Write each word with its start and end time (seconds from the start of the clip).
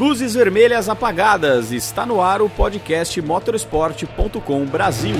Luzes 0.00 0.32
vermelhas 0.32 0.88
apagadas. 0.88 1.72
Está 1.72 2.06
no 2.06 2.22
ar 2.22 2.40
o 2.40 2.48
podcast 2.48 3.20
motorsport.com 3.20 4.64
Brasil. 4.64 5.14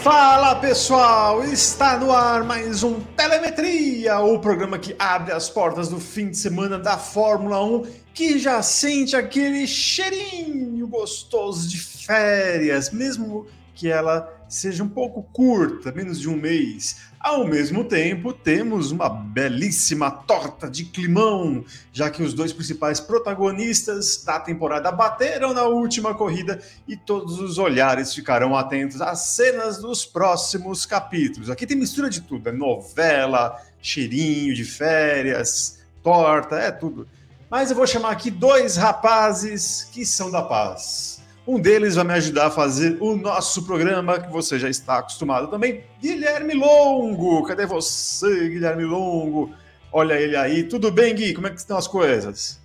Fala 0.00 0.54
pessoal, 0.54 1.42
está 1.42 1.98
no 1.98 2.12
ar 2.12 2.44
mais 2.44 2.84
um 2.84 3.00
Telemetria, 3.00 4.20
o 4.20 4.38
programa 4.38 4.78
que 4.78 4.94
abre 4.96 5.32
as 5.32 5.50
portas 5.50 5.88
do 5.88 5.98
fim 5.98 6.30
de 6.30 6.36
semana 6.36 6.78
da 6.78 6.96
Fórmula 6.96 7.60
1, 7.64 7.86
que 8.14 8.38
já 8.38 8.62
sente 8.62 9.16
aquele 9.16 9.66
cheirinho 9.66 10.86
gostoso 10.86 11.68
de 11.68 11.80
férias, 11.80 12.92
mesmo 12.92 13.44
que 13.74 13.88
ela 13.88 14.32
seja 14.48 14.84
um 14.84 14.88
pouco 14.88 15.24
curta, 15.32 15.90
menos 15.90 16.20
de 16.20 16.28
um 16.28 16.36
mês. 16.36 16.98
Ao 17.22 17.46
mesmo 17.46 17.84
tempo, 17.84 18.32
temos 18.32 18.90
uma 18.90 19.08
belíssima 19.08 20.10
torta 20.10 20.68
de 20.68 20.84
climão, 20.84 21.64
já 21.92 22.10
que 22.10 22.20
os 22.20 22.34
dois 22.34 22.52
principais 22.52 22.98
protagonistas 22.98 24.24
da 24.24 24.40
temporada 24.40 24.90
bateram 24.90 25.54
na 25.54 25.62
última 25.62 26.16
corrida 26.16 26.60
e 26.88 26.96
todos 26.96 27.38
os 27.38 27.58
olhares 27.58 28.12
ficarão 28.12 28.56
atentos 28.56 29.00
às 29.00 29.20
cenas 29.36 29.78
dos 29.78 30.04
próximos 30.04 30.84
capítulos. 30.84 31.48
Aqui 31.48 31.64
tem 31.64 31.76
mistura 31.76 32.10
de 32.10 32.22
tudo: 32.22 32.48
é 32.48 32.52
novela, 32.52 33.56
cheirinho 33.80 34.52
de 34.52 34.64
férias, 34.64 35.78
torta, 36.02 36.56
é 36.56 36.72
tudo. 36.72 37.06
Mas 37.48 37.70
eu 37.70 37.76
vou 37.76 37.86
chamar 37.86 38.10
aqui 38.10 38.32
dois 38.32 38.76
rapazes 38.76 39.88
que 39.92 40.04
são 40.04 40.28
da 40.28 40.42
paz. 40.42 41.11
Um 41.46 41.58
deles 41.58 41.96
vai 41.96 42.04
me 42.04 42.12
ajudar 42.14 42.46
a 42.46 42.50
fazer 42.50 42.96
o 43.00 43.16
nosso 43.16 43.64
programa, 43.64 44.20
que 44.20 44.30
você 44.30 44.58
já 44.58 44.68
está 44.68 44.98
acostumado 44.98 45.48
também. 45.48 45.84
Guilherme 46.00 46.54
Longo, 46.54 47.42
cadê 47.44 47.66
você, 47.66 48.48
Guilherme 48.48 48.84
Longo? 48.84 49.50
Olha 49.92 50.14
ele 50.14 50.36
aí. 50.36 50.62
Tudo 50.62 50.90
bem, 50.90 51.14
Gui? 51.14 51.34
Como 51.34 51.48
é 51.48 51.50
que 51.50 51.58
estão 51.58 51.76
as 51.76 51.88
coisas? 51.88 52.60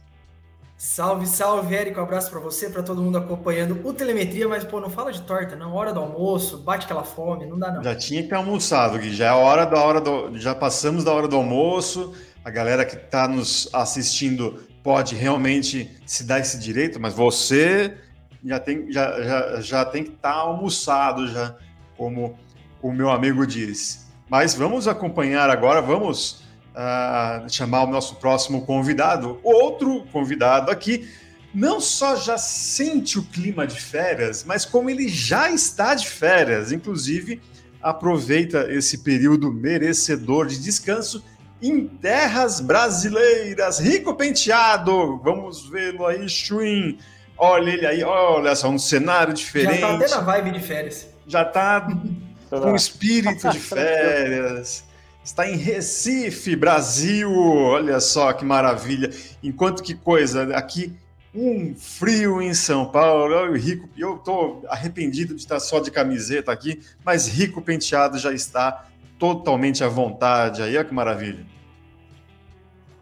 Salve, 0.78 1.26
salve, 1.26 1.76
Érico. 1.76 2.00
Um 2.00 2.04
abraço 2.04 2.30
para 2.30 2.40
você, 2.40 2.70
para 2.70 2.84
todo 2.84 3.02
mundo 3.02 3.18
acompanhando 3.18 3.82
o 3.84 3.92
Telemetria, 3.92 4.48
mas 4.48 4.64
pô, 4.64 4.80
não 4.80 4.92
fala 4.92 5.12
de 5.12 5.24
torta, 5.24 5.56
não. 5.56 5.74
Hora 5.74 5.92
do 5.92 6.00
almoço, 6.00 6.60
bate 6.60 6.86
aquela 6.86 7.04
fome, 7.04 7.48
não 7.48 7.58
dá 7.58 7.72
não. 7.72 7.84
Já 7.84 7.96
tinha 7.96 8.22
que 8.22 8.30
ter 8.30 8.36
almoçado, 8.36 9.00
Gui. 9.00 9.12
Já 9.12 9.30
é 9.30 9.32
hora 9.32 9.66
da 9.66 9.82
hora 9.82 10.00
do. 10.00 10.38
Já 10.38 10.54
passamos 10.54 11.04
da 11.04 11.12
hora 11.12 11.28
do 11.28 11.36
almoço. 11.36 12.14
A 12.46 12.52
galera 12.52 12.86
que 12.86 12.96
está 12.96 13.28
nos 13.28 13.68
assistindo 13.74 14.64
pode 14.84 15.16
realmente 15.16 16.00
se 16.06 16.24
dar 16.24 16.40
esse 16.40 16.60
direito, 16.60 17.00
mas 17.00 17.14
você 17.14 17.98
já 18.44 18.60
tem, 18.60 18.92
já, 18.92 19.22
já, 19.22 19.62
já 19.62 19.86
tem 19.86 20.04
que 20.04 20.12
estar 20.12 20.34
tá 20.34 20.40
almoçado, 20.40 21.28
já, 21.28 21.56
como 21.96 22.38
o 22.82 22.92
meu 22.92 23.10
amigo 23.10 23.46
diz. 23.46 24.08
Mas 24.30 24.54
vamos 24.54 24.88
acompanhar 24.88 25.50
agora, 25.50 25.82
vamos 25.82 26.44
uh, 26.74 27.50
chamar 27.50 27.84
o 27.84 27.88
nosso 27.88 28.16
próximo 28.16 28.66
convidado. 28.66 29.40
Outro 29.44 30.06
convidado 30.12 30.70
aqui 30.70 31.08
não 31.54 31.80
só 31.80 32.16
já 32.16 32.38
sente 32.38 33.18
o 33.18 33.24
clima 33.24 33.66
de 33.66 33.80
férias, 33.80 34.44
mas 34.44 34.66
como 34.66 34.90
ele 34.90 35.08
já 35.08 35.50
está 35.50 35.96
de 35.96 36.08
férias, 36.08 36.72
inclusive 36.72 37.42
aproveita 37.82 38.72
esse 38.72 39.00
período 39.00 39.52
merecedor 39.52 40.48
de 40.48 40.60
descanso 40.60 41.24
em 41.62 41.88
terras 41.88 42.60
brasileiras. 42.60 43.80
Rico 43.80 44.14
Penteado, 44.14 45.18
vamos 45.24 45.70
vê-lo 45.70 46.06
aí, 46.06 46.28
Chuin. 46.30 46.98
Olha 47.38 47.70
ele 47.70 47.86
aí, 47.86 48.04
olha 48.04 48.56
só, 48.56 48.70
um 48.70 48.80
cenário 48.80 49.34
diferente. 49.34 49.80
Já 49.80 49.88
tá 49.88 49.96
até 49.96 50.08
na 50.10 50.20
vibe 50.22 50.52
de 50.52 50.60
férias. 50.60 51.08
Já 51.28 51.46
tá 51.46 51.88
com 52.50 52.76
espírito 52.76 53.50
de 53.50 53.60
férias. 53.60 54.84
Está 55.24 55.48
em 55.48 55.58
Recife, 55.58 56.56
Brasil. 56.56 57.32
Olha 57.32 58.00
só 58.00 58.32
que 58.34 58.46
maravilha. 58.46 59.12
Enquanto 59.44 59.84
que 59.84 59.94
coisa, 59.94 60.56
aqui 60.56 60.98
um 61.38 61.76
frio 61.76 62.42
em 62.42 62.54
São 62.54 62.86
Paulo. 62.86 63.34
Eu, 63.34 63.54
rico, 63.54 63.88
eu 63.98 64.18
tô 64.18 64.64
arrependido 64.68 65.36
de 65.36 65.42
estar 65.42 65.60
só 65.60 65.80
de 65.80 65.92
camiseta 65.92 66.52
aqui, 66.52 66.82
mas 67.06 67.28
Rico 67.28 67.62
Penteado 67.62 68.18
já 68.18 68.34
está 68.34 68.88
totalmente 69.20 69.84
à 69.84 69.88
vontade. 69.88 70.62
Aí, 70.62 70.76
olha 70.76 70.86
que 70.86 70.94
maravilha. 70.94 71.46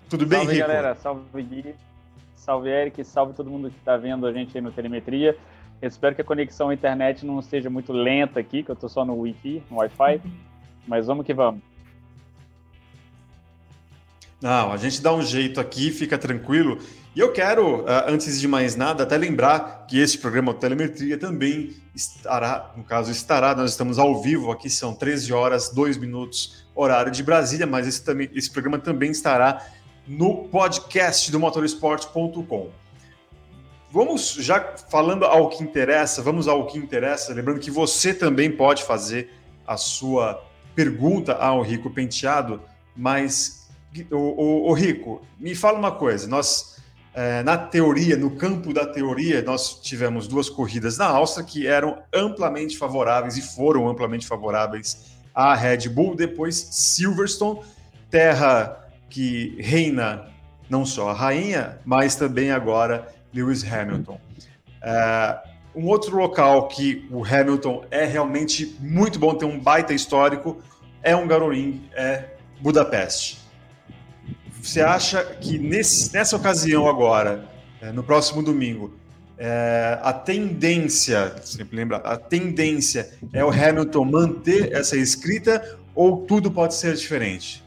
Tudo 0.09 0.25
bem, 0.25 0.39
salve, 0.39 0.53
Rico? 0.53 0.67
galera. 0.67 0.95
Salve, 0.95 1.43
Gui. 1.43 1.75
Salve, 2.45 2.69
Eric. 2.69 3.03
Salve 3.03 3.33
todo 3.33 3.49
mundo 3.49 3.71
que 3.71 3.79
está 3.79 3.97
vendo 3.97 4.27
a 4.27 4.31
gente 4.31 4.55
aí 4.55 4.61
no 4.61 4.71
Telemetria. 4.71 5.35
Eu 5.81 5.87
espero 5.89 6.13
que 6.13 6.21
a 6.21 6.23
conexão 6.23 6.69
à 6.69 6.73
internet 6.75 7.25
não 7.25 7.39
esteja 7.39 7.71
muito 7.71 7.91
lenta 7.91 8.39
aqui, 8.39 8.61
que 8.61 8.69
eu 8.69 8.75
estou 8.75 8.87
só 8.87 9.03
no 9.03 9.15
Wi-Fi, 9.15 9.63
no 9.69 9.77
Wi-Fi. 9.77 10.21
Mas 10.87 11.07
vamos 11.07 11.25
que 11.25 11.33
vamos. 11.33 11.61
Não, 14.39 14.71
a 14.71 14.77
gente 14.77 15.01
dá 15.01 15.11
um 15.11 15.23
jeito 15.23 15.59
aqui, 15.59 15.89
fica 15.89 16.19
tranquilo. 16.19 16.77
E 17.15 17.19
eu 17.19 17.33
quero, 17.33 17.83
ah, 17.87 18.05
antes 18.07 18.39
de 18.39 18.47
mais 18.47 18.75
nada, 18.75 19.01
até 19.01 19.17
lembrar 19.17 19.87
que 19.87 19.97
esse 19.97 20.19
programa 20.19 20.53
Telemetria 20.53 21.17
também 21.17 21.73
estará, 21.95 22.73
no 22.77 22.83
caso, 22.83 23.09
estará, 23.11 23.55
nós 23.55 23.71
estamos 23.71 23.97
ao 23.97 24.21
vivo 24.21 24.51
aqui, 24.51 24.69
são 24.69 24.93
13 24.93 25.33
horas, 25.33 25.69
2 25.69 25.97
minutos, 25.97 26.63
horário 26.75 27.11
de 27.11 27.23
Brasília, 27.23 27.65
mas 27.65 27.87
esse, 27.87 28.03
também, 28.03 28.29
esse 28.35 28.51
programa 28.51 28.77
também 28.77 29.09
estará 29.09 29.65
no 30.07 30.47
podcast 30.49 31.31
do 31.31 31.39
motorsport.com. 31.39 32.69
Vamos 33.91 34.33
já 34.33 34.59
falando 34.89 35.25
ao 35.25 35.49
que 35.49 35.63
interessa, 35.63 36.21
vamos 36.21 36.47
ao 36.47 36.67
que 36.67 36.77
interessa, 36.77 37.33
lembrando 37.33 37.59
que 37.59 37.71
você 37.71 38.13
também 38.13 38.51
pode 38.51 38.83
fazer 38.83 39.31
a 39.65 39.77
sua 39.77 40.43
pergunta 40.75 41.33
ao 41.33 41.61
Rico 41.61 41.89
Penteado, 41.89 42.61
mas 42.95 43.69
o, 44.11 44.15
o, 44.17 44.69
o 44.69 44.73
Rico, 44.73 45.21
me 45.39 45.55
fala 45.55 45.79
uma 45.79 45.93
coisa, 45.93 46.27
nós 46.27 46.75
é, 47.13 47.41
na 47.43 47.57
teoria, 47.57 48.17
no 48.17 48.31
campo 48.31 48.73
da 48.73 48.85
teoria, 48.85 49.41
nós 49.41 49.79
tivemos 49.79 50.27
duas 50.27 50.49
corridas 50.49 50.97
na 50.97 51.05
Áustria 51.05 51.45
que 51.45 51.65
eram 51.65 51.97
amplamente 52.13 52.77
favoráveis 52.77 53.37
e 53.37 53.41
foram 53.41 53.87
amplamente 53.87 54.27
favoráveis 54.27 55.15
à 55.33 55.55
Red 55.55 55.87
Bull, 55.87 56.13
depois 56.13 56.57
Silverstone, 56.57 57.61
terra 58.11 58.84
que 59.09 59.57
reina 59.59 60.27
não 60.69 60.85
só 60.85 61.09
a 61.09 61.13
rainha, 61.13 61.79
mas 61.85 62.15
também 62.15 62.51
agora 62.51 63.07
Lewis 63.33 63.63
Hamilton. 63.63 64.19
É, 64.81 65.37
um 65.75 65.87
outro 65.87 66.15
local 66.15 66.67
que 66.67 67.05
o 67.11 67.23
Hamilton 67.23 67.83
é 67.91 68.05
realmente 68.05 68.77
muito 68.79 69.19
bom, 69.19 69.35
tem 69.35 69.47
um 69.47 69.59
baita 69.59 69.93
histórico, 69.93 70.61
é 71.03 71.15
um 71.15 71.27
Garoring, 71.27 71.83
é 71.93 72.29
Budapeste. 72.61 73.39
Você 74.61 74.81
acha 74.81 75.23
que 75.23 75.59
nesse, 75.59 76.13
nessa 76.13 76.35
ocasião 76.35 76.87
agora, 76.87 77.45
é, 77.81 77.91
no 77.91 78.03
próximo 78.03 78.41
domingo, 78.41 78.93
é, 79.37 79.99
a 80.01 80.13
tendência, 80.13 81.35
sempre 81.43 81.75
lembra, 81.75 81.97
a 81.97 82.15
tendência 82.15 83.11
é 83.33 83.43
o 83.43 83.49
Hamilton 83.49 84.05
manter 84.05 84.71
essa 84.71 84.95
escrita 84.95 85.77
ou 85.93 86.25
tudo 86.25 86.49
pode 86.49 86.73
ser 86.73 86.95
diferente? 86.95 87.64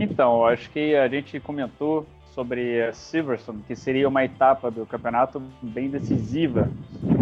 Então, 0.00 0.46
acho 0.46 0.70
que 0.70 0.94
a 0.94 1.08
gente 1.08 1.40
comentou 1.40 2.06
sobre 2.32 2.92
Silverstone, 2.92 3.64
que 3.66 3.74
seria 3.74 4.08
uma 4.08 4.24
etapa 4.24 4.70
do 4.70 4.86
campeonato 4.86 5.42
bem 5.60 5.90
decisiva 5.90 6.70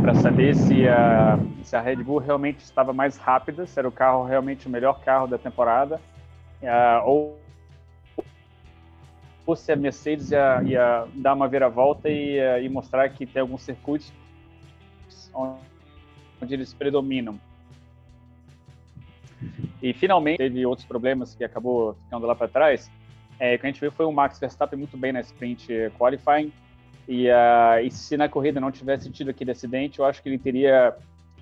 para 0.03 0.15
saber 0.15 0.55
se 0.55 0.87
a, 0.87 1.39
se 1.63 1.75
a 1.75 1.81
Red 1.81 1.97
Bull 1.97 2.19
realmente 2.19 2.61
estava 2.61 2.93
mais 2.93 3.17
rápida, 3.17 3.67
se 3.67 3.79
era 3.79 3.89
o 3.89 3.93
carro 3.93 4.25
realmente 4.25 4.67
o 4.67 4.71
melhor 4.71 5.01
carro 5.01 5.27
da 5.27 5.39
temporada, 5.39 5.99
uh, 6.63 7.07
ou, 7.07 7.41
ou 9.47 9.57
se 9.57 9.73
a 9.73 9.77
Mercedes 9.77 10.31
ia, 10.31 10.63
ia 10.63 11.07
dar 11.15 11.33
uma 11.33 11.49
viravolta 11.49 12.11
e, 12.11 12.39
uh, 12.39 12.61
e 12.61 12.69
mostrar 12.69 13.09
que 13.09 13.25
tem 13.25 13.41
alguns 13.41 13.63
circuitos 13.63 14.13
onde 15.33 16.55
eles 16.55 16.75
predominam. 16.75 17.41
E 19.83 19.93
finalmente 19.93 20.39
teve 20.39 20.65
outros 20.65 20.87
problemas 20.87 21.35
que 21.35 21.45
acabou 21.45 21.95
ficando 22.05 22.27
lá 22.27 22.35
para 22.35 22.49
trás. 22.49 22.91
É, 23.39 23.55
o 23.55 23.59
que 23.59 23.67
a 23.67 23.71
gente 23.71 23.81
viu 23.81 23.93
foi 23.93 24.07
o 24.07 24.13
Max 24.13 24.39
Verstappen 24.39 24.79
muito 24.79 24.97
bem 24.97 25.13
na 25.13 25.21
sprint 25.21 25.69
qualifying. 25.99 26.53
E, 27.07 27.29
uh, 27.29 27.79
e 27.85 27.91
se 27.91 28.17
na 28.17 28.29
corrida 28.29 28.61
não 28.61 28.73
tivesse 28.73 29.11
tido 29.11 29.31
aquele 29.31 29.53
acidente, 29.53 29.99
eu 29.99 30.05
acho 30.05 30.23
que 30.23 30.29
ele 30.29 30.39
teria 30.39 30.97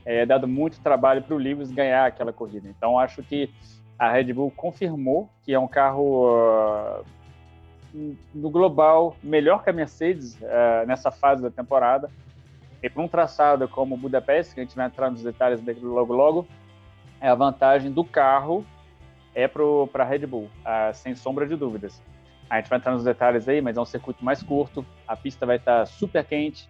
é, 0.04 0.26
dado 0.26 0.46
muito 0.46 0.80
trabalho 0.80 1.22
para 1.22 1.34
o 1.34 1.38
Lewis 1.38 1.70
ganhar 1.70 2.06
aquela 2.06 2.32
corrida. 2.32 2.68
Então 2.68 2.98
acho 2.98 3.22
que 3.22 3.50
a 3.98 4.10
Red 4.10 4.32
Bull 4.32 4.50
confirmou 4.50 5.30
que 5.42 5.54
é 5.54 5.58
um 5.58 5.68
carro 5.68 6.28
uh, 6.28 7.04
no 8.34 8.50
global 8.50 9.16
melhor 9.22 9.62
que 9.62 9.70
a 9.70 9.72
Mercedes 9.72 10.34
uh, 10.42 10.86
nessa 10.86 11.10
fase 11.10 11.42
da 11.42 11.50
temporada. 11.50 12.10
E 12.82 12.90
para 12.90 13.02
um 13.02 13.08
traçado 13.08 13.66
como 13.66 13.96
Budapeste, 13.96 14.54
que 14.54 14.60
a 14.60 14.64
gente 14.64 14.76
vai 14.76 14.86
entrar 14.86 15.10
nos 15.10 15.22
detalhes 15.22 15.62
logo 15.80 16.12
logo, 16.12 16.46
é 17.24 17.28
a 17.28 17.34
vantagem 17.34 17.90
do 17.90 18.04
carro 18.04 18.66
é 19.34 19.48
para 19.48 19.64
a 19.94 20.04
Red 20.04 20.26
Bull, 20.26 20.44
uh, 20.44 20.92
sem 20.92 21.14
sombra 21.14 21.46
de 21.46 21.56
dúvidas. 21.56 22.02
A 22.50 22.56
gente 22.56 22.68
vai 22.68 22.78
entrar 22.78 22.92
nos 22.92 23.02
detalhes 23.02 23.48
aí, 23.48 23.62
mas 23.62 23.78
é 23.78 23.80
um 23.80 23.84
circuito 23.86 24.22
mais 24.22 24.42
curto, 24.42 24.84
a 25.08 25.16
pista 25.16 25.46
vai 25.46 25.56
estar 25.56 25.86
super 25.86 26.22
quente, 26.22 26.68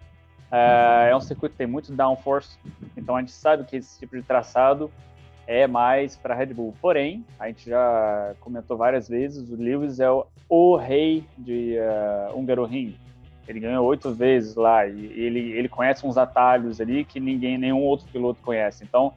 uh, 0.49 1.09
é 1.09 1.13
um 1.13 1.19
circuito 1.19 1.51
que 1.51 1.57
tem 1.57 1.67
muito 1.67 1.91
downforce, 1.91 2.57
então 2.95 3.17
a 3.17 3.19
gente 3.19 3.33
sabe 3.33 3.65
que 3.65 3.75
esse 3.75 3.99
tipo 3.99 4.15
de 4.15 4.23
traçado 4.23 4.89
é 5.45 5.67
mais 5.67 6.15
para 6.15 6.33
Red 6.33 6.53
Bull. 6.53 6.73
Porém, 6.81 7.25
a 7.37 7.47
gente 7.47 7.69
já 7.69 8.33
comentou 8.39 8.77
várias 8.77 9.09
vezes, 9.09 9.49
o 9.51 9.57
Lewis 9.57 9.99
é 9.99 10.09
o, 10.09 10.25
o 10.47 10.77
rei 10.77 11.25
de 11.37 11.75
uh, 11.77 12.39
Hungaroring. 12.39 12.97
Ele 13.45 13.59
ganhou 13.59 13.85
oito 13.85 14.11
vezes 14.13 14.55
lá 14.55 14.87
e 14.87 15.05
ele, 15.05 15.51
ele 15.51 15.67
conhece 15.67 16.07
uns 16.07 16.17
atalhos 16.17 16.79
ali 16.79 17.03
que 17.03 17.19
ninguém, 17.19 17.57
nenhum 17.57 17.81
outro 17.81 18.07
piloto 18.07 18.41
conhece. 18.41 18.85
Então, 18.85 19.13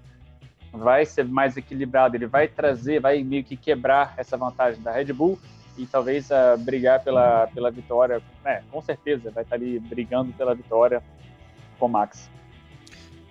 vai 0.72 1.04
ser 1.04 1.24
mais 1.24 1.56
equilibrado. 1.56 2.16
Ele 2.16 2.26
vai 2.26 2.48
trazer, 2.48 3.00
vai 3.00 3.22
meio 3.22 3.44
que 3.44 3.56
quebrar 3.56 4.14
essa 4.16 4.36
vantagem 4.36 4.80
da 4.82 4.92
Red 4.92 5.12
Bull 5.12 5.38
e 5.76 5.86
talvez 5.86 6.28
uh, 6.30 6.58
brigar 6.58 7.02
pela, 7.02 7.46
pela 7.48 7.70
vitória. 7.70 8.20
É, 8.44 8.62
com 8.70 8.82
certeza, 8.82 9.30
vai 9.30 9.44
estar 9.44 9.56
ali 9.56 9.78
brigando 9.78 10.32
pela 10.32 10.54
vitória 10.54 11.02
com 11.78 11.86
o 11.86 11.88
Max. 11.88 12.28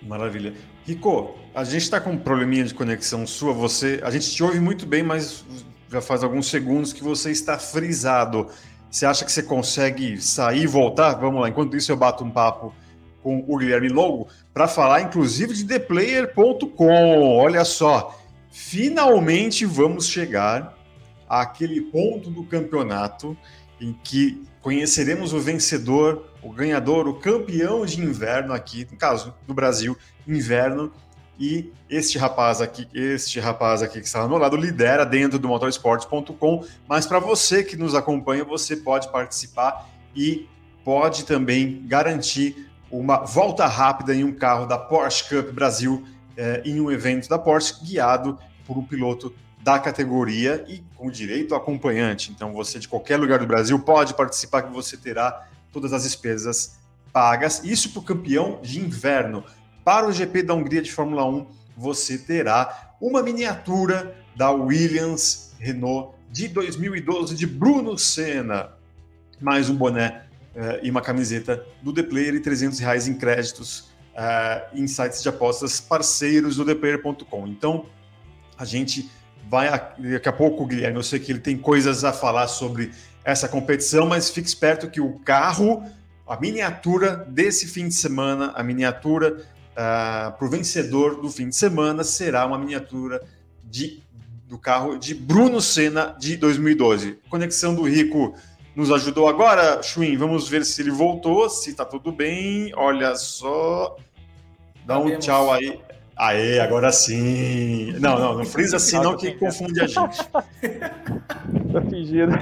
Maravilha. 0.01 0.53
Rico, 0.85 1.35
a 1.53 1.63
gente 1.63 1.83
está 1.83 1.99
com 1.99 2.11
um 2.11 2.17
probleminha 2.17 2.63
de 2.63 2.73
conexão 2.73 3.27
sua. 3.27 3.51
Você, 3.53 3.99
a 4.03 4.09
gente 4.09 4.31
te 4.31 4.41
ouve 4.43 4.59
muito 4.59 4.85
bem, 4.85 5.03
mas 5.03 5.45
já 5.89 6.01
faz 6.01 6.23
alguns 6.23 6.47
segundos 6.47 6.93
que 6.93 7.03
você 7.03 7.31
está 7.31 7.57
frisado. 7.59 8.47
Você 8.89 9.05
acha 9.05 9.25
que 9.25 9.31
você 9.31 9.43
consegue 9.43 10.21
sair 10.21 10.63
e 10.63 10.67
voltar? 10.67 11.15
Vamos 11.15 11.41
lá. 11.41 11.49
Enquanto 11.49 11.75
isso, 11.75 11.91
eu 11.91 11.97
bato 11.97 12.23
um 12.23 12.31
papo 12.31 12.73
com 13.27 13.43
o 13.45 13.57
Guilherme 13.57 13.89
Longo 13.89 14.29
para 14.53 14.69
falar, 14.69 15.01
inclusive, 15.01 15.53
de 15.53 15.65
ThePlayer.com. 15.65 17.37
Olha 17.37 17.65
só, 17.65 18.17
finalmente 18.49 19.65
vamos 19.65 20.07
chegar 20.07 20.77
àquele 21.27 21.81
ponto 21.81 22.29
do 22.29 22.45
campeonato 22.45 23.37
em 23.81 23.91
que 24.01 24.41
conheceremos 24.61 25.33
o 25.33 25.41
vencedor, 25.41 26.31
o 26.41 26.53
ganhador, 26.53 27.05
o 27.05 27.15
campeão 27.15 27.85
de 27.85 27.99
inverno 27.99 28.53
aqui, 28.53 28.87
no 28.89 28.97
caso 28.97 29.33
do 29.45 29.53
Brasil, 29.53 29.97
inverno. 30.25 30.89
E 31.37 31.73
este 31.89 32.17
rapaz 32.17 32.61
aqui, 32.61 32.87
este 32.93 33.41
rapaz 33.41 33.83
aqui 33.83 33.99
que 33.99 34.07
está 34.07 34.25
meu 34.25 34.37
lado, 34.37 34.55
lidera 34.55 35.05
dentro 35.05 35.37
do 35.37 35.49
motorsports.com. 35.49 36.65
Mas 36.87 37.05
para 37.05 37.19
você 37.19 37.61
que 37.61 37.75
nos 37.75 37.93
acompanha, 37.93 38.45
você 38.45 38.77
pode 38.77 39.11
participar 39.11 39.89
e 40.15 40.47
pode 40.85 41.25
também 41.25 41.83
garantir 41.85 42.66
uma 42.91 43.17
volta 43.25 43.65
rápida 43.67 44.13
em 44.13 44.23
um 44.23 44.33
carro 44.33 44.65
da 44.65 44.77
Porsche 44.77 45.27
Cup 45.29 45.51
Brasil 45.51 46.05
eh, 46.35 46.61
em 46.65 46.79
um 46.79 46.91
evento 46.91 47.27
da 47.27 47.37
Porsche 47.37 47.75
guiado 47.83 48.37
por 48.65 48.77
um 48.77 48.83
piloto 48.83 49.33
da 49.61 49.79
categoria 49.79 50.63
e 50.67 50.83
com 50.95 51.09
direito 51.09 51.53
ao 51.53 51.61
acompanhante. 51.61 52.31
Então, 52.31 52.53
você 52.53 52.79
de 52.79 52.87
qualquer 52.87 53.17
lugar 53.17 53.39
do 53.39 53.47
Brasil 53.47 53.77
pode 53.79 54.13
participar, 54.13 54.61
que 54.61 54.71
você 54.71 54.95
terá 54.95 55.47
todas 55.71 55.91
as 55.91 56.03
despesas 56.03 56.77
pagas. 57.11 57.63
Isso 57.63 57.89
para 57.89 57.99
o 57.99 58.03
campeão 58.03 58.59
de 58.61 58.79
inverno. 58.79 59.43
Para 59.83 60.07
o 60.07 60.11
GP 60.11 60.43
da 60.43 60.53
Hungria 60.53 60.81
de 60.81 60.91
Fórmula 60.91 61.25
1, 61.25 61.47
você 61.75 62.17
terá 62.17 62.95
uma 63.01 63.21
miniatura 63.21 64.15
da 64.35 64.51
Williams 64.51 65.53
Renault 65.59 66.15
de 66.31 66.47
2012 66.47 67.35
de 67.35 67.47
Bruno 67.47 67.97
Senna, 67.97 68.71
mais 69.41 69.69
um 69.69 69.75
boné 69.75 70.26
uh, 70.57 70.79
e 70.81 70.89
uma 70.89 71.01
camiseta 71.01 71.63
do 71.81 71.93
The 71.93 72.03
Player 72.03 72.33
e 72.33 72.39
300 72.39 72.79
reais 72.79 73.07
em 73.07 73.13
créditos 73.13 73.91
uh, 74.17 74.67
em 74.73 74.87
sites 74.87 75.21
de 75.21 75.29
apostas 75.29 75.79
parceiros 75.79 76.55
do 76.55 76.65
ThePlayer.com. 76.65 77.47
Então, 77.47 77.85
a 78.57 78.65
gente 78.65 79.09
vai 79.49 79.69
daqui 79.69 80.27
a 80.27 80.33
pouco, 80.33 80.65
Guilherme, 80.65 80.97
eu 80.97 81.03
sei 81.03 81.19
que 81.19 81.31
ele 81.31 81.39
tem 81.39 81.57
coisas 81.57 82.03
a 82.03 82.11
falar 82.11 82.47
sobre 82.47 82.91
essa 83.23 83.47
competição, 83.47 84.07
mas 84.07 84.29
fique 84.29 84.47
esperto 84.47 84.89
que 84.89 84.99
o 84.99 85.19
carro, 85.19 85.83
a 86.27 86.37
miniatura 86.39 87.15
desse 87.29 87.67
fim 87.67 87.87
de 87.87 87.93
semana, 87.93 88.51
a 88.55 88.63
miniatura 88.63 89.35
uh, 89.35 89.43
ah, 89.75 90.35
para 90.37 90.47
o 90.47 90.49
vencedor 90.49 91.21
do 91.21 91.29
fim 91.29 91.49
de 91.49 91.55
semana 91.55 92.03
será 92.03 92.45
uma 92.45 92.57
miniatura 92.57 93.21
de, 93.63 94.01
do 94.47 94.57
carro 94.57 94.97
de 94.97 95.13
Bruno 95.13 95.61
Senna 95.61 96.15
de 96.19 96.35
2012. 96.35 97.19
Conexão 97.29 97.75
do 97.75 97.83
Rico 97.83 98.35
nos 98.77 98.91
ajudou 98.91 99.27
agora, 99.27 99.81
Chuin. 99.81 100.15
Vamos 100.17 100.47
ver 100.47 100.63
se 100.63 100.83
ele 100.83 100.91
voltou, 100.91 101.49
se 101.49 101.71
está 101.71 101.83
tudo 101.83 102.11
bem. 102.11 102.71
Olha 102.75 103.15
só. 103.15 103.97
Dá 104.85 104.99
um 104.99 105.17
tchau 105.17 105.51
aí. 105.51 105.79
Aê, 106.15 106.59
agora 106.59 106.91
sim. 106.91 107.93
Não, 107.93 108.19
não, 108.19 108.37
não 108.37 108.45
frisa 108.45 108.77
assim 108.77 108.97
não 108.99 109.17
que 109.17 109.31
confunde 109.33 109.81
a 109.81 109.87
gente. 109.87 110.29
Tô 111.73 111.81
fingindo. 111.89 112.37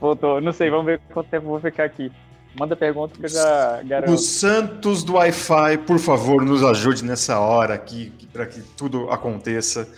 Voltou. 0.00 0.40
Não 0.40 0.52
sei, 0.52 0.70
vamos 0.70 0.86
ver 0.86 1.00
quanto 1.12 1.28
tempo 1.28 1.46
vou 1.46 1.60
ficar 1.60 1.84
aqui. 1.84 2.12
Manda 2.56 2.76
pergunta 2.76 3.18
que 3.18 3.24
eu 3.24 3.28
já 3.28 3.82
garanto. 3.82 4.12
O 4.12 4.18
Santos 4.18 5.02
do 5.02 5.14
Wi-Fi, 5.14 5.78
por 5.78 5.98
favor, 5.98 6.44
nos 6.44 6.62
ajude 6.62 7.04
nessa 7.04 7.40
hora 7.40 7.74
aqui, 7.74 8.12
para 8.32 8.46
que 8.46 8.60
tudo 8.60 9.10
aconteça 9.10 9.88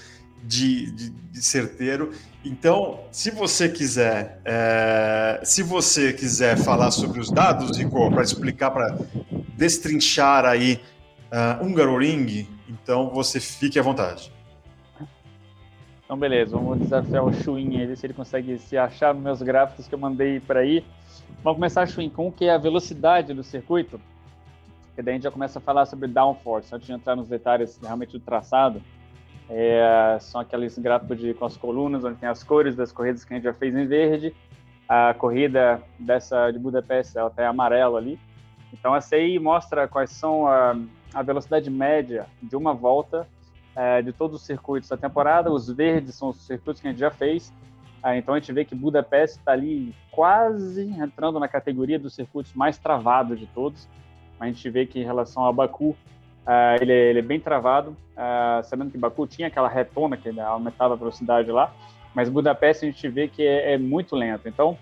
de, 0.42 0.90
de, 0.90 1.10
de, 1.10 1.42
certeiro. 1.42 2.12
Então, 2.44 3.00
se 3.10 3.30
você 3.30 3.68
quiser, 3.68 4.40
é, 4.44 5.40
se 5.44 5.62
você 5.62 6.12
quiser 6.12 6.56
falar 6.56 6.90
sobre 6.90 7.20
os 7.20 7.30
dados, 7.30 7.76
Rico, 7.76 8.10
para 8.10 8.22
explicar, 8.22 8.70
para 8.70 8.98
destrinchar 9.56 10.44
aí 10.44 10.80
uh, 11.30 11.64
Hungaroring, 11.64 12.46
então 12.68 13.10
você 13.10 13.38
fique 13.38 13.78
à 13.78 13.82
vontade. 13.82 14.32
Então, 16.04 16.18
beleza, 16.18 16.56
vamos 16.56 16.80
desafiar 16.80 17.24
o 17.24 17.32
Chuin 17.32 17.78
aí, 17.78 17.86
ver 17.86 17.96
se 17.96 18.06
ele 18.06 18.14
consegue 18.14 18.58
se 18.58 18.76
achar 18.76 19.14
nos 19.14 19.22
meus 19.22 19.42
gráficos 19.42 19.86
que 19.86 19.94
eu 19.94 19.98
mandei 19.98 20.40
para 20.40 20.60
aí. 20.60 20.84
Vamos 21.44 21.58
começar, 21.58 21.86
Chuin, 21.86 22.10
com 22.10 22.26
o 22.26 22.32
que 22.32 22.46
é 22.46 22.54
a 22.54 22.58
velocidade 22.58 23.32
do 23.32 23.44
circuito, 23.44 24.00
e 25.00 25.02
daí 25.02 25.12
a 25.12 25.16
gente 25.16 25.22
já 25.24 25.30
começa 25.30 25.58
a 25.58 25.62
falar 25.62 25.86
sobre 25.86 26.08
downforce, 26.08 26.74
antes 26.74 26.86
de 26.86 26.92
entrar 26.92 27.16
nos 27.16 27.28
detalhes 27.28 27.78
realmente 27.82 28.12
do 28.12 28.20
traçado. 28.20 28.82
É, 29.52 30.16
são 30.20 30.40
aqueles 30.40 30.78
gráficos 30.78 31.18
de, 31.18 31.34
com 31.34 31.44
as 31.44 31.56
colunas, 31.56 32.04
onde 32.04 32.18
tem 32.18 32.28
as 32.28 32.44
cores 32.44 32.76
das 32.76 32.92
corridas 32.92 33.24
que 33.24 33.34
a 33.34 33.36
gente 33.36 33.44
já 33.44 33.52
fez 33.52 33.74
em 33.74 33.84
verde. 33.84 34.32
A 34.88 35.12
corrida 35.12 35.82
dessa 35.98 36.50
de 36.52 36.58
Budapeste, 36.58 37.18
ela 37.18 37.32
em 37.36 37.42
amarelo 37.42 37.96
ali. 37.96 38.18
Então, 38.72 38.94
essa 38.94 39.16
aí 39.16 39.38
mostra 39.40 39.88
quais 39.88 40.10
são 40.10 40.46
a, 40.46 40.76
a 41.12 41.22
velocidade 41.22 41.68
média 41.68 42.26
de 42.40 42.54
uma 42.54 42.72
volta 42.72 43.26
é, 43.74 44.00
de 44.00 44.12
todos 44.12 44.40
os 44.40 44.46
circuitos 44.46 44.88
da 44.88 44.96
temporada. 44.96 45.50
Os 45.50 45.68
verdes 45.68 46.14
são 46.14 46.28
os 46.28 46.36
circuitos 46.46 46.80
que 46.80 46.86
a 46.86 46.90
gente 46.90 47.00
já 47.00 47.10
fez. 47.10 47.52
É, 48.04 48.16
então 48.16 48.34
a 48.34 48.38
gente 48.38 48.52
vê 48.52 48.64
que 48.64 48.74
Budapeste 48.74 49.38
está 49.38 49.52
ali 49.52 49.94
quase 50.12 50.90
entrando 50.90 51.40
na 51.40 51.48
categoria 51.48 51.98
dos 51.98 52.14
circuitos 52.14 52.54
mais 52.54 52.78
travados 52.78 53.38
de 53.38 53.46
todos. 53.48 53.88
A 54.38 54.46
gente 54.46 54.70
vê 54.70 54.86
que 54.86 55.00
em 55.00 55.04
relação 55.04 55.44
a 55.44 55.52
Baku, 55.52 55.96
é, 56.50 56.78
ele, 56.80 56.92
é, 56.92 57.10
ele, 57.10 57.18
é 57.20 57.22
bem 57.22 57.38
travado, 57.38 57.96
é, 58.16 58.62
sabendo 58.64 58.90
que 58.90 58.98
Baku 58.98 59.24
tinha 59.24 59.46
aquela 59.46 59.68
retona 59.68 60.16
que 60.16 60.28
aumentava 60.40 60.94
a 60.94 60.96
velocidade 60.96 61.48
lá, 61.52 61.72
mas 62.12 62.28
Budapeste 62.28 62.84
a 62.84 62.90
gente 62.90 63.08
vê 63.08 63.28
que 63.28 63.46
é, 63.46 63.74
é 63.74 63.78
muito 63.78 64.16
lento. 64.16 64.48
Então, 64.48 64.76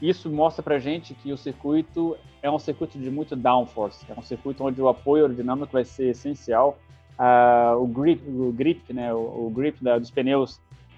isso 0.00 0.28
mostra 0.28 0.64
para 0.64 0.80
gente 0.80 1.14
que 1.14 1.32
o 1.32 1.36
circuito 1.36 2.16
é 2.42 2.50
um 2.50 2.58
circuito 2.58 2.98
de 2.98 3.08
muito 3.08 3.36
downforce, 3.36 4.04
é 4.10 4.18
um 4.18 4.22
circuito 4.22 4.64
onde 4.64 4.82
o 4.82 4.88
apoio 4.88 5.22
aerodinâmico 5.22 5.72
vai 5.72 5.84
ser 5.84 6.08
essencial. 6.08 6.76
Uh, 7.12 7.80
o 7.80 7.86
grip, 7.86 8.20
o 8.28 8.50
grip, 8.50 8.92
né, 8.92 9.14
o, 9.14 9.46
o 9.46 9.52
grip 9.54 9.80
da, 9.84 9.96
dos 9.96 10.10
pneus 10.10 10.56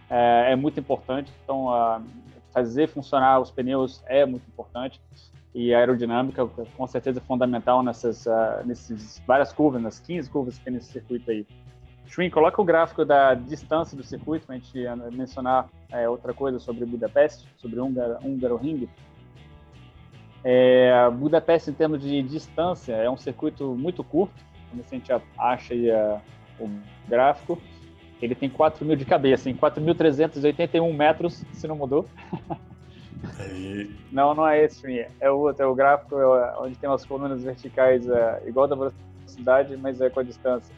uh, 0.08 0.46
é 0.46 0.56
muito 0.56 0.80
importante. 0.80 1.30
Então, 1.42 1.66
uh, 1.66 2.02
fazer 2.50 2.88
funcionar 2.88 3.40
os 3.40 3.50
pneus 3.50 4.02
é 4.06 4.24
muito 4.24 4.48
importante 4.48 4.98
e 5.54 5.72
aerodinâmica 5.72 6.46
com 6.46 6.86
certeza 6.86 7.20
é 7.20 7.22
fundamental 7.22 7.82
nessas, 7.82 8.26
uh, 8.26 8.64
nessas 8.64 9.22
várias 9.26 9.52
curvas, 9.52 9.80
nas 9.80 10.00
15 10.00 10.28
curvas 10.28 10.58
que 10.58 10.64
tem 10.64 10.74
nesse 10.74 10.90
circuito 10.90 11.30
aí. 11.30 11.46
Schwinn, 12.06 12.30
coloca 12.30 12.60
o 12.60 12.64
gráfico 12.64 13.04
da 13.04 13.34
distância 13.34 13.96
do 13.96 14.02
circuito 14.02 14.46
para 14.46 14.56
a 14.56 14.58
gente 14.58 14.78
mencionar 15.16 15.68
é, 15.90 16.08
outra 16.08 16.34
coisa 16.34 16.58
sobre 16.58 16.84
Budapeste, 16.84 17.48
sobre 17.56 17.80
Húngaro 17.80 18.56
Ring. 18.56 18.88
É, 20.44 21.08
Budapeste, 21.10 21.70
em 21.70 21.74
termos 21.74 22.02
de 22.02 22.22
distância, 22.22 22.92
é 22.92 23.08
um 23.08 23.16
circuito 23.16 23.74
muito 23.74 24.04
curto, 24.04 24.34
como 24.70 24.82
a 24.82 24.94
gente 24.94 25.10
acha 25.38 25.72
aí 25.72 25.90
a, 25.90 26.20
o 26.60 26.68
gráfico. 27.08 27.60
Ele 28.20 28.34
tem 28.34 28.48
4 28.48 28.84
mil 28.84 28.96
de 28.96 29.04
cabeça, 29.04 29.50
em 29.50 29.56
4.381 29.56 30.94
metros, 30.94 31.44
se 31.52 31.66
não 31.66 31.76
mudou. 31.76 32.06
Não, 34.10 34.34
não 34.34 34.46
é 34.46 34.64
esse, 34.64 35.06
é 35.20 35.30
o 35.30 35.38
outro, 35.38 35.62
é 35.62 35.66
o 35.66 35.74
gráfico 35.74 36.16
é 36.16 36.54
onde 36.58 36.76
tem 36.76 36.88
umas 36.88 37.04
colunas 37.04 37.42
verticais 37.42 38.08
é, 38.08 38.42
igual 38.46 38.66
da 38.66 38.76
velocidade, 38.76 39.76
mas 39.76 40.00
é 40.00 40.10
com 40.10 40.20
a 40.20 40.22
distância. 40.22 40.74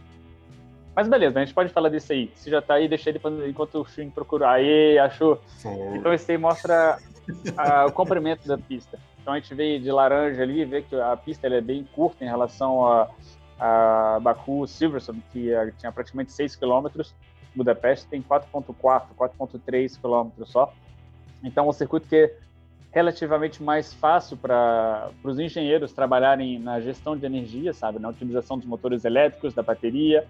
Mas 0.94 1.08
beleza, 1.08 1.38
a 1.38 1.44
gente 1.44 1.54
pode 1.54 1.70
falar 1.70 1.90
disso 1.90 2.12
aí. 2.12 2.30
Se 2.34 2.48
já 2.48 2.62
tá 2.62 2.74
aí, 2.74 2.88
deixa 2.88 3.10
ele 3.10 3.20
enquanto 3.46 3.80
o 3.80 3.84
Shin 3.84 4.08
procura. 4.08 4.50
Aí, 4.50 4.98
achou. 4.98 5.38
Então 5.94 6.12
esse 6.14 6.32
aí 6.32 6.38
mostra 6.38 6.98
a, 7.56 7.84
o 7.84 7.92
comprimento 7.92 8.48
da 8.48 8.56
pista. 8.56 8.98
Então 9.20 9.34
a 9.34 9.38
gente 9.38 9.54
vê 9.54 9.78
de 9.78 9.90
laranja 9.90 10.42
ali, 10.42 10.64
vê 10.64 10.80
que 10.80 10.96
a 10.96 11.14
pista 11.16 11.48
é 11.48 11.60
bem 11.60 11.84
curta 11.84 12.24
em 12.24 12.28
relação 12.28 12.86
a, 12.86 13.10
a 13.58 14.20
Baku 14.20 14.66
Silverstone, 14.66 15.22
que 15.32 15.52
uh, 15.52 15.70
tinha 15.76 15.92
praticamente 15.92 16.32
6 16.32 16.56
km. 16.56 16.86
Budapeste 17.54 18.06
tem 18.06 18.22
4.4, 18.22 19.08
4.3 19.18 20.00
km 20.00 20.44
só. 20.44 20.72
Então 21.42 21.66
é 21.66 21.68
um 21.68 21.72
circuito 21.72 22.08
que 22.08 22.16
é 22.16 22.34
relativamente 22.92 23.62
mais 23.62 23.92
fácil 23.92 24.36
para 24.36 25.10
os 25.22 25.38
engenheiros 25.38 25.92
trabalharem 25.92 26.58
na 26.58 26.80
gestão 26.80 27.16
de 27.16 27.26
energia, 27.26 27.74
sabe, 27.74 27.98
na 27.98 28.08
utilização 28.08 28.56
dos 28.56 28.66
motores 28.66 29.04
elétricos, 29.04 29.52
da 29.52 29.62
bateria, 29.62 30.26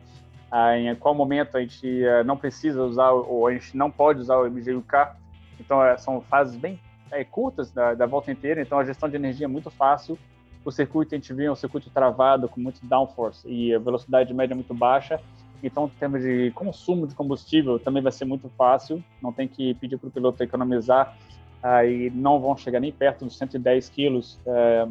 ah, 0.51 0.77
em 0.77 0.95
qual 0.97 1.15
momento 1.15 1.57
a 1.57 1.61
gente 1.61 2.05
ah, 2.05 2.25
não 2.25 2.37
precisa 2.37 2.83
usar 2.83 3.13
ou 3.13 3.47
a 3.47 3.53
gente 3.53 3.77
não 3.77 3.91
pode 3.91 4.21
usar 4.21 4.39
o 4.39 4.51
MGUK. 4.51 5.15
Então, 5.61 5.83
é, 5.83 5.97
são 5.97 6.21
fases 6.21 6.57
bem 6.57 6.79
é, 7.11 7.25
curtas 7.25 7.71
da, 7.71 7.95
da, 7.95 8.05
volta 8.05 8.31
inteira, 8.31 8.61
então 8.61 8.79
a 8.79 8.85
gestão 8.85 9.09
de 9.09 9.17
energia 9.17 9.47
é 9.47 9.49
muito 9.49 9.71
fácil. 9.71 10.19
O 10.65 10.73
circuito, 10.73 11.15
a 11.15 11.19
gente 11.19 11.33
viu, 11.33 11.47
é 11.47 11.53
um 11.53 11.57
circuito 11.57 11.89
travado, 11.91 12.49
com 12.49 12.61
muito 12.61 12.85
downforce 12.85 13.49
e 13.49 13.73
a 13.73 13.79
velocidade 13.79 14.35
média 14.35 14.57
muito 14.57 14.75
baixa. 14.75 15.21
Então, 15.67 15.87
em 15.87 15.99
termos 15.99 16.23
de 16.23 16.51
consumo 16.53 17.07
de 17.07 17.15
combustível, 17.15 17.79
também 17.79 18.03
vai 18.03 18.13
ser 18.13 18.25
muito 18.25 18.49
fácil. 18.57 19.03
Não 19.23 19.33
tem 19.33 19.49
que 19.49 19.75
pedir 19.75 19.99
para 19.99 20.09
o 20.09 20.11
piloto 20.11 20.43
economizar 20.43 21.17
aí 21.63 22.11
não 22.11 22.41
vão 22.41 22.57
chegar 22.57 22.81
nem 22.81 22.93
perto 22.93 23.25
dos 23.25 23.37
110 23.37 23.89
quilos 23.89 24.39
é, 24.47 24.87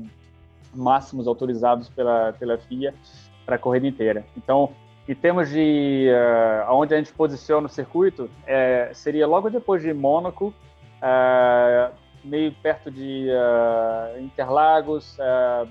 máximos 0.74 1.28
autorizados 1.28 1.90
pela, 1.90 2.34
pela 2.34 2.58
FIA 2.58 2.94
para 3.46 3.56
a 3.56 3.60
corrida 3.60 3.88
inteira. 3.88 4.26
Então, 4.36 4.72
em 5.08 5.14
termos 5.14 5.50
de 5.50 6.10
uh, 6.10 6.74
onde 6.74 6.94
a 6.94 6.98
gente 6.98 7.14
posiciona 7.14 7.68
o 7.68 7.70
circuito, 7.70 8.30
é, 8.46 8.90
seria 8.94 9.28
logo 9.28 9.50
depois 9.52 9.84
de 9.84 9.94
Mônaco, 9.94 10.48
uh, 10.48 11.94
meio 12.24 12.52
perto 12.54 12.90
de 12.90 13.28
uh, 13.30 14.20
Interlagos, 14.20 15.16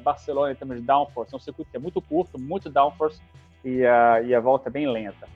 Barcelona 0.04 0.52
em 0.52 0.54
termos 0.54 0.76
de 0.76 0.82
downforce. 0.82 1.34
É 1.34 1.37
um 1.37 1.40
circuito 1.40 1.68
que 1.68 1.76
é 1.76 1.80
muito 1.80 2.00
curto, 2.00 2.38
muito 2.38 2.70
downforce 2.70 3.20
e, 3.64 3.80
e 3.80 4.35
a 4.35 4.40
volta 4.40 4.68
é 4.68 4.73
bem 4.73 4.87
lenta. 4.90 5.26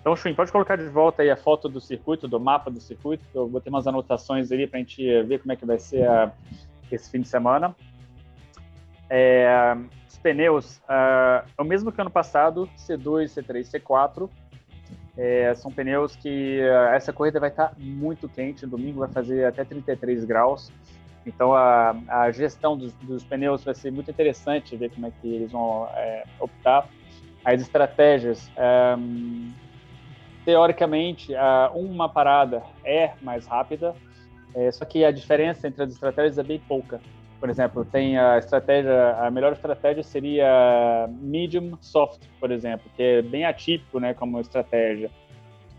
Então, 0.00 0.14
Chuin, 0.16 0.34
pode 0.34 0.50
colocar 0.52 0.76
de 0.76 0.88
volta 0.88 1.22
aí 1.22 1.30
a 1.30 1.36
foto 1.36 1.68
do 1.68 1.80
circuito, 1.80 2.28
do 2.28 2.40
mapa 2.40 2.70
do 2.70 2.80
circuito. 2.80 3.24
Eu 3.34 3.48
botei 3.48 3.70
umas 3.70 3.86
anotações 3.86 4.50
ali 4.50 4.66
para 4.66 4.78
a 4.78 4.80
gente 4.80 5.22
ver 5.24 5.40
como 5.40 5.52
é 5.52 5.56
que 5.56 5.66
vai 5.66 5.78
ser 5.78 6.08
a, 6.08 6.32
esse 6.90 7.10
fim 7.10 7.20
de 7.20 7.28
semana. 7.28 7.74
É, 9.10 9.76
os 10.08 10.16
pneus, 10.18 10.78
uh, 10.78 11.46
é 11.56 11.62
o 11.62 11.64
mesmo 11.64 11.90
que 11.90 12.00
ano 12.00 12.10
passado, 12.10 12.68
C2, 12.76 13.24
C3, 13.24 13.70
C4. 13.70 14.30
É, 15.16 15.52
são 15.54 15.72
pneus 15.72 16.14
que 16.14 16.60
uh, 16.60 16.94
essa 16.94 17.12
corrida 17.12 17.40
vai 17.40 17.50
estar 17.50 17.74
muito 17.76 18.28
quente. 18.28 18.64
Domingo 18.66 19.00
vai 19.00 19.08
fazer 19.08 19.44
até 19.44 19.64
33 19.64 20.24
graus. 20.24 20.72
Então 21.26 21.52
a, 21.54 21.94
a 22.08 22.30
gestão 22.30 22.76
dos, 22.76 22.94
dos, 22.94 23.22
pneus 23.24 23.62
vai 23.62 23.74
ser 23.74 23.90
muito 23.92 24.10
interessante 24.10 24.74
ver 24.76 24.90
como 24.90 25.06
é 25.06 25.10
que 25.20 25.28
eles 25.28 25.52
vão 25.52 25.86
é, 25.94 26.24
optar. 26.40 26.88
As 27.48 27.62
estratégias, 27.62 28.50
um, 28.98 29.50
teoricamente, 30.44 31.32
uma 31.74 32.06
parada 32.06 32.62
é 32.84 33.12
mais 33.22 33.46
rápida, 33.46 33.94
é, 34.54 34.70
só 34.70 34.84
que 34.84 35.02
a 35.02 35.10
diferença 35.10 35.66
entre 35.66 35.82
as 35.82 35.90
estratégias 35.90 36.36
é 36.36 36.42
bem 36.42 36.60
pouca. 36.68 37.00
Por 37.40 37.48
exemplo, 37.48 37.86
tem 37.86 38.18
a 38.18 38.36
estratégia, 38.36 39.16
a 39.18 39.30
melhor 39.30 39.52
estratégia 39.54 40.02
seria 40.02 41.08
medium 41.22 41.78
soft, 41.80 42.20
por 42.38 42.50
exemplo, 42.50 42.90
que 42.94 43.02
é 43.02 43.22
bem 43.22 43.46
atípico, 43.46 43.98
né, 43.98 44.12
como 44.12 44.38
estratégia. 44.40 45.10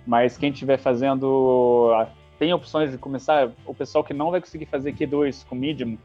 Mas 0.08 0.40
quem 0.40 0.50
estiver 0.50 0.80
fazendo, 0.80 1.94
tem 2.40 2.52
opções 2.52 2.92
de 2.92 2.98
começar, 2.98 3.52
o 3.64 3.76
pessoal 3.76 4.04
que 4.04 4.14
não 4.14 4.32
vai 4.32 4.42
conseguir 4.42 4.66
fazer 4.66 4.94
Q2 4.94 5.46
com 5.46 5.54
medium 5.54 6.00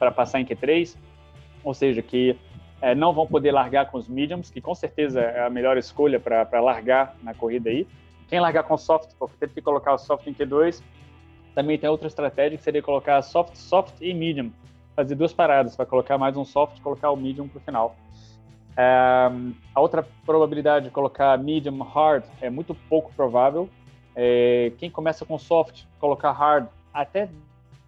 para 0.00 0.10
passar 0.10 0.40
em 0.40 0.44
Q3, 0.44 0.96
ou 1.62 1.72
seja, 1.72 2.02
que 2.02 2.36
é, 2.80 2.94
não 2.94 3.12
vão 3.12 3.26
poder 3.26 3.52
largar 3.52 3.90
com 3.90 3.98
os 3.98 4.08
mediums, 4.08 4.50
que 4.50 4.60
com 4.60 4.74
certeza 4.74 5.20
é 5.20 5.46
a 5.46 5.50
melhor 5.50 5.76
escolha 5.76 6.20
para 6.20 6.60
largar 6.60 7.16
na 7.22 7.34
corrida 7.34 7.70
aí. 7.70 7.86
Quem 8.28 8.40
largar 8.40 8.64
com 8.64 8.76
soft, 8.76 9.10
porque 9.18 9.36
teve 9.38 9.54
que 9.54 9.62
colocar 9.62 9.94
o 9.94 9.98
soft 9.98 10.26
em 10.26 10.34
Q2, 10.34 10.82
também 11.54 11.78
tem 11.78 11.88
outra 11.88 12.06
estratégia 12.06 12.58
que 12.58 12.64
seria 12.64 12.82
colocar 12.82 13.22
soft, 13.22 13.56
soft 13.56 13.94
e 14.00 14.12
medium 14.12 14.52
fazer 14.96 15.14
duas 15.14 15.32
paradas, 15.32 15.76
vai 15.76 15.84
colocar 15.84 16.16
mais 16.16 16.38
um 16.38 16.44
soft 16.44 16.78
e 16.78 16.80
colocar 16.80 17.10
o 17.10 17.16
medium 17.16 17.46
para 17.46 17.58
o 17.58 17.60
final. 17.60 17.94
É, 18.74 19.30
a 19.74 19.80
outra 19.80 20.06
probabilidade 20.24 20.86
de 20.86 20.90
colocar 20.90 21.38
medium 21.38 21.82
hard 21.82 22.24
é 22.40 22.48
muito 22.48 22.74
pouco 22.74 23.12
provável. 23.14 23.68
É, 24.14 24.72
quem 24.78 24.90
começa 24.90 25.26
com 25.26 25.38
soft, 25.38 25.84
colocar 26.00 26.32
hard, 26.32 26.66
até 26.94 27.28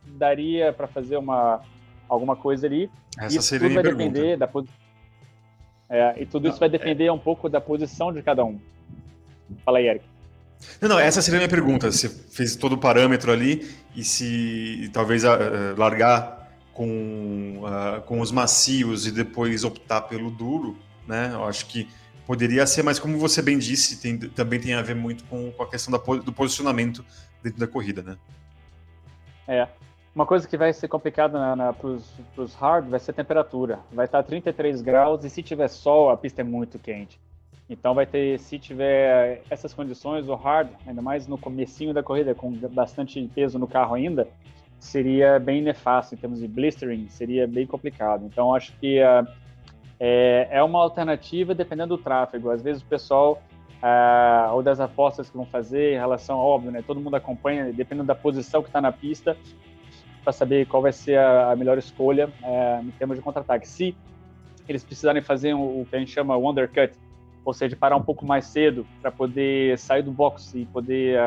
daria 0.06 0.70
para 0.70 0.86
fazer 0.86 1.16
uma 1.16 1.62
alguma 2.08 2.36
coisa 2.36 2.66
ali. 2.66 2.90
Essa 3.18 3.38
isso 3.38 3.58
tudo 3.58 3.74
vai 3.74 3.82
pergunta. 3.82 4.10
depender 4.10 4.36
da 4.36 4.46
é, 5.90 6.22
e 6.22 6.26
tudo 6.26 6.48
isso 6.48 6.58
vai 6.58 6.68
depender 6.68 7.06
é... 7.06 7.12
um 7.12 7.18
pouco 7.18 7.48
da 7.48 7.60
posição 7.60 8.12
de 8.12 8.22
cada 8.22 8.44
um. 8.44 8.60
Fala 9.64 9.78
aí, 9.78 9.88
Eric. 9.88 10.04
Não, 10.80 10.88
não, 10.88 10.98
essa 10.98 11.22
seria 11.22 11.38
a 11.38 11.40
minha 11.40 11.48
pergunta. 11.48 11.90
Você 11.90 12.08
fez 12.08 12.56
todo 12.56 12.74
o 12.74 12.78
parâmetro 12.78 13.32
ali 13.32 13.68
e 13.94 14.04
se 14.04 14.90
talvez 14.92 15.24
uh, 15.24 15.28
largar 15.76 16.52
com, 16.74 17.62
uh, 17.62 18.02
com 18.02 18.20
os 18.20 18.30
macios 18.30 19.06
e 19.06 19.12
depois 19.12 19.64
optar 19.64 20.02
pelo 20.02 20.30
duro, 20.30 20.76
né? 21.06 21.30
Eu 21.32 21.44
acho 21.44 21.66
que 21.66 21.88
poderia 22.26 22.66
ser, 22.66 22.82
mas 22.82 22.98
como 22.98 23.16
você 23.18 23.40
bem 23.40 23.58
disse, 23.58 24.00
tem, 24.00 24.18
também 24.18 24.60
tem 24.60 24.74
a 24.74 24.82
ver 24.82 24.94
muito 24.94 25.24
com, 25.24 25.50
com 25.52 25.62
a 25.62 25.68
questão 25.68 25.90
da, 25.90 25.98
do 25.98 26.32
posicionamento 26.32 27.04
dentro 27.42 27.58
da 27.58 27.66
corrida, 27.66 28.02
né? 28.02 28.16
É. 29.46 29.66
Uma 30.18 30.26
coisa 30.26 30.48
que 30.48 30.56
vai 30.56 30.72
ser 30.72 30.88
complicada 30.88 31.38
para 31.74 32.42
os 32.42 32.54
hard 32.56 32.88
vai 32.88 32.98
ser 32.98 33.12
a 33.12 33.14
temperatura. 33.14 33.78
Vai 33.92 34.04
estar 34.04 34.20
33 34.24 34.82
graus 34.82 35.22
e 35.22 35.30
se 35.30 35.44
tiver 35.44 35.68
sol, 35.68 36.10
a 36.10 36.16
pista 36.16 36.40
é 36.40 36.44
muito 36.44 36.76
quente. 36.76 37.20
Então 37.70 37.94
vai 37.94 38.04
ter, 38.04 38.36
se 38.40 38.58
tiver 38.58 39.42
essas 39.48 39.72
condições, 39.72 40.28
o 40.28 40.34
hard, 40.34 40.70
ainda 40.84 41.00
mais 41.00 41.28
no 41.28 41.38
comecinho 41.38 41.94
da 41.94 42.02
corrida, 42.02 42.34
com 42.34 42.50
bastante 42.50 43.30
peso 43.32 43.60
no 43.60 43.68
carro 43.68 43.94
ainda, 43.94 44.26
seria 44.80 45.38
bem 45.38 45.62
nefasto 45.62 46.16
em 46.16 46.18
termos 46.18 46.40
de 46.40 46.48
blistering, 46.48 47.08
seria 47.08 47.46
bem 47.46 47.64
complicado. 47.64 48.26
Então, 48.26 48.52
acho 48.52 48.72
que 48.80 49.00
uh, 49.00 49.24
é, 50.00 50.48
é, 50.50 50.60
uma 50.64 50.80
alternativa 50.80 51.54
dependendo 51.54 51.96
do 51.96 52.02
tráfego. 52.02 52.50
Às 52.50 52.60
vezes 52.60 52.82
o 52.82 52.86
pessoal, 52.86 53.40
uh, 53.80 54.52
ou 54.52 54.64
das 54.64 54.80
apostas 54.80 55.30
que 55.30 55.36
vão 55.36 55.46
fazer 55.46 55.94
em 55.94 55.96
relação, 55.96 56.38
óbvio, 56.38 56.72
né, 56.72 56.82
todo 56.84 57.00
mundo 57.00 57.14
acompanha, 57.14 57.72
dependendo 57.72 58.08
da 58.08 58.16
posição 58.16 58.64
que 58.64 58.68
está 58.68 58.80
na 58.80 58.90
pista, 58.90 59.36
para 60.22 60.32
saber 60.32 60.66
qual 60.66 60.82
vai 60.82 60.92
ser 60.92 61.18
a, 61.18 61.52
a 61.52 61.56
melhor 61.56 61.78
escolha 61.78 62.28
uh, 62.42 62.84
em 62.84 62.90
termos 62.92 63.16
de 63.16 63.22
contra-ataque. 63.22 63.66
Se 63.68 63.96
eles 64.68 64.84
precisarem 64.84 65.22
fazer 65.22 65.54
o, 65.54 65.80
o 65.80 65.86
que 65.88 65.96
a 65.96 65.98
gente 65.98 66.10
chama 66.10 66.36
o 66.36 66.48
undercut, 66.48 66.94
ou 67.44 67.54
seja, 67.54 67.74
parar 67.74 67.96
um 67.96 68.02
pouco 68.02 68.26
mais 68.26 68.44
cedo 68.44 68.86
para 69.00 69.10
poder 69.10 69.78
sair 69.78 70.02
do 70.02 70.12
box 70.12 70.54
e 70.54 70.66
poder 70.66 71.18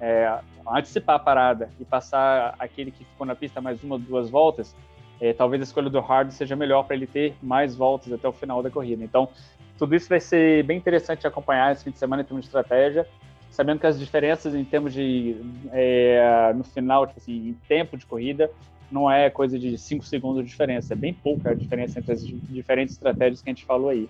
é, 0.00 0.38
antecipar 0.66 1.16
a 1.16 1.18
parada 1.18 1.70
e 1.80 1.84
passar 1.84 2.54
aquele 2.58 2.90
que 2.90 3.04
ficou 3.04 3.26
na 3.26 3.34
pista 3.34 3.60
mais 3.60 3.82
uma, 3.82 3.98
duas 3.98 4.28
voltas, 4.28 4.76
é, 5.20 5.32
talvez 5.32 5.62
a 5.62 5.64
escolha 5.64 5.90
do 5.90 6.00
hard 6.00 6.30
seja 6.30 6.54
melhor 6.54 6.84
para 6.84 6.96
ele 6.96 7.06
ter 7.06 7.34
mais 7.42 7.74
voltas 7.74 8.12
até 8.12 8.28
o 8.28 8.32
final 8.32 8.62
da 8.62 8.70
corrida. 8.70 9.02
Então, 9.02 9.28
tudo 9.76 9.94
isso 9.94 10.08
vai 10.08 10.20
ser 10.20 10.62
bem 10.64 10.76
interessante 10.76 11.20
de 11.20 11.26
acompanhar 11.26 11.72
esse 11.72 11.84
fim 11.84 11.90
de 11.90 11.98
semana 11.98 12.22
em 12.22 12.24
termos 12.24 12.42
de 12.42 12.48
estratégia, 12.48 13.06
sabendo 13.50 13.80
que 13.80 13.86
as 13.86 13.98
diferenças 13.98 14.54
em 14.54 14.64
termos 14.64 14.92
de 14.92 15.36
é, 15.72 16.52
no 16.54 16.64
final, 16.64 17.06
tipo 17.06 17.18
assim, 17.18 17.48
em 17.48 17.52
tempo 17.68 17.96
de 17.96 18.06
corrida, 18.06 18.50
não 18.90 19.10
é 19.10 19.28
coisa 19.28 19.58
de 19.58 19.76
5 19.76 20.04
segundos 20.04 20.42
de 20.42 20.48
diferença, 20.48 20.94
é 20.94 20.96
bem 20.96 21.12
pouca 21.12 21.50
a 21.50 21.54
diferença 21.54 21.98
entre 21.98 22.12
as 22.12 22.26
diferentes 22.26 22.94
estratégias 22.94 23.42
que 23.42 23.50
a 23.50 23.52
gente 23.52 23.64
falou 23.64 23.90
aí. 23.90 24.08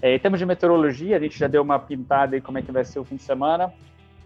É, 0.00 0.14
em 0.14 0.18
termos 0.18 0.38
de 0.38 0.46
meteorologia, 0.46 1.16
a 1.16 1.20
gente 1.20 1.38
já 1.38 1.48
deu 1.48 1.62
uma 1.62 1.78
pintada 1.78 2.36
aí 2.36 2.40
como 2.40 2.58
é 2.58 2.62
que 2.62 2.70
vai 2.70 2.84
ser 2.84 2.98
o 2.98 3.04
fim 3.04 3.16
de 3.16 3.22
semana. 3.22 3.72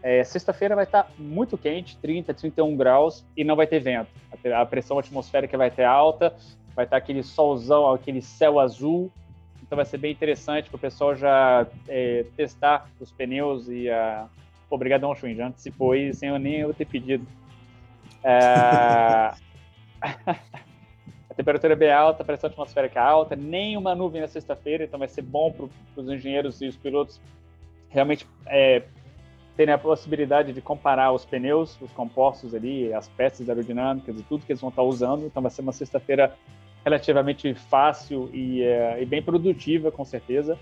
É, 0.03 0.23
Sexta-feira 0.25 0.75
vai 0.75 0.85
estar 0.85 1.11
muito 1.19 1.57
quente, 1.59 1.97
30, 1.99 2.33
31 2.35 2.77
graus, 2.77 3.25
e 3.37 3.45
não 3.45 3.57
vai 3.57 3.67
ter 3.67 3.81
vento. 3.81 4.09
A 4.55 4.65
pressão 4.65 4.99
atmosférica 4.99 5.57
vai 5.57 5.71
ter 5.71 5.85
alta, 5.85 6.35
vai 6.75 6.85
estar 6.85 6.97
aquele 6.97 7.23
solzão, 7.23 7.93
aquele 7.93 8.21
céu 8.21 8.61
azul. 8.61 9.11
Então 9.69 9.77
vai 9.77 9.85
ser 9.85 9.99
bem 9.99 10.11
interessante 10.11 10.71
para 10.71 10.77
o 10.77 10.81
pessoal 10.81 11.15
já 11.15 11.67
é, 11.87 12.25
testar 12.35 12.89
os 12.99 13.13
pneus 13.13 13.69
e 13.69 13.91
a. 13.91 14.27
Obrigadão, 14.71 15.15
Schwinn, 15.15 15.35
já 15.35 15.47
antecipou 15.47 15.93
aí 15.93 16.13
sem 16.13 16.29
eu 16.31 16.39
nem 16.39 16.57
eu 16.57 16.75
ter 16.75 16.87
pedido. 16.87 17.27
É... 18.25 19.33
a 20.03 21.35
temperatura 21.35 21.73
é 21.73 21.77
bem 21.77 21.91
alta, 21.91 22.23
a 22.23 22.27
pressão 22.27 22.51
atmosférica 22.51 22.99
é 22.99 23.03
alta, 23.03 23.37
nenhuma 23.37 23.95
nuvem 23.95 24.21
na 24.21 24.29
sexta-feira, 24.29 24.85
então 24.85 24.99
vai 24.99 25.09
ser 25.09 25.23
bom 25.23 25.51
para 25.51 26.03
os 26.03 26.09
engenheiros 26.09 26.61
e 26.61 26.67
os 26.67 26.77
pilotos 26.77 27.19
realmente 27.89 28.27
é, 28.47 28.83
terem 29.57 29.75
a 29.75 29.79
possibilidade 29.79 30.53
de 30.53 30.61
comparar 30.61 31.13
os 31.13 31.25
pneus, 31.25 31.79
os 31.81 31.93
compostos 31.93 32.55
ali, 32.55 32.93
as 32.93 33.09
peças 33.09 33.49
aerodinâmicas 33.49 34.19
e 34.19 34.23
tudo 34.23 34.45
que 34.45 34.53
eles 34.53 34.61
vão 34.61 34.71
estar 34.71 34.83
usando. 34.83 35.27
Então 35.27 35.43
vai 35.43 35.51
ser 35.51 35.63
uma 35.63 35.73
sexta-feira 35.73 36.35
relativamente 36.85 37.55
fácil 37.55 38.31
e, 38.33 38.63
é, 38.63 39.03
e, 39.03 39.07
bem 39.07 39.23
produtiva, 39.23 39.91
com 39.91 40.05
certeza. 40.05 40.59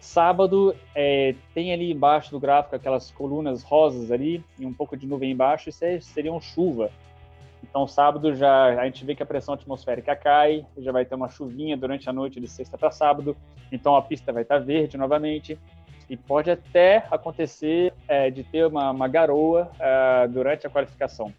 Sábado 0.00 0.74
é, 0.94 1.34
tem 1.54 1.72
ali 1.72 1.92
embaixo 1.92 2.30
do 2.30 2.40
gráfico 2.40 2.74
aquelas 2.74 3.10
colunas 3.10 3.62
rosas 3.62 4.10
ali 4.10 4.44
e 4.58 4.66
um 4.66 4.72
pouco 4.72 4.96
de 4.96 5.06
nuvem 5.06 5.30
embaixo, 5.30 5.68
isso 5.68 5.84
é, 5.84 6.00
seriam 6.00 6.40
chuva. 6.40 6.90
Então 7.62 7.86
sábado 7.86 8.34
já 8.34 8.80
a 8.80 8.84
gente 8.84 9.04
vê 9.04 9.14
que 9.14 9.22
a 9.22 9.26
pressão 9.26 9.54
atmosférica 9.54 10.16
cai, 10.16 10.66
já 10.78 10.90
vai 10.90 11.04
ter 11.04 11.14
uma 11.14 11.28
chuvinha 11.28 11.76
durante 11.76 12.10
a 12.10 12.12
noite 12.12 12.40
de 12.40 12.48
sexta 12.48 12.76
para 12.76 12.90
sábado, 12.90 13.36
então 13.70 13.94
a 13.94 14.02
pista 14.02 14.32
vai 14.32 14.42
estar 14.42 14.58
verde 14.58 14.96
novamente. 14.96 15.58
E 16.10 16.16
pode 16.16 16.50
até 16.50 17.06
acontecer 17.10 17.94
é, 18.06 18.28
de 18.28 18.42
ter 18.42 18.66
uma, 18.66 18.90
uma 18.90 19.08
garoa 19.08 19.70
é, 19.78 20.28
durante 20.28 20.66
a 20.66 20.70
qualificação. 20.70 21.32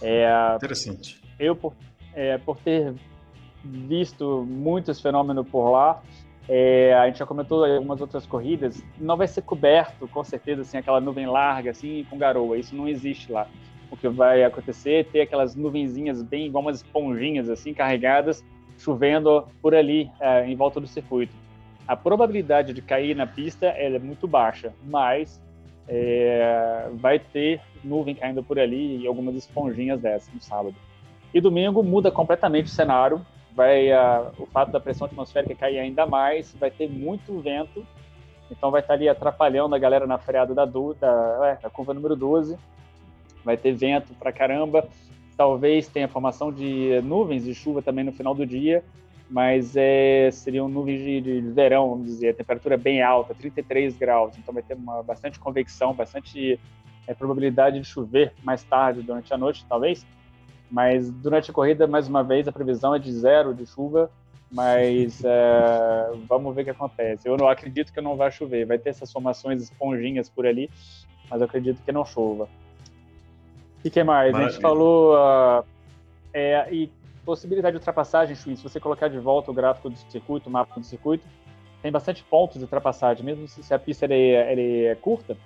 É, 0.00 0.54
Interessante. 0.54 1.20
Eu, 1.38 1.56
por, 1.56 1.74
é, 2.18 2.38
por 2.38 2.56
ter 2.58 2.94
visto 3.64 4.44
muitos 4.48 5.00
fenômenos 5.00 5.46
por 5.48 5.70
lá, 5.70 5.90
É, 6.50 6.94
a 6.94 7.04
gente 7.06 7.18
já 7.18 7.26
comentou 7.26 7.62
algumas 7.62 8.00
outras 8.00 8.24
corridas, 8.26 8.82
não 8.98 9.18
vai 9.18 9.28
ser 9.28 9.42
coberto, 9.42 10.08
com 10.08 10.24
certeza, 10.24 10.62
assim, 10.62 10.78
aquela 10.78 10.98
nuvem 10.98 11.26
larga, 11.26 11.70
assim, 11.72 12.06
com 12.08 12.16
garoa. 12.16 12.56
Isso 12.56 12.74
não 12.74 12.88
existe 12.88 13.30
lá. 13.30 13.46
O 13.90 13.96
que 13.98 14.08
vai 14.08 14.42
acontecer 14.42 14.94
é 15.00 15.04
ter 15.04 15.20
aquelas 15.20 15.54
nuvenzinhas 15.54 16.22
bem 16.22 16.46
igual 16.46 16.62
umas 16.62 16.78
esponjinhas, 16.78 17.50
assim, 17.50 17.74
carregadas, 17.74 18.42
chovendo 18.78 19.44
por 19.60 19.74
ali, 19.74 20.10
é, 20.18 20.46
em 20.46 20.56
volta 20.56 20.80
do 20.80 20.86
circuito. 20.86 21.34
A 21.86 21.94
probabilidade 21.94 22.72
de 22.72 22.80
cair 22.80 23.14
na 23.14 23.26
pista 23.26 23.66
é 23.66 23.98
muito 23.98 24.26
baixa, 24.26 24.72
mas 24.86 25.38
é, 25.86 26.88
vai 26.94 27.18
ter 27.18 27.60
nuvem 27.84 28.14
caindo 28.14 28.42
por 28.42 28.58
ali 28.58 29.02
e 29.02 29.06
algumas 29.06 29.34
esponjinhas 29.34 30.00
dessas 30.00 30.32
no 30.32 30.40
sábado. 30.40 30.74
E 31.32 31.40
domingo 31.40 31.82
muda 31.82 32.10
completamente 32.10 32.66
o 32.66 32.70
cenário, 32.70 33.24
vai 33.54 33.90
uh, 33.92 34.32
o 34.38 34.46
fato 34.46 34.70
da 34.70 34.80
pressão 34.80 35.06
atmosférica 35.06 35.54
cair 35.54 35.78
ainda 35.78 36.06
mais, 36.06 36.54
vai 36.54 36.70
ter 36.70 36.88
muito 36.88 37.40
vento, 37.40 37.84
então 38.50 38.70
vai 38.70 38.80
estar 38.80 38.94
ali 38.94 39.08
atrapalhando 39.08 39.74
a 39.74 39.78
galera 39.78 40.06
na 40.06 40.16
freada 40.16 40.54
da, 40.54 40.64
da, 40.64 41.40
é, 41.42 41.62
da 41.62 41.68
curva 41.68 41.92
número 41.92 42.16
12, 42.16 42.56
vai 43.44 43.56
ter 43.56 43.72
vento 43.72 44.14
pra 44.14 44.32
caramba, 44.32 44.88
talvez 45.36 45.88
tenha 45.88 46.08
formação 46.08 46.52
de 46.52 47.00
nuvens 47.02 47.44
de 47.44 47.54
chuva 47.54 47.82
também 47.82 48.04
no 48.04 48.12
final 48.12 48.34
do 48.34 48.46
dia, 48.46 48.82
mas 49.30 49.76
é, 49.76 50.30
seriam 50.30 50.68
nuvens 50.68 51.00
de, 51.00 51.20
de, 51.20 51.40
verão, 51.50 51.90
vamos 51.90 52.06
dizer, 52.06 52.30
a 52.30 52.34
temperatura 52.34 52.76
é 52.76 52.78
bem 52.78 53.02
alta, 53.02 53.34
33 53.34 53.96
graus, 53.96 54.38
então 54.38 54.54
vai 54.54 54.62
ter 54.62 54.74
uma, 54.74 55.02
bastante 55.02 55.38
convecção, 55.38 55.92
bastante 55.92 56.58
é, 57.06 57.14
probabilidade 57.14 57.78
de 57.78 57.84
chover 57.84 58.32
mais 58.42 58.62
tarde, 58.62 59.02
durante 59.02 59.32
a 59.34 59.36
noite, 59.36 59.66
talvez, 59.68 60.06
mas 60.70 61.10
durante 61.10 61.50
a 61.50 61.54
corrida, 61.54 61.86
mais 61.86 62.08
uma 62.08 62.22
vez, 62.22 62.46
a 62.46 62.52
previsão 62.52 62.94
é 62.94 62.98
de 62.98 63.12
zero 63.12 63.54
de 63.54 63.66
chuva, 63.66 64.10
mas 64.50 65.22
é, 65.24 66.10
vamos 66.28 66.54
ver 66.54 66.62
o 66.62 66.64
que 66.64 66.70
acontece. 66.70 67.28
Eu 67.28 67.36
não 67.36 67.48
acredito 67.48 67.92
que 67.92 68.00
não 68.00 68.16
vai 68.16 68.30
chover, 68.30 68.66
vai 68.66 68.78
ter 68.78 68.90
essas 68.90 69.10
formações 69.10 69.62
esponjinhas 69.62 70.28
por 70.28 70.46
ali, 70.46 70.70
mas 71.30 71.40
eu 71.40 71.46
acredito 71.46 71.82
que 71.82 71.92
não 71.92 72.04
chova. 72.04 72.48
E 73.84 73.90
que 73.90 74.02
mais? 74.02 74.32
Maravilha. 74.32 74.48
A 74.48 74.50
gente 74.50 74.60
falou 74.60 75.14
uh, 75.14 75.64
é, 76.32 76.68
e 76.72 76.90
possibilidade 77.24 77.72
de 77.74 77.78
ultrapassagem, 77.78 78.34
se 78.34 78.54
você 78.56 78.80
colocar 78.80 79.08
de 79.08 79.18
volta 79.18 79.50
o 79.50 79.54
gráfico 79.54 79.90
do 79.90 79.96
circuito, 80.10 80.48
o 80.48 80.52
mapa 80.52 80.80
do 80.80 80.86
circuito, 80.86 81.26
tem 81.82 81.92
bastante 81.92 82.24
pontos 82.24 82.56
de 82.56 82.64
ultrapassagem, 82.64 83.24
mesmo 83.24 83.46
se 83.46 83.72
a 83.72 83.78
pista 83.78 84.06
é 84.10 84.96
curta. 85.00 85.36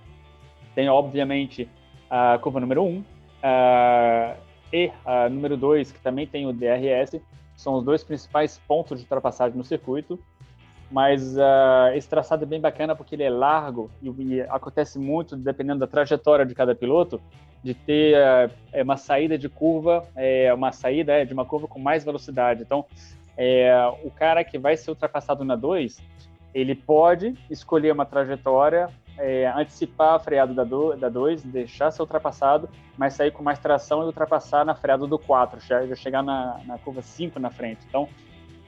Tem, 0.75 0.89
obviamente, 0.89 1.69
a 2.09 2.39
curva 2.39 2.61
número 2.61 2.83
1, 2.83 2.87
um, 2.87 2.99
uh, 2.99 4.37
e 4.73 4.91
a 5.05 5.29
número 5.29 5.57
2, 5.57 5.93
que 5.93 6.01
também 6.01 6.27
tem 6.27 6.47
o 6.47 6.53
DRS, 6.53 7.21
são 7.57 7.75
os 7.75 7.85
dois 7.85 8.03
principais 8.03 8.61
pontos 8.67 8.99
de 8.99 9.05
ultrapassagem 9.05 9.57
no 9.57 9.65
circuito. 9.65 10.19
Mas 10.91 11.37
uh, 11.39 11.95
esse 11.95 12.07
traçado 12.07 12.45
é 12.45 12.47
bem 12.47 12.61
bacana 12.61 12.95
porque 12.95 13.15
ele 13.15 13.23
é 13.23 13.31
largo 13.31 13.91
e, 14.03 14.09
e, 14.09 14.41
acontece 14.43 14.99
muito, 14.99 15.35
dependendo 15.35 15.81
da 15.81 15.87
trajetória 15.87 16.45
de 16.45 16.55
cada 16.55 16.75
piloto, 16.75 17.19
de 17.65 17.73
ter 17.73 18.15
uh, 18.15 18.83
uma 18.83 18.99
saída 18.99 19.39
de 19.39 19.49
curva, 19.49 20.07
é, 20.15 20.53
uma 20.53 20.71
saída 20.71 21.13
é, 21.13 21.25
de 21.25 21.33
uma 21.33 21.47
curva 21.47 21.67
com 21.67 21.79
mais 21.79 22.05
velocidade. 22.05 22.63
Então, 22.63 22.85
é, 23.39 23.73
o 24.05 24.11
cara 24.11 24.45
que 24.45 24.59
vai 24.59 24.77
ser 24.77 24.91
ultrapassado 24.91 25.43
na 25.45 25.57
2, 25.57 25.99
ele 26.53 26.75
pode 26.75 27.35
escolher 27.49 27.93
uma 27.93 28.05
trajetória 28.05 28.91
é, 29.19 29.47
antecipar 29.55 30.15
a 30.15 30.19
freada 30.19 30.55
da 30.55 30.65
2, 30.65 30.99
da 30.99 31.09
dois, 31.09 31.43
deixar 31.43 31.91
ser 31.91 32.03
ultrapassado, 32.03 32.69
mas 32.97 33.15
sair 33.15 33.31
com 33.31 33.43
mais 33.43 33.59
tração 33.59 34.03
e 34.03 34.07
ultrapassar 34.07 34.65
na 34.65 34.75
freada 34.75 35.07
do 35.07 35.19
4, 35.19 35.61
já 35.61 35.95
chegar 35.95 36.23
na, 36.23 36.61
na 36.65 36.79
curva 36.79 37.03
5 37.03 37.39
na 37.39 37.51
frente. 37.51 37.81
Então, 37.89 38.09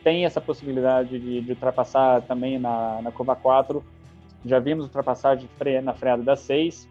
tem 0.03 0.25
essa 0.25 0.41
possibilidade 0.41 1.19
de, 1.19 1.41
de 1.41 1.51
ultrapassar 1.51 2.23
também 2.23 2.59
na, 2.59 3.01
na 3.01 3.11
curva 3.11 3.35
4. 3.35 3.83
Já 4.45 4.59
vimos 4.59 4.85
ultrapassagem 4.85 5.49
na 5.83 5.95
freada 5.95 6.23
da 6.23 6.37
6 6.37 6.89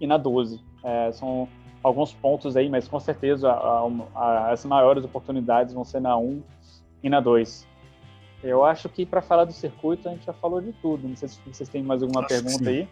e 0.00 0.06
na 0.06 0.16
12. 0.16 0.60
É, 0.84 1.12
são 1.12 1.48
alguns 1.82 2.12
pontos 2.12 2.56
aí, 2.56 2.68
mas 2.68 2.88
com 2.88 3.00
certeza 3.00 3.50
a, 3.50 3.88
a, 4.14 4.50
as 4.50 4.64
maiores 4.64 5.04
oportunidades 5.04 5.74
vão 5.74 5.84
ser 5.84 6.00
na 6.00 6.16
1 6.16 6.42
e 7.02 7.08
na 7.08 7.20
2. 7.20 7.67
Eu 8.42 8.64
acho 8.64 8.88
que 8.88 9.04
para 9.04 9.20
falar 9.20 9.44
do 9.44 9.52
circuito 9.52 10.08
a 10.08 10.12
gente 10.12 10.24
já 10.24 10.32
falou 10.32 10.60
de 10.60 10.72
tudo. 10.72 11.08
Não 11.08 11.16
sei 11.16 11.28
se 11.28 11.38
vocês 11.46 11.68
têm 11.68 11.82
mais 11.82 12.02
alguma 12.02 12.20
acho 12.20 12.28
pergunta 12.28 12.70
aí. 12.70 12.88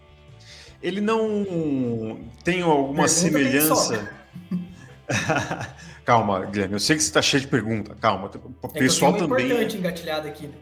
Ele 0.82 1.00
não 1.00 2.18
tem 2.42 2.62
alguma 2.62 3.04
pergunta 3.04 3.08
semelhança. 3.08 4.10
calma, 6.04 6.44
Guilherme. 6.44 6.74
Eu 6.74 6.80
sei 6.80 6.96
que 6.96 7.02
você 7.02 7.08
está 7.08 7.22
cheio 7.22 7.42
de 7.42 7.48
pergunta. 7.48 7.94
Calma. 7.94 8.30
O 8.62 8.66
é 8.66 8.78
pessoal 8.78 9.14
é 9.14 9.18
também. 9.18 9.46
importante 9.46 9.76
engatilhado 9.76 10.28
aqui. 10.28 10.48
Né? 10.48 10.54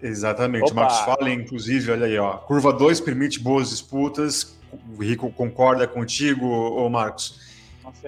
Exatamente. 0.00 0.72
Opa. 0.72 0.82
Marcos 0.82 0.98
Fallen, 1.00 1.40
inclusive, 1.40 1.90
olha 1.90 2.06
aí, 2.06 2.18
ó. 2.18 2.38
Curva 2.38 2.72
2 2.72 3.00
permite 3.00 3.40
boas 3.40 3.70
disputas. 3.70 4.56
O 4.96 5.02
Rico 5.02 5.30
concorda 5.30 5.86
contigo, 5.86 6.46
ô 6.46 6.88
Marcos. 6.88 7.46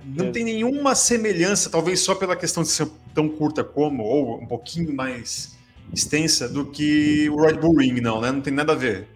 Não 0.04 0.30
tem 0.30 0.44
nenhuma 0.44 0.94
semelhança, 0.94 1.70
talvez 1.70 2.00
só 2.00 2.14
pela 2.14 2.36
questão 2.36 2.62
de 2.62 2.68
ser 2.68 2.88
tão 3.14 3.28
curta 3.28 3.64
como, 3.64 4.04
ou 4.04 4.40
um 4.40 4.46
pouquinho 4.46 4.94
mais 4.94 5.58
extensa 5.92 6.48
do 6.48 6.66
que 6.66 7.28
o 7.30 7.40
Red 7.40 7.54
Bull 7.54 7.76
Ring, 7.76 8.00
não, 8.00 8.20
né? 8.20 8.30
Não 8.30 8.40
tem 8.40 8.52
nada 8.52 8.72
a 8.72 8.76
ver. 8.76 9.08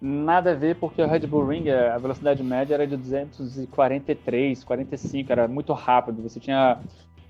Nada 0.00 0.52
a 0.52 0.54
ver, 0.54 0.76
porque 0.76 1.00
o 1.00 1.06
Red 1.06 1.20
Bull 1.20 1.46
Ring, 1.46 1.70
a 1.70 1.96
velocidade 1.98 2.42
média 2.42 2.74
era 2.74 2.86
de 2.86 2.96
243, 2.96 4.62
45, 4.62 5.32
era 5.32 5.48
muito 5.48 5.72
rápido. 5.72 6.22
Você 6.22 6.38
tinha 6.38 6.78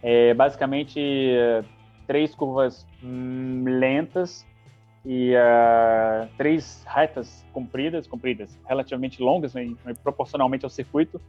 é, 0.02 0.34
basicamente 0.34 1.00
três 2.06 2.34
curvas 2.34 2.86
hum, 3.02 3.64
lentas 3.66 4.46
e 5.04 5.34
uh, 5.34 6.28
três 6.36 6.84
retas 6.86 7.44
compridas, 7.52 8.06
compridas, 8.06 8.58
relativamente 8.66 9.22
longas, 9.22 9.54
né, 9.54 9.74
proporcionalmente 10.02 10.64
ao 10.64 10.70
circuito, 10.70 11.20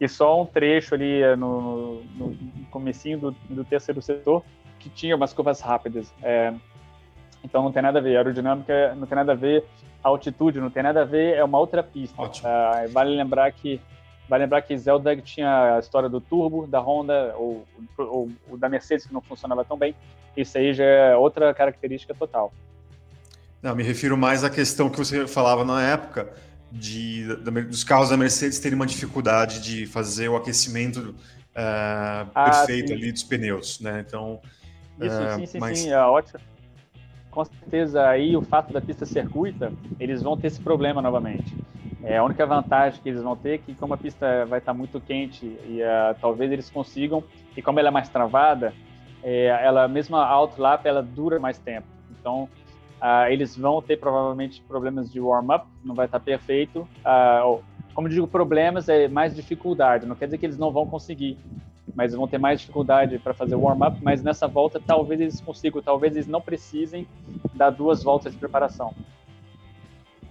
e 0.00 0.08
só 0.08 0.42
um 0.42 0.46
trecho 0.46 0.94
ali 0.94 1.22
uh, 1.22 1.36
no, 1.36 2.02
no, 2.16 2.36
comecinho 2.70 3.18
do, 3.18 3.30
do 3.48 3.64
terceiro 3.64 4.02
setor 4.02 4.42
que 4.80 4.88
tinha 4.88 5.14
umas 5.14 5.32
curvas 5.32 5.60
rápidas. 5.60 6.12
É, 6.22 6.52
então 7.44 7.62
não 7.62 7.70
tem 7.70 7.82
nada 7.82 7.98
a 7.98 8.02
ver, 8.02 8.16
a 8.16 8.18
aerodinâmica 8.18 8.94
não 8.96 9.06
tem 9.06 9.16
nada 9.16 9.32
a 9.32 9.36
ver, 9.36 9.64
a 10.02 10.08
altitude 10.08 10.60
não 10.60 10.70
tem 10.70 10.82
nada 10.82 11.02
a 11.02 11.04
ver, 11.04 11.36
é 11.36 11.44
uma 11.44 11.58
outra 11.58 11.82
pista. 11.82 12.20
É, 12.44 12.88
vale 12.88 13.14
lembrar 13.14 13.52
que 13.52 13.80
vale 14.28 14.44
lembrar 14.44 14.62
que 14.62 14.76
Zelda 14.78 15.16
tinha 15.16 15.76
a 15.76 15.78
história 15.80 16.08
do 16.08 16.20
turbo 16.20 16.66
da 16.66 16.80
Honda 16.80 17.34
ou, 17.36 17.66
ou, 17.98 18.30
ou, 18.48 18.56
da 18.56 18.68
Mercedes 18.68 19.06
que 19.06 19.12
não 19.12 19.20
funcionava 19.20 19.64
tão 19.64 19.76
bem. 19.76 19.94
Isso 20.36 20.56
aí 20.56 20.72
já 20.72 20.84
é 20.84 21.16
outra 21.16 21.52
característica 21.52 22.14
total. 22.14 22.52
Não, 23.60 23.74
me 23.74 23.82
refiro 23.82 24.16
mais 24.16 24.44
à 24.44 24.48
questão 24.48 24.88
que 24.88 24.96
você 24.96 25.26
falava 25.26 25.64
na 25.64 25.82
época 25.82 26.32
de, 26.70 27.26
dos 27.68 27.82
carros 27.82 28.10
da 28.10 28.16
Mercedes 28.16 28.60
terem 28.60 28.76
uma 28.76 28.86
dificuldade 28.86 29.60
de 29.60 29.86
fazer 29.86 30.28
o 30.28 30.36
aquecimento 30.36 31.00
uh, 31.00 32.30
ah, 32.32 32.44
perfeito 32.44 32.88
sim. 32.88 32.94
ali 32.94 33.12
dos 33.12 33.24
pneus, 33.24 33.80
né? 33.80 34.04
Então 34.06 34.40
isso, 35.06 35.22
é, 35.22 35.36
sim, 35.36 35.46
sim, 35.46 35.58
mas... 35.58 35.78
sim, 35.78 35.90
é 35.90 35.98
ótimo. 35.98 36.40
Com 37.30 37.44
certeza, 37.44 38.08
aí 38.08 38.36
o 38.36 38.42
fato 38.42 38.72
da 38.72 38.80
pista 38.80 39.06
ser 39.06 39.28
curta, 39.28 39.72
eles 40.00 40.22
vão 40.22 40.36
ter 40.36 40.48
esse 40.48 40.60
problema 40.60 41.00
novamente. 41.00 41.56
É 42.02 42.16
a 42.16 42.24
única 42.24 42.46
vantagem 42.46 43.00
que 43.00 43.08
eles 43.08 43.22
vão 43.22 43.36
ter 43.36 43.54
é 43.54 43.58
que 43.58 43.74
como 43.74 43.94
a 43.94 43.96
pista 43.96 44.46
vai 44.46 44.58
estar 44.58 44.72
muito 44.72 45.00
quente 45.00 45.44
e 45.44 45.80
uh, 45.82 46.16
talvez 46.20 46.50
eles 46.50 46.70
consigam, 46.70 47.22
e 47.56 47.62
como 47.62 47.78
ela 47.78 47.88
é 47.88 47.90
mais 47.90 48.08
travada, 48.08 48.72
é, 49.22 49.46
ela 49.62 49.86
mesmo 49.86 50.16
a 50.16 50.26
outlap 50.26 50.84
ela 50.86 51.02
dura 51.02 51.38
mais 51.38 51.58
tempo. 51.58 51.86
Então 52.18 52.48
uh, 53.00 53.28
eles 53.28 53.56
vão 53.56 53.82
ter 53.82 53.98
provavelmente 53.98 54.62
problemas 54.62 55.12
de 55.12 55.20
warm-up, 55.20 55.66
não 55.84 55.94
vai 55.94 56.06
estar 56.06 56.20
perfeito. 56.20 56.88
Uh, 57.04 57.62
como 57.94 58.08
digo, 58.08 58.26
problemas 58.26 58.88
é 58.88 59.08
mais 59.08 59.34
dificuldade. 59.34 60.06
Não 60.06 60.16
quer 60.16 60.26
dizer 60.26 60.38
que 60.38 60.46
eles 60.46 60.58
não 60.58 60.72
vão 60.72 60.86
conseguir, 60.86 61.38
mas 61.94 62.14
vão 62.14 62.26
ter 62.26 62.38
mais 62.38 62.60
dificuldade 62.60 63.18
para 63.18 63.34
fazer 63.34 63.54
warm-up, 63.54 63.98
mas 64.02 64.22
nessa 64.22 64.46
volta 64.46 64.80
talvez 64.84 65.20
eles 65.20 65.40
consigam, 65.40 65.82
talvez 65.82 66.14
eles 66.14 66.26
não 66.26 66.40
precisem 66.40 67.06
dar 67.54 67.70
duas 67.70 68.02
voltas 68.02 68.32
de 68.32 68.38
preparação. 68.38 68.94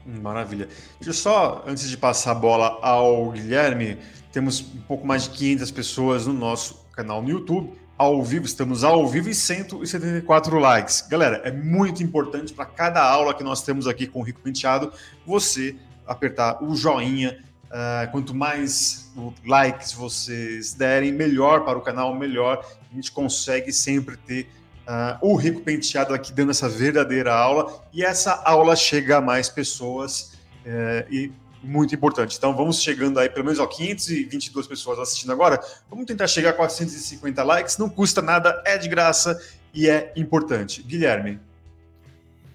Maravilha. 0.05 0.67
Deixa 0.99 1.09
eu 1.09 1.13
só, 1.13 1.63
antes 1.67 1.89
de 1.89 1.97
passar 1.97 2.31
a 2.31 2.35
bola 2.35 2.79
ao 2.81 3.31
Guilherme, 3.31 3.97
temos 4.31 4.61
um 4.61 4.81
pouco 4.81 5.05
mais 5.05 5.23
de 5.23 5.31
500 5.31 5.71
pessoas 5.71 6.27
no 6.27 6.33
nosso 6.33 6.85
canal 6.91 7.21
no 7.21 7.29
YouTube. 7.29 7.73
Ao 7.97 8.23
vivo, 8.23 8.45
estamos 8.45 8.83
ao 8.83 9.05
vivo 9.07 9.29
e 9.29 9.35
174 9.35 10.57
likes. 10.57 11.01
Galera, 11.01 11.41
é 11.43 11.51
muito 11.51 12.01
importante 12.01 12.53
para 12.53 12.65
cada 12.65 13.03
aula 13.03 13.33
que 13.33 13.43
nós 13.43 13.61
temos 13.61 13.87
aqui 13.87 14.07
com 14.07 14.19
o 14.19 14.23
Rico 14.23 14.39
Penteado, 14.39 14.91
você 15.25 15.75
apertar 16.07 16.63
o 16.63 16.75
joinha, 16.75 17.37
Uh, 17.69 18.09
quanto 18.11 18.33
mais 18.33 19.11
likes 19.45 19.93
vocês 19.93 20.73
derem, 20.73 21.11
melhor 21.11 21.63
para 21.63 21.77
o 21.77 21.81
canal, 21.81 22.15
melhor 22.15 22.65
a 22.91 22.95
gente 22.95 23.11
consegue 23.11 23.71
sempre 23.71 24.17
ter 24.17 24.49
uh, 24.87 25.17
o 25.21 25.35
Rico 25.35 25.61
Penteado 25.61 26.13
aqui 26.13 26.33
dando 26.33 26.49
essa 26.49 26.67
verdadeira 26.67 27.31
aula 27.31 27.83
e 27.93 28.03
essa 28.03 28.33
aula 28.43 28.75
chega 28.75 29.17
a 29.17 29.21
mais 29.21 29.49
pessoas 29.49 30.33
uh, 30.65 31.13
e 31.13 31.31
muito 31.61 31.93
importante. 31.93 32.37
Então 32.37 32.55
vamos 32.55 32.81
chegando 32.81 33.19
aí, 33.19 33.29
pelo 33.29 33.45
menos 33.45 33.59
ó, 33.59 33.67
522 33.67 34.65
pessoas 34.65 34.97
assistindo 34.97 35.31
agora. 35.31 35.59
Vamos 35.89 36.05
tentar 36.05 36.27
chegar 36.27 36.51
a 36.51 36.53
450 36.53 37.43
likes, 37.43 37.77
não 37.77 37.89
custa 37.89 38.21
nada, 38.21 38.63
é 38.65 38.77
de 38.77 38.87
graça 38.87 39.39
e 39.73 39.87
é 39.87 40.11
importante. 40.15 40.81
Guilherme. 40.81 41.39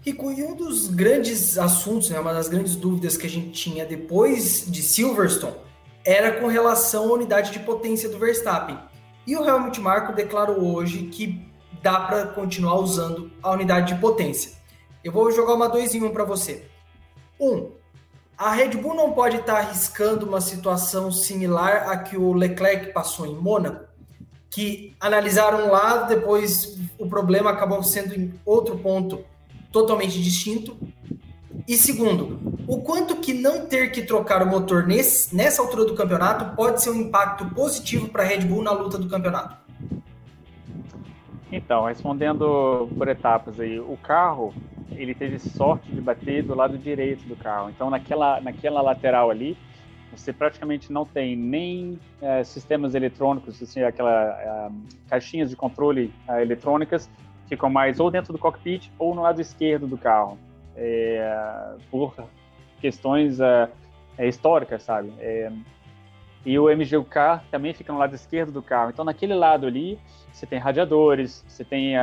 Rico, 0.05 0.31
e 0.31 0.45
um 0.45 0.55
dos 0.55 0.89
grandes 0.89 1.57
assuntos, 1.57 2.11
né, 2.11 2.21
uma 2.21 2.35
das 2.35 2.47
grandes 2.47 2.77
dúvidas 2.77 3.17
que 3.17 3.27
a 3.27 3.31
gente 3.31 3.53
tinha 3.53 3.87
depois 3.87 4.71
de 4.71 4.83
Silverstone 4.83 5.57
era 6.05 6.39
com 6.39 6.47
relação 6.47 7.09
à 7.09 7.13
unidade 7.15 7.51
de 7.51 7.61
potência 7.61 8.11
do 8.11 8.19
Verstappen. 8.19 8.79
E 9.27 9.35
o 9.35 9.43
Helmut 9.43 9.81
Marko 9.81 10.13
declarou 10.13 10.75
hoje 10.75 11.05
que 11.05 11.49
dá 11.81 12.01
para 12.01 12.27
continuar 12.27 12.79
usando 12.81 13.33
a 13.43 13.51
unidade 13.53 13.95
de 13.95 13.99
potência. 13.99 14.53
Eu 15.03 15.11
vou 15.11 15.33
jogar 15.33 15.55
uma 15.55 15.71
2 15.71 15.95
em 15.95 16.03
1 16.03 16.07
um 16.07 16.11
para 16.11 16.25
você. 16.25 16.67
Um, 17.41 17.71
a 18.37 18.53
Red 18.53 18.77
Bull 18.77 18.95
não 18.95 19.13
pode 19.13 19.37
estar 19.37 19.55
tá 19.55 19.59
arriscando 19.61 20.27
uma 20.27 20.43
situação 20.43 21.11
similar 21.11 21.89
à 21.89 21.97
que 21.97 22.19
o 22.19 22.35
Leclerc 22.35 22.93
passou 22.93 23.25
em 23.25 23.35
Mônaco, 23.35 23.87
que 24.51 24.95
analisaram 25.01 25.67
um 25.67 25.71
lado, 25.71 26.15
depois 26.15 26.79
o 26.99 27.09
problema 27.09 27.51
acabou 27.51 27.83
sendo 27.83 28.15
em 28.15 28.39
outro 28.45 28.77
ponto 28.77 29.25
totalmente 29.75 30.23
distinto. 30.23 30.77
E 31.67 31.77
segundo, 31.77 32.39
o 32.69 32.81
quanto 32.81 33.17
que 33.17 33.35
não 33.35 33.67
ter 33.67 33.91
que 33.91 34.03
trocar 34.03 34.41
o 34.41 34.47
motor 34.47 34.87
nesse, 34.87 35.35
nessa 35.35 35.61
altura 35.61 35.85
do 35.85 35.95
campeonato 35.95 36.55
pode 36.55 36.81
ser 36.81 36.91
um 36.91 37.01
impacto 37.01 37.45
positivo 37.51 38.09
para 38.09 38.23
a 38.23 38.27
Red 38.27 38.43
Bull 38.43 38.63
na 38.63 38.71
luta 38.71 38.97
do 38.97 39.09
campeonato? 39.09 39.57
Então, 41.51 41.87
respondendo 41.87 42.89
por 42.97 43.09
etapas 43.09 43.59
aí, 43.59 43.81
o 43.81 43.97
carro 43.97 44.55
ele 44.93 45.15
teve 45.15 45.41
sorte 45.41 45.91
de 45.91 46.01
bater 46.01 46.45
do 46.45 46.55
lado 46.55 46.79
direito 46.79 47.27
do 47.27 47.35
carro. 47.35 47.69
Então, 47.71 47.91
naquela, 47.91 48.41
naquela 48.41 48.81
lateral 48.81 49.29
ali, 49.29 49.57
você 50.15 50.33
praticamente 50.33 50.93
não 50.93 51.05
tem 51.05 51.35
nem 51.35 51.99
é, 52.23 52.45
sistemas 52.45 52.95
eletrônicos, 52.95 53.61
assim, 53.61 53.83
aquela 53.83 54.13
é, 54.13 54.71
caixinhas 55.09 55.51
de 55.51 55.57
controle 55.57 56.13
é, 56.29 56.43
eletrônicas, 56.43 57.11
ficam 57.55 57.71
mais 57.71 58.01
ou 58.01 58.11
dentro 58.11 58.33
do 58.33 58.39
cockpit 58.39 58.91
ou 58.99 59.15
no 59.15 59.23
lado 59.23 59.41
esquerdo 59.41 59.87
do 59.87 59.97
carro, 59.97 60.39
é, 60.77 61.75
por 61.91 62.15
questões 62.81 63.41
é, 63.41 63.69
é, 64.19 64.29
históricas, 64.29 64.83
sabe? 64.83 65.13
e 66.45 66.59
o 66.59 66.65
MGUK 66.65 67.41
também 67.51 67.73
fica 67.73 67.91
no 67.91 67.99
lado 67.99 68.15
esquerdo 68.15 68.53
do 68.53 68.61
carro. 68.61 68.91
Então, 68.91 69.03
naquele 69.03 69.35
lado 69.35 69.67
ali, 69.67 69.99
você 70.31 70.45
tem 70.45 70.59
radiadores, 70.59 71.43
você 71.49 71.65
tem 71.65 71.97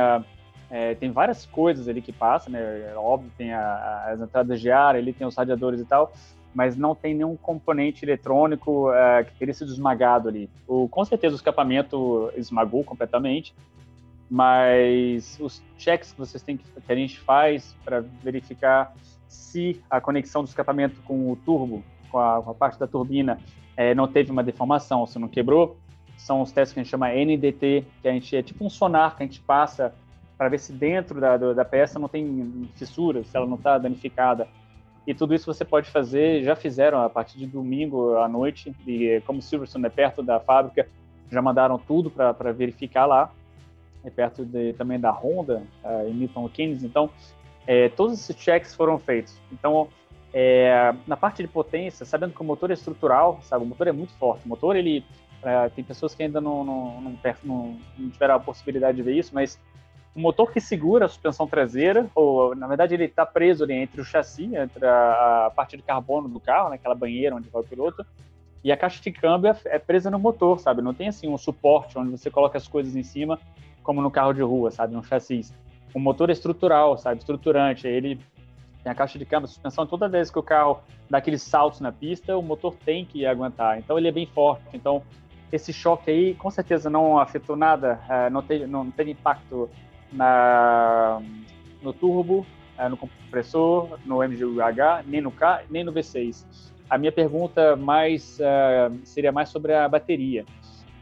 é, 0.68 0.94
tem 0.94 1.12
várias 1.12 1.44
coisas 1.44 1.86
ali 1.86 2.00
que 2.00 2.12
passam, 2.12 2.50
né? 2.50 2.90
É 2.90 2.94
óbvio, 2.96 3.30
tem 3.36 3.52
a, 3.52 4.04
as 4.08 4.20
entradas 4.20 4.58
de 4.60 4.70
ar, 4.70 4.96
ele 4.96 5.12
tem 5.12 5.26
os 5.26 5.36
radiadores 5.36 5.80
e 5.80 5.84
tal, 5.84 6.10
mas 6.54 6.76
não 6.76 6.94
tem 6.94 7.14
nenhum 7.14 7.36
componente 7.36 8.04
eletrônico 8.04 8.90
é, 8.90 9.22
que 9.22 9.34
teria 9.34 9.52
sido 9.52 9.70
esmagado 9.70 10.28
ali. 10.28 10.48
O, 10.66 10.88
com 10.88 11.04
certeza 11.04 11.34
o 11.34 11.36
escapamento 11.36 12.32
esmagou 12.36 12.82
completamente, 12.82 13.54
mas 14.32 15.36
os 15.38 15.62
checks 15.76 16.12
que 16.12 16.18
vocês 16.18 16.42
têm 16.42 16.56
que, 16.56 16.64
que 16.64 16.90
a 16.90 16.94
gente 16.94 17.20
faz 17.20 17.76
para 17.84 18.00
verificar 18.00 18.94
se 19.28 19.78
a 19.90 20.00
conexão 20.00 20.42
do 20.42 20.48
escapamento 20.48 21.02
com 21.02 21.30
o 21.30 21.36
turbo, 21.36 21.84
com 22.10 22.18
a, 22.18 22.40
com 22.40 22.50
a 22.50 22.54
parte 22.54 22.78
da 22.78 22.86
turbina, 22.86 23.38
é, 23.76 23.94
não 23.94 24.08
teve 24.08 24.30
uma 24.30 24.42
deformação, 24.42 25.06
se 25.06 25.18
não 25.18 25.28
quebrou, 25.28 25.76
são 26.16 26.40
os 26.40 26.50
testes 26.50 26.72
que 26.72 26.80
a 26.80 26.82
gente 26.82 26.90
chama 26.90 27.10
NDT, 27.10 27.84
que 28.00 28.08
a 28.08 28.12
gente 28.12 28.34
é 28.34 28.42
tipo 28.42 28.64
um 28.64 28.70
sonar 28.70 29.18
que 29.18 29.22
a 29.22 29.26
gente 29.26 29.38
passa 29.42 29.92
para 30.38 30.48
ver 30.48 30.60
se 30.60 30.72
dentro 30.72 31.20
da, 31.20 31.36
da 31.36 31.64
peça 31.66 31.98
não 31.98 32.08
tem 32.08 32.70
fissuras, 32.74 33.26
se 33.26 33.36
ela 33.36 33.46
não 33.46 33.56
está 33.56 33.76
danificada. 33.76 34.48
E 35.06 35.12
tudo 35.12 35.34
isso 35.34 35.44
você 35.44 35.62
pode 35.62 35.90
fazer, 35.90 36.42
já 36.42 36.56
fizeram 36.56 37.02
a 37.02 37.10
partir 37.10 37.36
de 37.36 37.46
domingo 37.46 38.16
à 38.16 38.26
noite, 38.26 38.74
e 38.86 39.20
como 39.26 39.42
Silverstone 39.42 39.84
é 39.84 39.90
perto 39.90 40.22
da 40.22 40.40
fábrica, 40.40 40.88
já 41.30 41.42
mandaram 41.42 41.78
tudo 41.78 42.10
para 42.10 42.50
verificar 42.50 43.04
lá. 43.04 43.30
É 44.04 44.10
perto 44.10 44.44
de, 44.44 44.72
também 44.72 44.98
da 44.98 45.10
Honda, 45.10 45.62
uh, 45.84 46.08
em 46.08 46.14
Milton 46.14 46.48
Keynes. 46.48 46.82
Então, 46.82 47.10
é, 47.66 47.88
todos 47.90 48.18
esses 48.18 48.36
checks 48.36 48.74
foram 48.74 48.98
feitos. 48.98 49.38
Então, 49.52 49.88
é, 50.34 50.94
na 51.06 51.16
parte 51.16 51.42
de 51.42 51.48
potência, 51.48 52.04
sabendo 52.04 52.34
que 52.34 52.40
o 52.40 52.44
motor 52.44 52.70
é 52.70 52.74
estrutural, 52.74 53.38
sabe, 53.42 53.64
o 53.64 53.66
motor 53.66 53.86
é 53.86 53.92
muito 53.92 54.12
forte. 54.14 54.44
O 54.44 54.48
motor, 54.48 54.74
ele 54.74 55.04
é, 55.42 55.68
tem 55.68 55.84
pessoas 55.84 56.14
que 56.14 56.22
ainda 56.22 56.40
não, 56.40 56.64
não, 56.64 57.00
não, 57.00 57.18
não, 57.44 57.78
não 57.98 58.10
tiveram 58.10 58.34
a 58.34 58.40
possibilidade 58.40 58.96
de 58.96 59.02
ver 59.02 59.14
isso, 59.14 59.32
mas 59.34 59.58
o 60.14 60.20
motor 60.20 60.52
que 60.52 60.60
segura 60.60 61.06
a 61.06 61.08
suspensão 61.08 61.46
traseira, 61.46 62.06
ou 62.14 62.54
na 62.54 62.66
verdade 62.66 62.94
ele 62.94 63.04
está 63.04 63.24
preso 63.24 63.64
ali 63.64 63.74
entre 63.74 64.00
o 64.00 64.04
chassi, 64.04 64.54
entre 64.54 64.86
a, 64.86 65.46
a, 65.46 65.50
parte 65.50 65.76
de 65.76 65.82
carbono 65.82 66.28
do 66.28 66.38
carro, 66.38 66.68
naquela 66.68 66.94
né, 66.94 67.00
banheira 67.00 67.34
onde 67.34 67.48
vai 67.48 67.62
o 67.62 67.66
piloto, 67.66 68.04
e 68.62 68.70
a 68.70 68.76
caixa 68.76 69.02
de 69.02 69.10
câmbio 69.10 69.50
é, 69.50 69.56
é, 69.64 69.78
presa 69.78 70.10
no 70.10 70.18
motor, 70.18 70.60
sabe? 70.60 70.82
Não 70.82 70.94
tem 70.94 71.08
assim 71.08 71.28
um 71.28 71.38
suporte 71.38 71.98
onde 71.98 72.10
você 72.10 72.30
coloca 72.30 72.58
as 72.58 72.68
coisas 72.68 72.94
em 72.94 73.02
cima, 73.02 73.38
como 73.82 74.02
no 74.02 74.10
carro 74.10 74.32
de 74.32 74.42
rua, 74.42 74.70
sabe? 74.70 74.94
No 74.94 75.02
chassi. 75.02 75.42
O 75.94 75.98
motor 75.98 76.30
estrutural, 76.30 76.96
sabe? 76.96 77.18
Estruturante. 77.18 77.86
Ele 77.86 78.18
tem 78.82 78.90
a 78.90 78.94
caixa 78.94 79.18
de 79.18 79.24
câmbio, 79.24 79.48
suspensão. 79.48 79.86
Toda 79.86 80.08
vez 80.08 80.30
que 80.30 80.38
o 80.38 80.42
carro 80.42 80.80
dá 81.08 81.18
aqueles 81.18 81.42
saltos 81.42 81.80
na 81.80 81.92
pista, 81.92 82.36
o 82.36 82.42
motor 82.42 82.74
tem 82.84 83.04
que 83.04 83.26
aguentar. 83.26 83.78
Então 83.78 83.98
ele 83.98 84.08
é 84.08 84.12
bem 84.12 84.26
forte. 84.26 84.64
Então 84.72 85.02
esse 85.52 85.72
choque 85.72 86.10
aí, 86.10 86.34
com 86.34 86.50
certeza 86.50 86.88
não 86.88 87.18
afetou 87.18 87.54
nada, 87.56 88.00
é, 88.08 88.30
não 88.30 88.42
teve, 88.42 88.66
não 88.66 88.90
teve 88.90 89.10
impacto 89.10 89.68
na, 90.10 91.20
no 91.82 91.92
turbo, 91.92 92.46
é, 92.78 92.88
no 92.88 92.96
compressor, 92.96 93.98
no 94.04 94.22
MGUH, 94.22 95.04
nem 95.06 95.20
no 95.20 95.30
K, 95.30 95.64
nem 95.68 95.84
no 95.84 95.92
V6. 95.92 96.46
A 96.88 96.98
minha 96.98 97.12
pergunta 97.12 97.76
mais 97.76 98.38
uh, 98.38 98.98
seria 99.04 99.32
mais 99.32 99.48
sobre 99.48 99.74
a 99.74 99.88
bateria. 99.88 100.44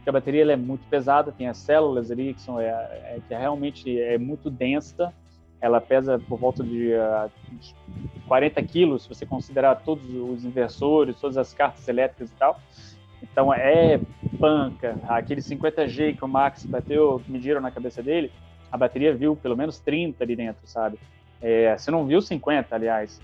Porque 0.00 0.08
a 0.08 0.12
bateria 0.14 0.50
é 0.50 0.56
muito 0.56 0.86
pesada, 0.88 1.30
tem 1.30 1.46
as 1.46 1.58
células 1.58 2.10
ali 2.10 2.32
que 2.32 2.40
são 2.40 2.58
é, 2.58 2.68
é, 2.68 3.18
que 3.28 3.34
realmente 3.34 4.00
é 4.00 4.16
muito 4.16 4.50
densa. 4.50 5.12
Ela 5.60 5.78
pesa 5.78 6.18
por 6.18 6.38
volta 6.38 6.64
de, 6.64 6.94
uh, 6.94 7.30
de 7.52 7.74
40 8.26 8.62
quilos, 8.62 9.02
se 9.02 9.08
você 9.10 9.26
considerar 9.26 9.74
todos 9.76 10.02
os 10.08 10.42
inversores, 10.42 11.20
todas 11.20 11.36
as 11.36 11.52
cartas 11.52 11.86
elétricas 11.86 12.30
e 12.30 12.34
tal. 12.34 12.58
Então 13.22 13.52
é 13.52 14.00
panca. 14.38 14.98
Aquele 15.06 15.42
50G 15.42 16.16
que 16.16 16.24
o 16.24 16.28
Max 16.28 16.64
bateu, 16.64 17.20
que 17.22 17.30
mediram 17.30 17.60
na 17.60 17.70
cabeça 17.70 18.02
dele, 18.02 18.32
a 18.72 18.78
bateria 18.78 19.14
viu 19.14 19.36
pelo 19.36 19.54
menos 19.54 19.78
30 19.80 20.24
ali 20.24 20.34
dentro, 20.34 20.66
sabe? 20.66 20.98
É, 21.42 21.76
você 21.76 21.90
não 21.90 22.06
viu 22.06 22.22
50, 22.22 22.74
aliás. 22.74 23.20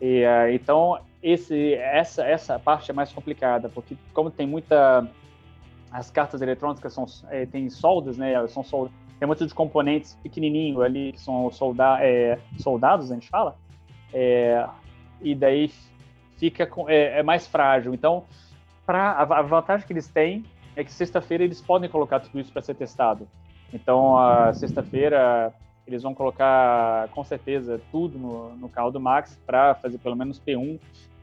E, 0.00 0.24
uh, 0.24 0.52
então, 0.52 0.98
esse, 1.22 1.74
essa, 1.74 2.24
essa 2.26 2.58
parte 2.58 2.90
é 2.90 2.94
mais 2.94 3.12
complicada, 3.12 3.68
porque 3.68 3.96
como 4.12 4.28
tem 4.28 4.46
muita... 4.46 5.06
As 5.90 6.10
cartas 6.10 6.42
eletrônicas 6.42 6.92
são, 6.92 7.06
é, 7.30 7.46
tem 7.46 7.70
soldas, 7.70 8.18
né? 8.18 8.46
São 8.48 8.62
soldas, 8.62 8.92
tem 9.18 9.26
muitos 9.26 9.52
componentes 9.52 10.14
pequenininhos 10.22 10.80
ali, 10.80 11.12
que 11.12 11.20
são 11.20 11.50
solda, 11.50 11.98
é, 12.00 12.38
soldados, 12.58 13.10
a 13.10 13.14
gente 13.14 13.28
fala. 13.28 13.56
É, 14.12 14.66
e 15.20 15.34
daí 15.34 15.70
fica 16.36 16.66
com, 16.66 16.88
é, 16.88 17.18
é 17.18 17.22
mais 17.22 17.46
frágil. 17.46 17.94
Então, 17.94 18.24
a, 18.86 19.22
a 19.22 19.42
vantagem 19.42 19.86
que 19.86 19.92
eles 19.92 20.08
têm 20.08 20.44
é 20.74 20.84
que 20.84 20.92
sexta-feira 20.92 21.42
eles 21.42 21.60
podem 21.60 21.88
colocar 21.88 22.20
tudo 22.20 22.38
isso 22.38 22.52
para 22.52 22.62
ser 22.62 22.74
testado. 22.74 23.26
Então, 23.72 24.16
a 24.16 24.52
sexta-feira, 24.52 25.52
eles 25.86 26.02
vão 26.02 26.14
colocar 26.14 27.08
com 27.08 27.24
certeza 27.24 27.80
tudo 27.90 28.18
no, 28.18 28.56
no 28.56 28.68
carro 28.68 28.90
do 28.90 29.00
Max 29.00 29.40
para 29.46 29.74
fazer 29.76 29.98
pelo 29.98 30.14
menos 30.14 30.40
P1, 30.40 30.78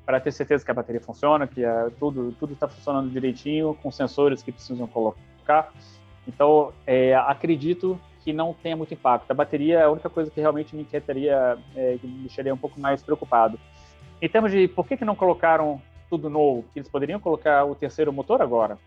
para 0.05 0.19
ter 0.19 0.31
certeza 0.31 0.63
que 0.63 0.71
a 0.71 0.73
bateria 0.73 1.01
funciona, 1.01 1.47
que 1.47 1.63
a, 1.63 1.89
tudo 1.99 2.33
tudo 2.39 2.53
está 2.53 2.67
funcionando 2.67 3.09
direitinho, 3.09 3.77
com 3.81 3.91
sensores 3.91 4.43
que 4.43 4.51
precisam 4.51 4.87
colocar. 4.87 5.71
Então, 6.27 6.73
é, 6.85 7.15
acredito 7.15 7.99
que 8.23 8.31
não 8.31 8.53
tenha 8.53 8.75
muito 8.75 8.93
impacto. 8.93 9.29
A 9.29 9.33
bateria 9.33 9.79
é 9.79 9.83
a 9.83 9.89
única 9.89 10.09
coisa 10.09 10.31
que 10.31 10.39
realmente 10.39 10.75
me 10.75 10.83
inquietaria, 10.83 11.57
é, 11.75 11.97
que 11.99 12.07
me 12.07 12.19
deixaria 12.19 12.53
um 12.53 12.57
pouco 12.57 12.79
mais 12.79 13.03
preocupado. 13.03 13.59
Em 14.21 14.29
termos 14.29 14.51
de 14.51 14.67
por 14.69 14.87
que, 14.87 14.95
que 14.95 15.03
não 15.03 15.15
colocaram 15.15 15.81
tudo 16.09 16.29
novo, 16.29 16.63
eles 16.75 16.87
poderiam 16.87 17.19
colocar 17.19 17.65
o 17.65 17.75
terceiro 17.75 18.13
motor 18.13 18.41
agora. 18.41 18.77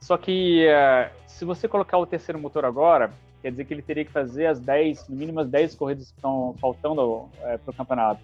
Só 0.00 0.16
que 0.16 0.66
uh, 0.66 1.10
se 1.26 1.44
você 1.44 1.68
colocar 1.68 1.98
o 1.98 2.06
terceiro 2.06 2.40
motor 2.40 2.64
agora, 2.64 3.12
quer 3.42 3.50
dizer 3.50 3.66
que 3.66 3.74
ele 3.74 3.82
teria 3.82 4.04
que 4.04 4.10
fazer 4.10 4.46
as 4.46 4.58
10, 4.58 5.08
no 5.08 5.16
mínimo 5.16 5.40
as 5.40 5.48
10 5.48 5.74
corridas 5.74 6.10
que 6.10 6.16
estão 6.16 6.54
faltando 6.58 7.02
uh, 7.02 7.30
eh, 7.42 7.58
para 7.58 7.70
o 7.70 7.74
campeonato. 7.74 8.20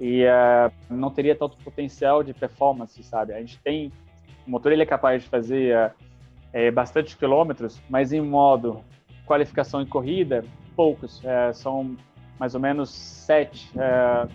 E 0.00 0.24
uh, 0.24 0.72
não 0.88 1.10
teria 1.10 1.34
tanto 1.34 1.56
potencial 1.58 2.22
de 2.22 2.32
performance, 2.32 3.02
sabe? 3.02 3.32
A 3.32 3.40
gente 3.40 3.58
tem. 3.58 3.92
O 4.46 4.50
motor 4.50 4.72
ele 4.72 4.82
é 4.82 4.86
capaz 4.86 5.22
de 5.22 5.28
fazer 5.28 5.92
uh, 6.54 6.72
bastante 6.72 7.16
quilômetros, 7.16 7.80
mas 7.88 8.12
em 8.12 8.20
modo 8.20 8.82
qualificação 9.26 9.82
e 9.82 9.86
corrida, 9.86 10.44
poucos. 10.74 11.20
são 11.52 11.96
mais 12.38 12.54
ou 12.54 12.60
menos 12.60 12.88
sete, 12.88 13.70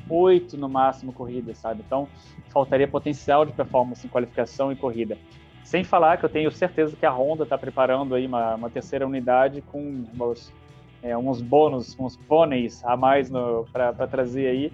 oito 0.08 0.56
no 0.56 0.70
máximo 0.70 1.12
corridas, 1.12 1.58
sabe? 1.58 1.82
Então 1.84 2.08
faltaria 2.50 2.88
potencial 2.88 3.44
de 3.44 3.54
performance 3.54 4.06
em 4.06 4.10
qualificação 4.10 4.72
e 4.72 4.76
corrida. 4.76 5.18
Sem 5.64 5.84
falar 5.84 6.18
que 6.18 6.26
eu 6.26 6.30
tenho 6.30 6.52
certeza 6.52 6.96
que 6.96 7.06
a 7.06 7.12
Honda 7.12 7.44
está 7.44 7.58
preparando 7.58 8.14
aí 8.14 8.28
uma, 8.28 8.56
uma, 8.56 8.70
terceira 8.70 9.08
unidade 9.08 9.62
com 9.62 10.06
uns, 10.20 10.54
é, 11.02 11.18
uns 11.18 11.42
bônus, 11.42 11.98
uns 11.98 12.16
pôneis 12.16 12.84
a 12.86 12.98
mais 12.98 13.32
para 13.72 14.08
trazer 14.08 14.48
aí. 14.48 14.72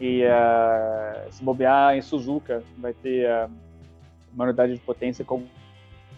E 0.00 0.22
uh, 0.24 1.32
se 1.32 1.42
bobear 1.42 1.96
em 1.96 2.02
Suzuka, 2.02 2.62
vai 2.78 2.92
ter 2.92 3.28
uh, 3.28 3.50
uma 4.32 4.44
unidade 4.44 4.74
de 4.74 4.80
potência 4.80 5.24
com 5.24 5.44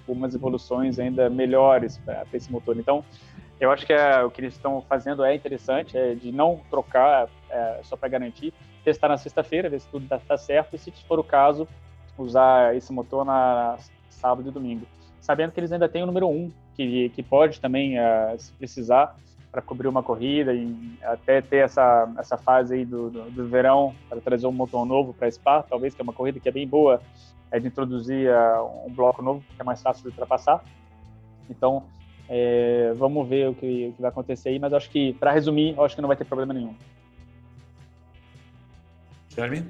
algumas 0.07 0.35
evoluções 0.35 0.99
ainda 0.99 1.31
melhores 1.31 1.99
para 1.99 2.27
esse 2.33 2.51
motor. 2.51 2.77
Então, 2.77 3.05
Eu 3.61 3.71
acho 3.71 3.85
que 3.87 3.93
é, 3.93 4.23
o 4.25 4.31
que 4.31 4.41
eles 4.41 4.55
estão 4.55 4.81
fazendo 4.83 5.23
é 5.23 5.35
interessante, 5.35 5.97
é 5.97 6.15
de 6.15 6.33
não 6.33 6.61
trocar 6.71 7.29
só 7.83 7.95
para 7.95 8.09
garantir, 8.09 8.55
testar 8.83 9.09
na 9.09 9.19
sexta-feira, 9.19 9.69
ver 9.69 9.81
se 9.81 9.89
tudo 9.89 10.05
está 10.05 10.19
tá 10.19 10.37
certo 10.37 10.75
e, 10.75 10.79
se 10.79 10.91
for 11.07 11.19
o 11.19 11.25
caso, 11.25 11.69
usar 12.17 12.75
esse 12.75 12.93
motor 12.93 13.25
na 13.25 13.77
sábado 14.09 14.49
e 14.49 14.53
domingo. 14.53 14.87
Sabendo 15.21 15.53
que 15.53 15.61
eles 15.61 15.73
ainda 15.73 15.89
têm 15.89 16.03
o 16.03 16.07
número 16.07 16.29
1, 16.29 16.53
que, 16.75 17.09
que 17.11 17.23
pode 17.23 17.61
também, 17.61 17.99
uh, 17.99 18.39
se 18.39 18.53
precisar, 18.53 19.17
para 19.51 19.61
cobrir 19.61 19.89
uma 19.89 20.03
corrida 20.03 20.55
e 20.55 20.97
até 21.03 21.41
ter 21.41 21.65
essa, 21.65 22.13
essa 22.19 22.39
fase 22.39 22.75
aí 22.75 22.85
do, 22.85 23.11
do, 23.11 23.31
do 23.31 23.49
verão 23.49 23.95
para 24.09 24.21
trazer 24.21 24.47
um 24.47 24.53
motor 24.53 24.87
novo 24.87 25.13
para 25.13 25.31
Spa, 25.31 25.63
talvez 25.63 25.95
que 25.95 26.01
é 26.01 26.05
uma 26.05 26.13
corrida 26.13 26.39
que 26.39 26.49
é 26.49 26.53
bem 26.53 26.67
boa, 26.67 27.03
é 27.51 27.59
de 27.59 27.67
introduzir 27.67 28.31
uh, 28.31 28.87
um 28.87 28.93
bloco 28.93 29.23
novo 29.23 29.43
que 29.55 29.61
é 29.61 29.65
mais 29.65 29.83
fácil 29.83 30.03
de 30.03 30.09
ultrapassar. 30.09 30.63
Então, 31.49 31.83
é, 32.29 32.93
vamos 32.97 33.29
ver 33.29 33.49
o 33.49 33.55
que, 33.55 33.89
o 33.89 33.93
que, 33.93 34.01
vai 34.01 34.11
acontecer 34.11 34.51
aí, 34.51 34.59
mas 34.61 34.73
acho 34.73 34.89
que, 34.89 35.15
para 35.15 35.33
resumir, 35.33 35.75
acho 35.81 35.97
que 35.97 36.01
não 36.01 36.07
vai 36.07 36.17
ter 36.17 36.25
problema 36.25 36.55
nenhum. 36.55 36.77
Jeremy? 39.31 39.67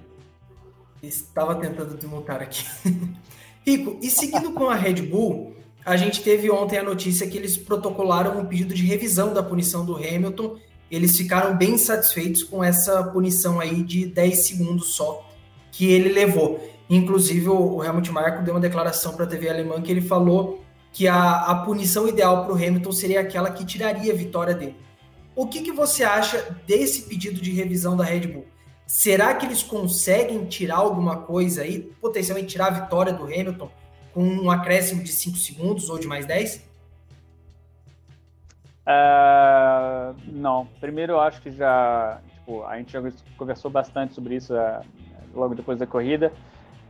Estava 1.03 1.55
tentando 1.55 1.97
desmutar 1.97 2.43
aqui. 2.43 2.65
Rico, 3.65 3.99
e 4.03 4.11
seguindo 4.11 4.53
com 4.53 4.69
a 4.69 4.75
Red 4.75 5.03
Bull, 5.03 5.55
a 5.85 5.97
gente 5.97 6.23
teve 6.23 6.51
ontem 6.51 6.79
a 6.79 6.83
notícia 6.83 7.27
que 7.27 7.39
eles 7.39 7.57
protocolaram 7.57 8.39
um 8.39 8.45
pedido 8.45 8.75
de 8.75 8.85
revisão 8.85 9.33
da 9.33 9.43
punição 9.43 9.85
do 9.85 9.97
Hamilton. 9.97 10.57
Eles 10.91 11.17
ficaram 11.17 11.57
bem 11.57 11.79
satisfeitos 11.79 12.43
com 12.43 12.63
essa 12.63 13.03
punição 13.05 13.61
aí 13.61 13.83
de 13.83 14.07
10 14.07 14.47
segundos 14.47 14.95
só 14.95 15.27
que 15.73 15.91
ele 15.91 16.11
levou. 16.11 16.61
Inclusive, 16.89 17.49
o 17.49 17.83
Helmut 17.83 18.11
Marko 18.11 18.43
deu 18.43 18.55
uma 18.55 18.61
declaração 18.61 19.15
para 19.15 19.25
a 19.25 19.29
TV 19.29 19.49
alemã 19.49 19.81
que 19.81 19.91
ele 19.91 20.01
falou 20.01 20.63
que 20.93 21.07
a, 21.07 21.37
a 21.43 21.55
punição 21.55 22.09
ideal 22.09 22.45
para 22.45 22.53
o 22.53 22.57
Hamilton 22.57 22.93
seria 22.93 23.21
aquela 23.21 23.51
que 23.51 23.65
tiraria 23.65 24.13
a 24.13 24.17
vitória 24.17 24.55
dele. 24.55 24.77
O 25.37 25.47
que, 25.47 25.63
que 25.63 25.71
você 25.71 26.03
acha 26.03 26.57
desse 26.67 27.03
pedido 27.03 27.41
de 27.41 27.53
revisão 27.53 27.97
da 27.97 28.03
Red 28.03 28.27
Bull? 28.27 28.47
Será 28.87 29.33
que 29.35 29.47
eles 29.47 29.63
conseguem 29.63 30.45
tirar 30.47 30.79
alguma 30.79 31.19
coisa 31.19 31.63
aí, 31.63 31.79
potencialmente 32.01 32.49
tirar 32.49 32.67
a 32.67 32.81
vitória 32.83 33.13
do 33.13 33.25
Hamilton 33.25 33.71
com 34.13 34.23
um 34.23 34.51
acréscimo 34.51 35.03
de 35.03 35.13
5 35.13 35.37
segundos 35.37 35.89
ou 35.89 35.99
de 35.99 36.07
mais 36.07 36.27
10? 36.27 36.57
Uh, 38.87 38.89
é, 38.89 40.15
não. 40.27 40.67
Primeiro, 40.81 41.13
eu 41.15 41.21
acho 41.21 41.41
que 41.41 41.51
já. 41.51 42.21
Tipo, 42.35 42.65
a 42.65 42.77
gente 42.79 42.93
já 42.93 43.01
conversou 43.37 43.71
bastante 43.71 44.15
sobre 44.15 44.37
isso 44.37 44.55
uh, 44.55 44.85
logo 45.35 45.55
depois 45.55 45.79
da 45.79 45.87
corrida. 45.87 46.33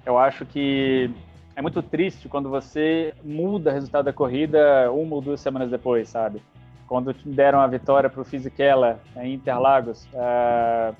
Eu 0.04 0.18
acho 0.18 0.46
que 0.46 1.10
é 1.54 1.62
muito 1.62 1.82
triste 1.82 2.28
quando 2.28 2.48
você 2.48 3.12
muda 3.22 3.70
o 3.70 3.74
resultado 3.74 4.06
da 4.06 4.12
corrida 4.12 4.90
uma 4.92 5.16
ou 5.16 5.20
duas 5.20 5.40
semanas 5.40 5.70
depois, 5.70 6.08
sabe? 6.08 6.42
Quando 6.86 7.14
deram 7.24 7.60
a 7.60 7.66
vitória 7.66 8.08
para 8.08 8.20
o 8.20 8.24
Fisichella 8.24 9.00
em 9.16 9.34
Interlagos, 9.34 10.08
uh, 10.14 10.96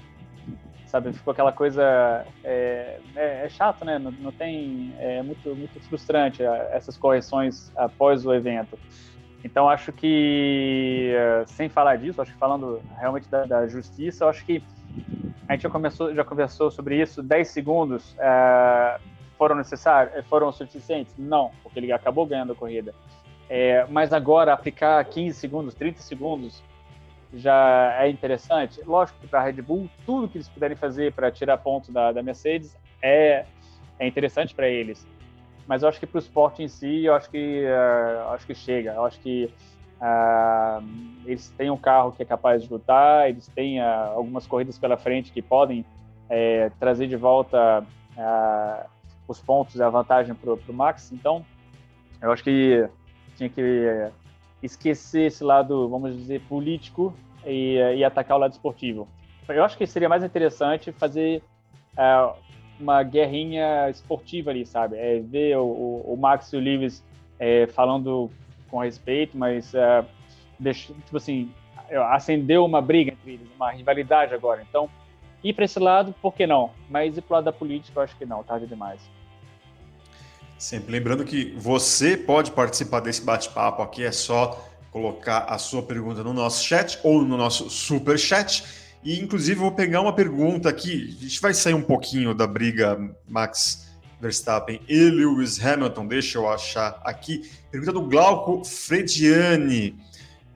sabe? 0.91 1.13
Ficou 1.13 1.33
aquela 1.33 1.53
coisa 1.53 2.25
é, 2.45 2.99
é, 3.15 3.45
é 3.45 3.49
chato, 3.49 3.85
né? 3.85 3.99
Não, 3.99 4.11
não, 4.11 4.33
tem 4.33 4.95
é 4.99 5.23
muito 5.23 5.55
muito 5.55 5.81
frustrante 5.81 6.43
essas 6.43 6.97
correções 6.97 7.73
após 7.77 8.27
o 8.27 8.35
evento. 8.35 8.79
Então 9.43 9.69
acho 9.69 9.93
que 9.93 11.15
sem 11.47 11.69
falar 11.69 11.97
disso, 11.97 12.21
acho 12.21 12.33
que 12.33 12.39
falando 12.39 12.83
realmente 12.99 13.29
da, 13.29 13.47
da 13.47 13.67
justiça, 13.67 14.27
acho 14.27 14.45
que 14.45 14.63
a 15.49 15.53
gente 15.53 15.63
já 15.63 15.71
começou 15.71 16.15
já 16.15 16.25
conversou 16.25 16.71
sobre 16.71 17.01
isso. 17.01 17.23
10 17.23 17.49
segundos 17.49 18.15
é, 18.19 18.99
foram 19.39 19.57
necessários, 19.57 20.27
foram 20.27 20.53
suficientes? 20.53 21.15
Não, 21.17 21.51
porque 21.63 21.79
ele 21.79 21.93
acabou 21.93 22.27
ganhando 22.27 22.53
a 22.53 22.57
corrida. 22.57 22.95
É, 23.49 23.85
mas 23.89 24.13
agora 24.13 24.53
aplicar 24.53 25.05
15 25.05 25.39
segundos, 25.39 25.75
30 25.75 26.01
segundos 26.01 26.63
já 27.35 27.97
é 27.99 28.09
interessante. 28.09 28.81
Lógico 28.85 29.19
que 29.21 29.29
para 29.29 29.41
a 29.41 29.45
Red 29.45 29.63
Bull, 29.63 29.89
tudo 30.05 30.29
que 30.29 30.39
eles 30.39 30.49
puderem 30.49 30.77
fazer 30.77 31.13
para 31.13 31.31
tirar 31.31 31.59
pontos 31.59 31.91
da, 31.91 32.13
da 32.13 32.23
Mercedes 32.23 32.77
é, 33.03 33.45
é 33.99 34.07
interessante 34.07 34.55
para 34.55 34.69
eles. 34.69 35.07
Mas 35.67 35.83
eu 35.83 35.89
acho 35.89 36.01
que 36.01 36.07
para 36.07 36.17
o 36.17 36.21
esporte 36.21 36.63
em 36.63 36.69
si, 36.69 37.05
eu 37.05 37.15
acho 37.15 37.31
que, 37.31 37.65
uh, 37.65 38.31
acho 38.31 38.47
que 38.47 38.55
chega. 38.55 38.93
Eu 38.95 39.05
acho 39.05 39.21
que 39.21 39.53
uh, 40.01 40.85
eles 41.25 41.49
têm 41.57 41.71
um 41.71 41.77
carro 41.77 42.13
que 42.13 42.23
é 42.23 42.27
capaz 42.27 42.65
de 42.65 42.73
lutar, 42.73 43.29
eles 43.29 43.47
têm 43.49 43.81
uh, 43.81 44.11
algumas 44.17 44.47
corridas 44.47 44.79
pela 44.79 44.97
frente 44.97 45.31
que 45.31 45.41
podem 45.41 45.85
trazer 46.79 47.09
de 47.09 47.17
volta 47.17 47.85
os 49.27 49.41
pontos 49.41 49.75
e 49.75 49.83
a 49.83 49.89
vantagem 49.89 50.33
para 50.33 50.53
o 50.53 50.73
Max. 50.73 51.11
Então, 51.11 51.45
eu 52.23 52.31
acho 52.31 52.45
que 52.45 52.89
tinha 53.37 53.49
que 53.49 54.13
esquecer 54.63 55.27
esse 55.27 55.43
lado, 55.43 55.89
vamos 55.89 56.17
dizer, 56.17 56.41
político 56.43 57.15
e, 57.45 57.77
e 57.97 58.05
atacar 58.05 58.37
o 58.37 58.41
lado 58.41 58.53
esportivo. 58.53 59.09
Eu 59.49 59.65
acho 59.65 59.77
que 59.77 59.87
seria 59.87 60.09
mais 60.09 60.23
interessante 60.23 60.93
fazer 60.93 61.43
uh, 61.97 62.35
uma 62.79 63.03
guerrinha 63.03 63.89
esportiva 63.91 64.51
ali, 64.51 64.65
sabe? 64.65 64.97
É, 64.97 65.21
ver 65.21 65.57
o, 65.57 65.65
o, 65.65 66.15
o, 66.15 66.17
Max 66.17 66.53
e 66.53 66.57
o 66.57 66.61
Lewis 66.61 67.05
é, 67.39 67.67
falando 67.67 68.31
com 68.71 68.79
respeito, 68.79 69.37
mas 69.37 69.75
uh, 69.75 70.07
deixa, 70.59 70.93
tipo 70.93 71.17
assim, 71.17 71.53
acendeu 72.11 72.65
uma 72.65 72.81
briga 72.81 73.13
entre 73.13 73.33
eles, 73.33 73.49
uma 73.57 73.71
rivalidade 73.71 74.35
agora. 74.35 74.65
Então, 74.69 74.89
ir 75.43 75.53
para 75.53 75.65
esse 75.65 75.79
lado, 75.79 76.15
por 76.23 76.35
que 76.35 76.47
não? 76.47 76.71
Mas 76.89 77.17
ir 77.17 77.23
para 77.23 77.33
o 77.33 77.37
lado 77.37 77.45
da 77.45 77.53
política, 77.53 77.99
eu 77.99 78.05
acho 78.05 78.17
que 78.17 78.25
não, 78.25 78.43
tarde 78.45 78.67
demais. 78.67 79.01
Sempre 80.61 80.93
lembrando 80.93 81.25
que 81.25 81.55
você 81.57 82.19
pode 82.19 82.51
participar 82.51 83.01
desse 83.01 83.23
bate-papo 83.23 83.81
aqui, 83.81 84.05
é 84.05 84.13
só 84.13 84.63
colocar 84.91 85.47
a 85.49 85.57
sua 85.57 85.83
pergunta 85.83 86.23
no 86.23 86.35
nosso 86.35 86.63
chat 86.63 87.01
ou 87.03 87.23
no 87.23 87.35
nosso 87.35 87.71
super 87.71 88.19
chat. 88.19 88.63
E 89.03 89.19
inclusive 89.19 89.59
vou 89.59 89.73
pegar 89.73 90.03
uma 90.03 90.13
pergunta 90.13 90.69
aqui. 90.69 91.17
A 91.19 91.23
gente 91.23 91.41
vai 91.41 91.55
sair 91.55 91.73
um 91.73 91.81
pouquinho 91.81 92.35
da 92.35 92.47
briga 92.47 93.01
Max 93.27 93.89
Verstappen 94.21 94.83
e 94.87 95.05
Lewis 95.05 95.59
Hamilton. 95.65 96.07
Deixa 96.07 96.37
eu 96.37 96.47
achar 96.47 97.01
aqui. 97.07 97.51
Pergunta 97.71 97.95
do 97.95 98.03
Glauco 98.03 98.63
Frediani. 98.63 99.97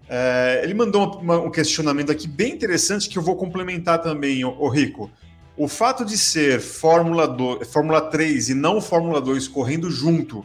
É, 0.07 0.61
ele 0.63 0.75
mandou 0.75 1.19
uma, 1.19 1.39
um 1.39 1.51
questionamento 1.51 2.13
aqui 2.13 2.29
bem 2.29 2.53
interessante 2.53 3.09
que 3.09 3.17
eu 3.17 3.23
vou 3.23 3.37
complementar 3.37 4.03
também, 4.03 4.45
o 4.45 4.69
Rico. 4.69 5.11
O 5.57 5.69
fato 5.69 6.05
de 6.05 6.19
ser 6.19 6.61
Fórmula, 6.61 7.29
2, 7.29 7.73
Fórmula 7.73 8.01
3 8.01 8.49
e 8.49 8.55
não 8.55 8.81
Fórmula 8.81 9.21
2 9.21 9.47
correndo 9.47 9.89
junto 9.89 10.45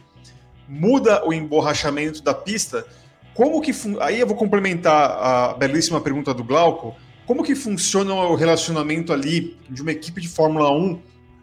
muda 0.68 1.26
o 1.26 1.32
emborrachamento 1.32 2.22
da 2.22 2.32
pista? 2.32 2.86
Como 3.34 3.60
que 3.60 3.72
aí 4.00 4.20
eu 4.20 4.26
vou 4.26 4.36
complementar 4.36 5.10
a 5.10 5.54
belíssima 5.54 6.00
pergunta 6.00 6.32
do 6.32 6.44
Glauco. 6.44 6.94
Como 7.26 7.42
que 7.42 7.56
funciona 7.56 8.14
o 8.14 8.36
relacionamento 8.36 9.12
ali 9.12 9.58
de 9.68 9.82
uma 9.82 9.90
equipe 9.90 10.20
de 10.20 10.28
Fórmula 10.28 10.70
1 10.72 11.00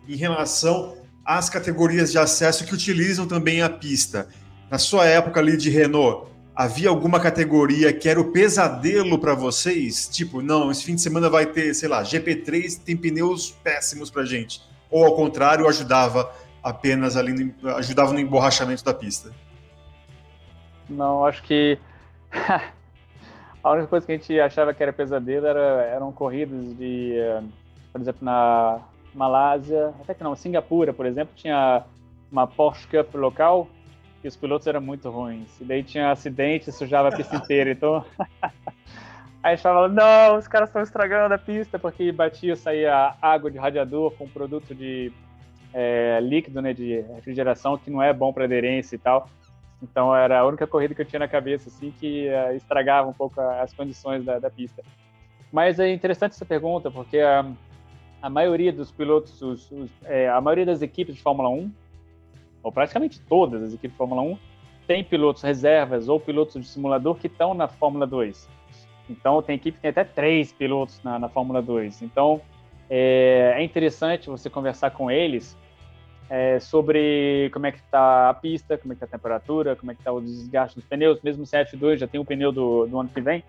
em 0.07 0.15
relação 0.15 0.95
às 1.25 1.49
categorias 1.49 2.09
de 2.11 2.17
acesso 2.17 2.65
que 2.65 2.73
utilizam 2.73 3.27
também 3.27 3.61
a 3.61 3.69
pista? 3.69 4.29
Na 4.71 4.77
sua 4.77 5.05
época 5.05 5.41
ali 5.41 5.57
de 5.57 5.69
Renault, 5.69 6.29
havia 6.57 6.89
alguma 6.89 7.19
categoria 7.19 7.93
que 7.93 8.09
era 8.09 8.19
o 8.19 8.31
pesadelo 8.31 9.19
para 9.19 9.35
vocês? 9.35 10.07
Tipo, 10.07 10.41
não, 10.41 10.71
esse 10.71 10.83
fim 10.83 10.95
de 10.95 11.01
semana 11.01 11.29
vai 11.29 11.45
ter, 11.45 11.71
sei 11.75 11.87
lá, 11.87 12.01
GP3 12.01 12.83
tem 12.83 12.97
pneus 12.97 13.51
péssimos 13.51 14.09
para 14.09 14.25
gente. 14.25 14.63
Ou 14.89 15.05
ao 15.05 15.15
contrário, 15.15 15.67
ajudava 15.67 16.33
apenas 16.63 17.15
ali, 17.15 17.31
no, 17.31 17.69
ajudava 17.75 18.11
no 18.11 18.19
emborrachamento 18.19 18.83
da 18.83 18.91
pista? 18.91 19.31
Não, 20.89 21.23
acho 21.23 21.43
que 21.43 21.77
a 23.63 23.71
única 23.71 23.87
coisa 23.87 24.07
que 24.07 24.13
a 24.13 24.17
gente 24.17 24.39
achava 24.39 24.73
que 24.73 24.81
era 24.81 24.91
pesadelo 24.91 25.45
era, 25.45 25.83
eram 25.83 26.11
corridas 26.11 26.75
de, 26.75 27.19
eh, 27.19 27.43
por 27.93 28.01
exemplo, 28.01 28.25
na 28.25 28.79
Malásia, 29.13 29.93
até 30.01 30.15
que 30.15 30.23
não, 30.23 30.35
Singapura, 30.35 30.91
por 30.91 31.05
exemplo, 31.05 31.35
tinha 31.35 31.83
uma 32.31 32.47
Porsche 32.47 32.87
Cup 32.87 33.13
local 33.13 33.67
que 34.27 34.29
os 34.29 34.35
pilotos 34.35 34.67
eram 34.67 34.81
muito 34.81 35.09
ruins. 35.09 35.49
E 35.61 35.63
daí 35.63 35.81
tinha 35.81 36.11
acidente, 36.11 36.71
sujava 36.71 37.07
a 37.07 37.11
pista 37.11 37.35
inteira. 37.37 37.71
Então. 37.71 38.03
Aí 39.41 39.53
a 39.53 39.55
gente 39.55 39.63
falava, 39.63 39.87
não, 39.87 40.37
os 40.37 40.47
caras 40.47 40.67
estão 40.67 40.81
estragando 40.81 41.33
a 41.33 41.37
pista, 41.37 41.79
porque 41.79 42.11
batia, 42.11 42.55
saía 42.55 43.13
água 43.21 43.49
de 43.49 43.57
radiador 43.57 44.11
com 44.11 44.27
produto 44.27 44.75
de 44.75 45.13
é, 45.73 46.19
líquido, 46.21 46.61
né, 46.61 46.73
de 46.73 47.01
refrigeração, 47.15 47.77
que 47.77 47.89
não 47.89 48.01
é 48.01 48.11
bom 48.11 48.33
para 48.33 48.43
aderência 48.43 48.95
e 48.95 48.99
tal. 48.99 49.29
Então 49.81 50.13
era 50.13 50.39
a 50.39 50.45
única 50.45 50.67
corrida 50.67 50.93
que 50.93 51.01
eu 51.01 51.05
tinha 51.05 51.19
na 51.19 51.27
cabeça, 51.27 51.69
assim, 51.69 51.93
que 51.97 52.27
uh, 52.27 52.55
estragava 52.55 53.07
um 53.07 53.13
pouco 53.13 53.39
as 53.39 53.71
condições 53.71 54.25
da, 54.25 54.39
da, 54.39 54.49
pista. 54.49 54.83
Mas 55.51 55.79
é 55.79 55.93
interessante 55.93 56.31
essa 56.31 56.45
pergunta, 56.45 56.89
porque 56.89 57.19
a, 57.19 57.45
a 58.21 58.29
maioria 58.29 58.73
dos 58.73 58.91
pilotos, 58.91 59.39
os, 59.41 59.71
os, 59.71 59.91
é, 60.03 60.27
a 60.27 60.41
maioria 60.41 60.65
das 60.65 60.81
equipes 60.81 61.15
de 61.15 61.21
Fórmula 61.21 61.47
1 61.49 61.71
ou 62.63 62.71
praticamente 62.71 63.19
todas 63.21 63.61
as 63.61 63.69
equipes 63.73 63.91
de 63.91 63.97
Fórmula 63.97 64.21
1, 64.21 64.37
têm 64.87 65.03
pilotos 65.03 65.43
reservas 65.43 66.07
ou 66.07 66.19
pilotos 66.19 66.61
de 66.61 66.67
simulador 66.67 67.15
que 67.15 67.27
estão 67.27 67.53
na 67.53 67.67
Fórmula 67.67 68.07
2. 68.07 68.49
Então, 69.09 69.41
tem 69.41 69.55
equipe 69.55 69.77
que 69.77 69.81
tem 69.81 69.91
até 69.91 70.03
três 70.03 70.51
pilotos 70.51 71.01
na, 71.03 71.17
na 71.19 71.29
Fórmula 71.29 71.61
2. 71.61 72.01
Então, 72.01 72.41
é, 72.89 73.53
é, 73.57 73.63
interessante 73.63 74.29
você 74.29 74.49
conversar 74.49 74.91
com 74.91 75.11
eles 75.11 75.57
é, 76.29 76.59
sobre 76.59 77.49
como 77.53 77.65
é 77.65 77.71
que 77.71 77.79
está 77.79 78.29
a 78.29 78.33
pista, 78.33 78.77
como 78.77 78.93
é 78.93 78.95
que 78.95 79.03
está 79.03 79.15
a 79.15 79.19
temperatura, 79.19 79.75
como 79.75 79.91
é 79.91 79.95
que 79.95 80.01
está 80.01 80.11
o 80.11 80.21
desgaste 80.21 80.75
dos 80.75 80.85
pneus, 80.85 81.21
mesmo 81.21 81.45
se 81.45 81.57
F2 81.57 81.97
já 81.97 82.07
tem 82.07 82.19
o 82.19 82.25
pneu 82.25 82.51
do, 82.51 82.85
do 82.85 82.99
ano 82.99 83.09
que 83.09 83.21
vem, 83.21 83.43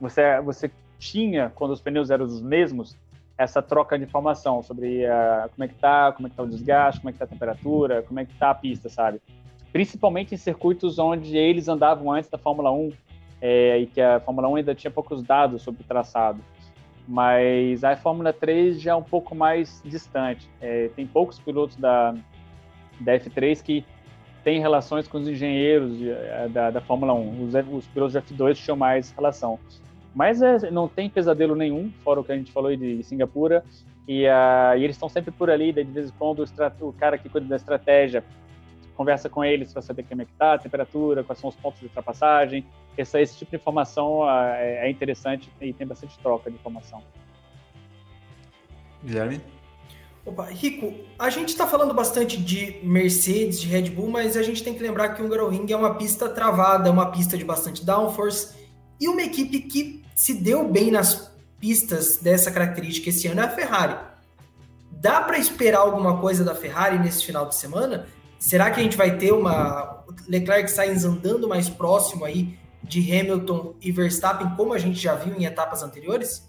você, 0.00 0.40
você 0.40 0.70
tinha, 0.98 1.52
quando 1.54 1.72
os 1.72 1.80
pneus 1.80 2.10
eram 2.10 2.24
os 2.24 2.40
mesmos, 2.40 2.96
essa 3.36 3.60
troca 3.60 3.98
de 3.98 4.04
informação 4.04 4.62
sobre 4.62 5.04
uh, 5.06 5.48
como 5.50 5.64
é 5.64 5.68
que 5.68 5.74
está, 5.74 6.12
como 6.12 6.26
é 6.26 6.30
que 6.30 6.34
está 6.34 6.42
o 6.42 6.48
desgaste, 6.48 7.00
como 7.00 7.10
é 7.10 7.12
que 7.12 7.16
está 7.16 7.24
a 7.24 7.28
temperatura, 7.28 8.02
como 8.02 8.20
é 8.20 8.24
que 8.24 8.32
está 8.32 8.50
a 8.50 8.54
pista, 8.54 8.88
sabe? 8.88 9.20
Principalmente 9.72 10.34
em 10.34 10.38
circuitos 10.38 10.98
onde 10.98 11.36
eles 11.36 11.68
andavam 11.68 12.12
antes 12.12 12.30
da 12.30 12.38
Fórmula 12.38 12.70
1 12.70 12.92
é, 13.40 13.78
e 13.80 13.86
que 13.86 14.00
a 14.00 14.20
Fórmula 14.20 14.48
1 14.48 14.56
ainda 14.56 14.74
tinha 14.74 14.90
poucos 14.90 15.22
dados 15.22 15.62
sobre 15.62 15.82
o 15.82 15.84
traçado 15.84 16.40
mas 17.06 17.84
a 17.84 17.96
Fórmula 17.96 18.32
3 18.32 18.80
já 18.80 18.92
é 18.92 18.94
um 18.94 19.02
pouco 19.02 19.34
mais 19.34 19.82
distante. 19.84 20.48
É, 20.60 20.88
tem 20.96 21.06
poucos 21.06 21.38
pilotos 21.38 21.76
da, 21.76 22.14
da 23.00 23.18
F3 23.18 23.62
que 23.62 23.84
têm 24.42 24.60
relações 24.60 25.06
com 25.06 25.18
os 25.18 25.28
engenheiros 25.28 25.98
de, 25.98 26.10
da, 26.50 26.70
da, 26.70 26.80
Fórmula 26.80 27.12
1. 27.12 27.44
Os, 27.44 27.54
os, 27.72 27.86
pilotos 27.88 28.12
de 28.12 28.20
F2 28.20 28.54
tinham 28.56 28.76
mais 28.76 29.10
relação. 29.10 29.58
Mas 30.14 30.40
é, 30.40 30.70
não 30.70 30.88
tem 30.88 31.10
pesadelo 31.10 31.56
nenhum, 31.56 31.90
fora 32.04 32.20
o 32.20 32.24
que 32.24 32.32
a 32.32 32.36
gente 32.36 32.52
falou 32.52 32.74
de 32.74 33.02
Singapura, 33.02 33.64
e, 34.06 34.26
uh, 34.26 34.76
e 34.76 34.84
eles 34.84 34.96
estão 34.96 35.08
sempre 35.08 35.30
por 35.30 35.50
ali, 35.50 35.72
de 35.72 35.82
vez 35.84 36.08
em 36.08 36.12
quando 36.18 36.44
o, 36.44 36.88
o 36.88 36.92
cara 36.92 37.18
que 37.18 37.28
cuida 37.28 37.46
da 37.46 37.56
estratégia 37.56 38.22
conversa 38.94 39.28
com 39.28 39.44
eles 39.44 39.72
para 39.72 39.82
saber 39.82 40.04
como 40.04 40.22
é 40.22 40.24
que 40.24 40.32
está 40.32 40.54
a 40.54 40.58
temperatura, 40.58 41.24
quais 41.24 41.40
são 41.40 41.50
os 41.50 41.56
pontos 41.56 41.80
de 41.80 41.86
ultrapassagem, 41.86 42.64
esse, 42.96 43.20
esse 43.20 43.38
tipo 43.38 43.50
de 43.50 43.56
informação 43.56 44.28
é, 44.30 44.86
é 44.86 44.90
interessante 44.90 45.50
e 45.60 45.72
tem 45.72 45.86
bastante 45.86 46.18
troca 46.20 46.50
de 46.50 46.56
informação. 46.56 47.02
Guilherme? 49.02 49.40
Opa, 50.24 50.46
Rico, 50.46 50.94
a 51.18 51.28
gente 51.28 51.50
está 51.50 51.66
falando 51.66 51.92
bastante 51.92 52.38
de 52.40 52.78
Mercedes, 52.82 53.60
de 53.60 53.68
Red 53.68 53.90
Bull, 53.90 54.08
mas 54.08 54.38
a 54.38 54.42
gente 54.42 54.64
tem 54.64 54.72
que 54.72 54.82
lembrar 54.82 55.10
que 55.10 55.20
o 55.20 55.26
Hungaroring 55.26 55.70
é 55.70 55.76
uma 55.76 55.96
pista 55.96 56.30
travada, 56.30 56.90
uma 56.90 57.10
pista 57.10 57.36
de 57.36 57.44
bastante 57.44 57.84
downforce, 57.84 58.63
e 59.04 59.08
uma 59.08 59.22
equipe 59.22 59.60
que 59.60 60.02
se 60.14 60.32
deu 60.32 60.66
bem 60.66 60.90
nas 60.90 61.30
pistas 61.60 62.16
dessa 62.16 62.50
característica 62.50 63.10
esse 63.10 63.26
ano 63.26 63.42
é 63.42 63.44
a 63.44 63.50
Ferrari. 63.50 63.98
Dá 64.90 65.20
para 65.20 65.36
esperar 65.36 65.80
alguma 65.80 66.18
coisa 66.20 66.42
da 66.42 66.54
Ferrari 66.54 66.98
nesse 66.98 67.22
final 67.22 67.46
de 67.46 67.54
semana? 67.54 68.06
Será 68.38 68.70
que 68.70 68.80
a 68.80 68.82
gente 68.82 68.96
vai 68.96 69.18
ter 69.18 69.30
uma 69.30 70.02
Leclerc 70.26 70.70
Sainz 70.70 71.04
andando 71.04 71.46
mais 71.46 71.68
próximo 71.68 72.24
aí 72.24 72.58
de 72.82 73.00
Hamilton 73.12 73.74
e 73.78 73.92
Verstappen, 73.92 74.56
como 74.56 74.72
a 74.72 74.78
gente 74.78 74.98
já 74.98 75.14
viu 75.14 75.34
em 75.34 75.44
etapas 75.44 75.82
anteriores? 75.82 76.48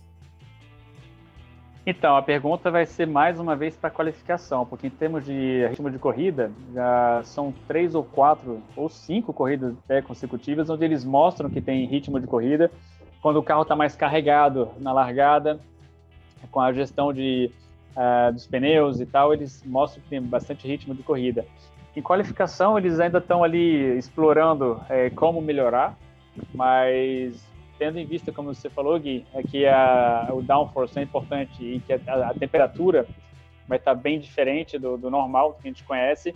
Então, 1.87 2.15
a 2.15 2.21
pergunta 2.21 2.71
vai 2.71 2.83
ser 2.85 3.05
mais 3.05 3.39
uma 3.39 3.55
vez 3.55 3.77
para 3.77 3.91
qualificação, 3.91 4.65
porque 4.65 4.87
em 4.87 4.89
termos 4.89 5.23
de 5.23 5.67
ritmo 5.67 5.91
de 5.91 5.99
corrida, 5.99 6.51
já 6.73 7.21
são 7.23 7.53
três 7.67 7.93
ou 7.93 8.03
quatro 8.03 8.59
ou 8.75 8.89
cinco 8.89 9.31
corridas 9.31 9.75
consecutivas 10.07 10.67
onde 10.67 10.83
eles 10.83 11.05
mostram 11.05 11.47
que 11.47 11.61
tem 11.61 11.85
ritmo 11.85 12.19
de 12.19 12.25
corrida, 12.25 12.71
quando 13.21 13.37
o 13.37 13.43
carro 13.43 13.61
está 13.61 13.75
mais 13.75 13.95
carregado 13.95 14.69
na 14.79 14.91
largada, 14.91 15.59
com 16.51 16.59
a 16.59 16.73
gestão 16.73 17.13
de, 17.13 17.51
uh, 17.95 18.33
dos 18.33 18.47
pneus 18.47 18.99
e 18.99 19.05
tal, 19.05 19.31
eles 19.31 19.63
mostram 19.63 20.01
que 20.01 20.09
tem 20.09 20.21
bastante 20.21 20.67
ritmo 20.67 20.95
de 20.95 21.03
corrida. 21.03 21.45
Em 21.95 22.01
qualificação, 22.01 22.77
eles 22.77 22.99
ainda 22.99 23.19
estão 23.19 23.43
ali 23.43 23.95
explorando 23.97 24.81
é, 24.89 25.09
como 25.11 25.39
melhorar, 25.39 25.95
mas 26.53 27.43
tendo 27.77 27.99
em 27.99 28.05
vista, 28.05 28.31
como 28.31 28.53
você 28.53 28.69
falou, 28.69 28.99
Gui, 28.99 29.25
é 29.33 29.43
que 29.43 29.65
a, 29.65 30.29
o 30.31 30.41
downforce 30.41 30.99
é 30.99 31.03
importante 31.03 31.63
e 31.63 31.79
que 31.79 31.93
a, 31.93 32.29
a 32.29 32.33
temperatura 32.33 33.07
vai 33.67 33.77
estar 33.77 33.95
bem 33.95 34.19
diferente 34.19 34.77
do, 34.77 34.97
do, 34.97 35.09
normal 35.09 35.53
que 35.53 35.67
a 35.67 35.71
gente 35.71 35.83
conhece, 35.83 36.33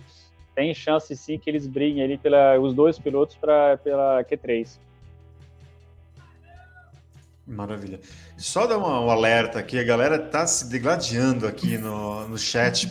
tem 0.54 0.74
chance 0.74 1.14
sim 1.16 1.38
que 1.38 1.48
eles 1.48 1.66
briguem 1.66 2.02
ali 2.02 2.18
pela, 2.18 2.58
os 2.58 2.74
dois 2.74 2.98
pilotos 2.98 3.36
para 3.36 3.76
pela 3.78 4.24
Q3. 4.24 4.78
Maravilha. 7.46 8.00
Só 8.36 8.66
dar 8.66 8.78
um, 8.78 8.82
um 8.82 9.10
alerta 9.10 9.58
aqui, 9.58 9.78
a 9.78 9.84
galera 9.84 10.18
tá 10.18 10.46
se 10.46 10.68
degladiando 10.70 11.46
aqui 11.46 11.78
no, 11.78 12.28
no 12.28 12.38
chat. 12.38 12.88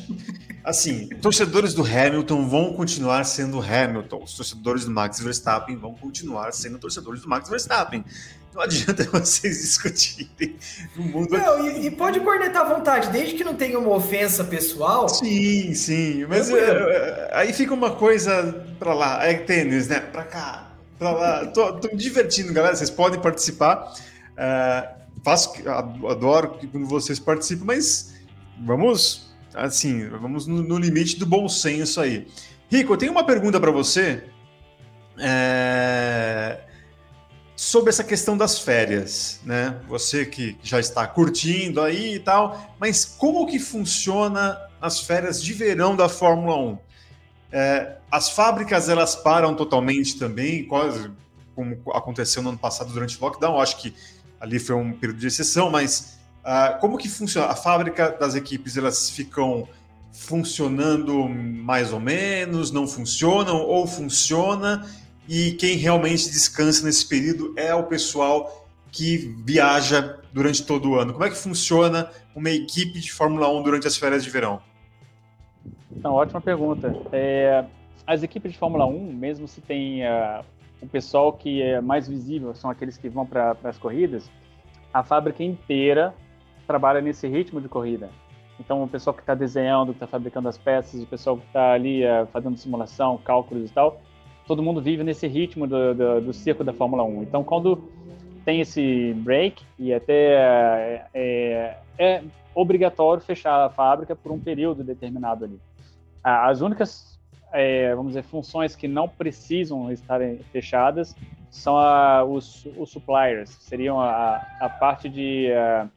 Assim, 0.64 1.08
torcedores 1.22 1.74
do 1.74 1.84
Hamilton 1.84 2.48
vão 2.48 2.74
continuar 2.74 3.24
sendo 3.24 3.60
Hamilton. 3.60 4.24
Os 4.24 4.34
torcedores 4.34 4.86
do 4.86 4.92
Max 4.92 5.20
Verstappen 5.20 5.78
vão 5.78 5.94
continuar 5.94 6.52
sendo 6.54 6.78
torcedores 6.78 7.22
do 7.22 7.30
Max 7.30 7.50
Verstappen. 7.50 8.04
Não 8.54 8.62
adianta 8.62 9.04
vocês 9.12 9.62
discutirem 9.62 10.58
no 10.96 11.04
mundo. 11.04 11.38
Não, 11.38 11.66
e, 11.66 11.88
e, 11.88 11.92
pode 11.92 12.20
cornetar 12.20 12.66
à 12.66 12.76
vontade, 12.76 13.10
desde 13.10 13.36
que 13.36 13.44
não 13.44 13.56
tenha 13.56 13.80
uma 13.80 13.96
ofensa 13.96 14.44
pessoal. 14.44 15.08
Sim, 15.08 15.74
sim. 15.74 16.26
Mas 16.26 16.50
é, 16.50 17.30
aí 17.32 17.54
fica 17.54 17.74
uma 17.74 17.92
coisa 17.92 18.66
pra 18.78 18.94
lá. 18.94 19.24
É 19.24 19.34
tênis, 19.36 19.88
né? 19.88 20.00
Pra 20.00 20.24
cá, 20.24 20.72
pra 20.98 21.12
lá. 21.12 21.46
Tô, 21.48 21.74
tô 21.74 21.88
me 21.90 21.96
divertindo, 21.96 22.52
galera. 22.52 22.76
Vocês 22.76 22.90
podem 22.90 23.20
participar. 23.20 23.94
É, 24.36 24.90
faço, 25.24 25.54
adoro 26.10 26.60
quando 26.72 26.88
vocês 26.88 27.20
participam, 27.20 27.66
mas 27.66 28.14
vamos 28.66 29.29
assim, 29.54 30.08
vamos 30.10 30.48
no, 30.48 30.62
no 30.62 30.78
limite 30.78 31.18
do 31.18 31.26
bom 31.26 31.48
senso 31.48 32.02
aí. 32.02 32.28
Rico, 32.70 32.94
eu 32.94 32.98
tenho 32.98 33.12
uma 33.12 33.24
pergunta 33.24 33.60
para 33.60 33.72
você 33.72 34.24
é, 35.18 36.60
sobre 37.56 37.90
essa 37.90 38.04
questão 38.04 38.38
das 38.38 38.60
férias, 38.60 39.42
né? 39.44 39.80
Você 39.88 40.26
que 40.26 40.58
já 40.62 40.80
está 40.80 41.06
curtindo 41.08 41.82
aí 41.82 42.16
e 42.16 42.20
tal, 42.20 42.76
mas 42.80 43.04
como 43.06 43.48
que 43.48 43.60
funciona 43.60 44.58
as 44.80 45.00
férias 45.02 45.44
de 45.44 45.54
verão 45.54 45.96
da 45.96 46.08
Fórmula 46.08 46.58
1? 46.58 46.78
É, 47.52 47.98
as 48.12 48.30
fábricas 48.30 48.88
elas 48.88 49.16
param 49.16 49.56
totalmente 49.56 50.18
também, 50.18 50.66
quase 50.66 51.12
como 51.56 51.78
aconteceu 51.94 52.42
no 52.42 52.50
ano 52.50 52.58
passado 52.58 52.94
durante 52.94 53.18
o 53.18 53.22
lockdown. 53.22 53.60
acho 53.60 53.78
que 53.78 53.94
ali 54.40 54.60
foi 54.60 54.76
um 54.76 54.94
período 54.94 55.20
de 55.20 55.28
exceção, 55.28 55.70
mas 55.70 56.19
uh, 56.50 56.80
como 56.80 56.98
que 56.98 57.08
funciona? 57.08 57.48
A 57.48 57.56
fábrica 57.56 58.10
das 58.12 58.34
equipes, 58.34 58.76
elas 58.76 59.10
ficam 59.10 59.68
funcionando 60.12 61.30
mais 61.30 61.94
ou 61.94 62.00
menos, 62.00 62.72
não 62.72 62.88
funcionam, 62.88 63.62
ou 63.62 63.86
funciona, 63.86 64.86
e 65.28 65.52
quem 65.54 65.78
realmente 65.78 66.30
descansa 66.30 66.84
nesse 66.84 67.08
período 67.08 67.54
é 67.56 67.74
o 67.76 67.84
pessoal 67.84 68.68
que 68.92 69.36
viaja 69.46 70.20
durante 70.34 70.66
todo 70.66 70.90
o 70.90 70.96
ano. 70.96 71.14
Como 71.14 71.24
é 71.24 71.30
que 71.30 71.38
funciona 71.38 72.10
uma 72.36 72.50
equipe 72.50 73.00
de 73.00 73.12
Fórmula 73.12 73.48
1 73.48 73.64
durante 73.64 73.88
as 73.88 73.96
férias 73.96 74.24
de 74.24 74.30
verão? 74.32 74.60
Não, 75.92 76.14
ótima 76.14 76.42
pergunta. 76.42 76.96
É, 77.12 77.64
as 78.08 78.24
equipes 78.24 78.52
de 78.52 78.58
Fórmula 78.58 78.86
1, 78.88 79.14
mesmo 79.14 79.48
se 79.48 79.62
tem 79.62 80.02
uh, 80.04 80.44
o 80.82 80.88
pessoal 80.88 81.34
que 81.34 81.62
é 81.62 81.80
mais 81.80 82.08
visível 82.08 82.56
são 82.56 82.70
aqueles 82.70 82.98
que 82.98 83.10
vão 83.10 83.26
para 83.26 83.56
as 83.64 83.78
corridas, 83.78 84.30
a 84.92 85.04
fábrica 85.04 85.44
inteira 85.44 86.14
trabalha 86.70 87.02
nesse 87.02 87.28
ritmo 87.28 87.60
de 87.60 87.68
corrida. 87.68 88.12
Então, 88.60 88.84
o 88.84 88.88
pessoal 88.88 89.16
que 89.16 89.22
está 89.22 89.34
desenhando, 89.34 89.88
que 89.88 89.96
está 89.96 90.06
fabricando 90.06 90.48
as 90.48 90.56
peças, 90.56 91.02
o 91.02 91.08
pessoal 91.08 91.36
que 91.36 91.48
está 91.48 91.72
ali 91.72 92.06
uh, 92.06 92.28
fazendo 92.28 92.56
simulação, 92.58 93.18
cálculos 93.18 93.72
e 93.72 93.74
tal, 93.74 94.00
todo 94.46 94.62
mundo 94.62 94.80
vive 94.80 95.04
nesse 95.04 95.26
ritmo 95.28 95.66
do, 95.66 95.96
do, 95.96 96.22
do 96.22 96.34
circo 96.34 96.64
da 96.64 96.72
Fórmula 96.72 97.04
1. 97.04 97.24
Então, 97.24 97.44
quando 97.44 97.90
tem 98.46 98.62
esse 98.62 99.16
break, 99.18 99.64
e 99.80 99.92
até 99.92 100.36
é, 100.36 101.06
é, 101.12 101.78
é 101.98 102.24
obrigatório 102.54 103.24
fechar 103.24 103.66
a 103.66 103.70
fábrica 103.72 104.16
por 104.16 104.32
um 104.32 104.40
período 104.40 104.84
determinado 104.84 105.46
ali. 105.46 105.60
As 106.24 106.62
únicas 106.62 107.20
é, 107.52 107.96
vamos 107.96 108.12
dizer, 108.12 108.24
funções 108.24 108.76
que 108.76 108.88
não 108.88 109.08
precisam 109.08 109.92
estarem 109.92 110.38
fechadas 110.52 111.16
são 111.50 111.78
a, 111.78 112.24
os, 112.24 112.68
os 112.78 112.92
suppliers, 112.92 113.50
seriam 113.50 114.00
a, 114.00 114.46
a 114.60 114.70
parte 114.70 115.10
de 115.10 115.48
uh, 115.52 115.90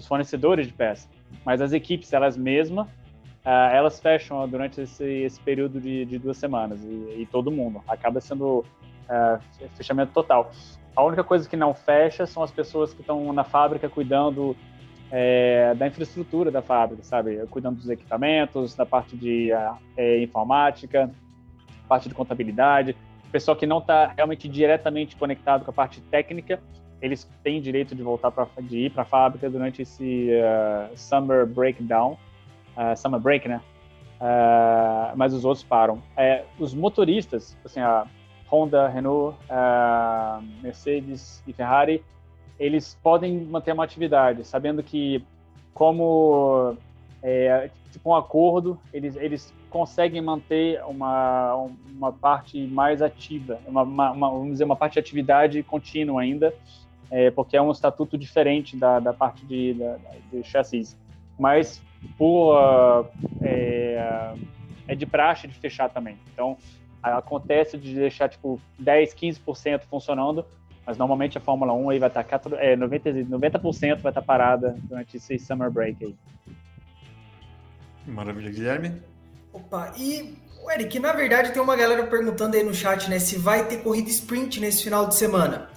os 0.00 0.06
fornecedores 0.06 0.66
de 0.66 0.72
peças. 0.72 1.08
Mas 1.44 1.60
as 1.60 1.72
equipes, 1.72 2.12
elas 2.12 2.36
mesmas, 2.36 2.86
uh, 2.88 3.70
elas 3.72 4.00
fecham 4.00 4.48
durante 4.48 4.80
esse, 4.80 5.04
esse 5.04 5.40
período 5.40 5.80
de, 5.80 6.04
de 6.04 6.18
duas 6.18 6.36
semanas 6.36 6.82
e, 6.82 7.22
e, 7.22 7.28
todo 7.30 7.50
mundo. 7.50 7.82
Acaba 7.86 8.20
sendo 8.20 8.58
uh, 8.58 9.40
fechamento 9.76 10.12
total. 10.12 10.50
A 10.96 11.04
única 11.04 11.22
coisa 11.22 11.48
que 11.48 11.56
não 11.56 11.72
fecha 11.72 12.26
são 12.26 12.42
as 12.42 12.50
pessoas 12.50 12.92
que 12.92 13.00
estão 13.00 13.32
na 13.32 13.44
fábrica 13.44 13.88
cuidando 13.88 14.56
é, 15.10 15.74
da 15.74 15.86
infraestrutura 15.86 16.50
da 16.50 16.62
fábrica, 16.62 17.02
sabe? 17.02 17.44
Cuidando 17.48 17.76
dos 17.76 17.88
equipamentos, 17.88 18.74
da 18.74 18.86
parte 18.86 19.16
de 19.16 19.50
é, 19.96 20.22
informática, 20.22 21.10
parte 21.88 22.08
de 22.08 22.14
contabilidade. 22.14 22.96
Pessoal 23.32 23.56
que 23.56 23.66
não 23.66 23.78
está 23.78 24.12
realmente 24.16 24.48
diretamente 24.48 25.16
conectado 25.16 25.64
com 25.64 25.70
a 25.70 25.74
parte 25.74 26.00
técnica, 26.00 26.60
eles 27.00 27.28
têm 27.42 27.60
direito 27.60 27.94
de 27.94 28.02
voltar 28.02 28.30
para 28.30 28.46
de 28.60 28.86
ir 28.86 28.90
para 28.90 29.02
a 29.02 29.06
fábrica 29.06 29.48
durante 29.48 29.82
esse 29.82 30.30
uh, 30.30 30.96
summer 30.96 31.46
breakdown, 31.46 32.16
uh, 32.76 32.96
summer 32.96 33.20
break, 33.20 33.48
né? 33.48 33.60
Uh, 34.20 35.16
mas 35.16 35.32
os 35.32 35.44
outros 35.44 35.64
param. 35.64 36.02
É, 36.16 36.44
os 36.58 36.74
motoristas, 36.74 37.56
assim, 37.64 37.80
a 37.80 38.06
Honda, 38.50 38.88
Renault, 38.88 39.36
Mercedes 40.62 41.42
e 41.46 41.52
Ferrari, 41.52 42.02
eles 42.58 42.98
podem 43.02 43.40
manter 43.44 43.72
uma 43.72 43.84
atividade, 43.84 44.44
sabendo 44.44 44.82
que 44.82 45.24
como 45.72 46.76
é, 47.22 47.70
tipo 47.90 48.10
um 48.10 48.14
acordo, 48.14 48.78
eles, 48.92 49.16
eles 49.16 49.54
conseguem 49.68 50.20
manter 50.20 50.82
uma, 50.84 51.54
uma 51.54 52.12
parte 52.12 52.60
mais 52.66 53.00
ativa, 53.02 53.58
uma, 53.66 53.82
uma, 53.82 54.10
uma 54.10 54.30
vamos 54.30 54.52
dizer, 54.52 54.64
uma 54.64 54.76
parte 54.76 54.94
de 54.94 54.98
atividade 54.98 55.62
contínua 55.62 56.22
ainda, 56.22 56.52
é, 57.10 57.30
porque 57.30 57.56
é 57.56 57.62
um 57.62 57.70
estatuto 57.70 58.16
diferente 58.16 58.76
da, 58.76 59.00
da 59.00 59.12
parte 59.12 59.44
de, 59.44 59.74
da, 59.74 59.98
de 60.32 60.42
chassis. 60.44 60.96
Mas 61.38 61.82
por, 62.16 62.54
uh, 62.54 63.06
é, 63.42 64.34
é 64.86 64.94
de 64.94 65.06
praxe 65.06 65.46
de 65.48 65.54
fechar 65.54 65.88
também. 65.90 66.18
Então, 66.32 66.56
acontece 67.02 67.78
de 67.78 67.94
deixar 67.94 68.28
tipo 68.28 68.60
10, 68.78 69.14
15% 69.14 69.82
funcionando, 69.88 70.44
mas 70.86 70.98
normalmente 70.98 71.38
a 71.38 71.40
Fórmula 71.40 71.72
1 71.72 71.90
aí 71.90 71.98
vai 71.98 72.08
estar 72.08 72.26
é, 72.58 72.76
90, 72.76 73.10
90% 73.10 74.00
vai 74.00 74.10
estar 74.10 74.22
parada 74.22 74.76
durante 74.82 75.16
esse 75.16 75.38
summer 75.38 75.70
break 75.70 76.04
aí. 76.04 76.16
Maravilha, 78.06 78.50
Guilherme. 78.50 79.02
Opa, 79.52 79.92
e 79.96 80.34
Eric, 80.72 80.98
na 80.98 81.12
verdade 81.12 81.52
tem 81.52 81.62
uma 81.62 81.76
galera 81.76 82.06
perguntando 82.06 82.56
aí 82.56 82.62
no 82.62 82.74
chat, 82.74 83.08
né, 83.08 83.18
se 83.18 83.36
vai 83.38 83.66
ter 83.66 83.78
corrida 83.78 84.08
sprint 84.10 84.60
nesse 84.60 84.84
final 84.84 85.06
de 85.06 85.14
semana. 85.14 85.69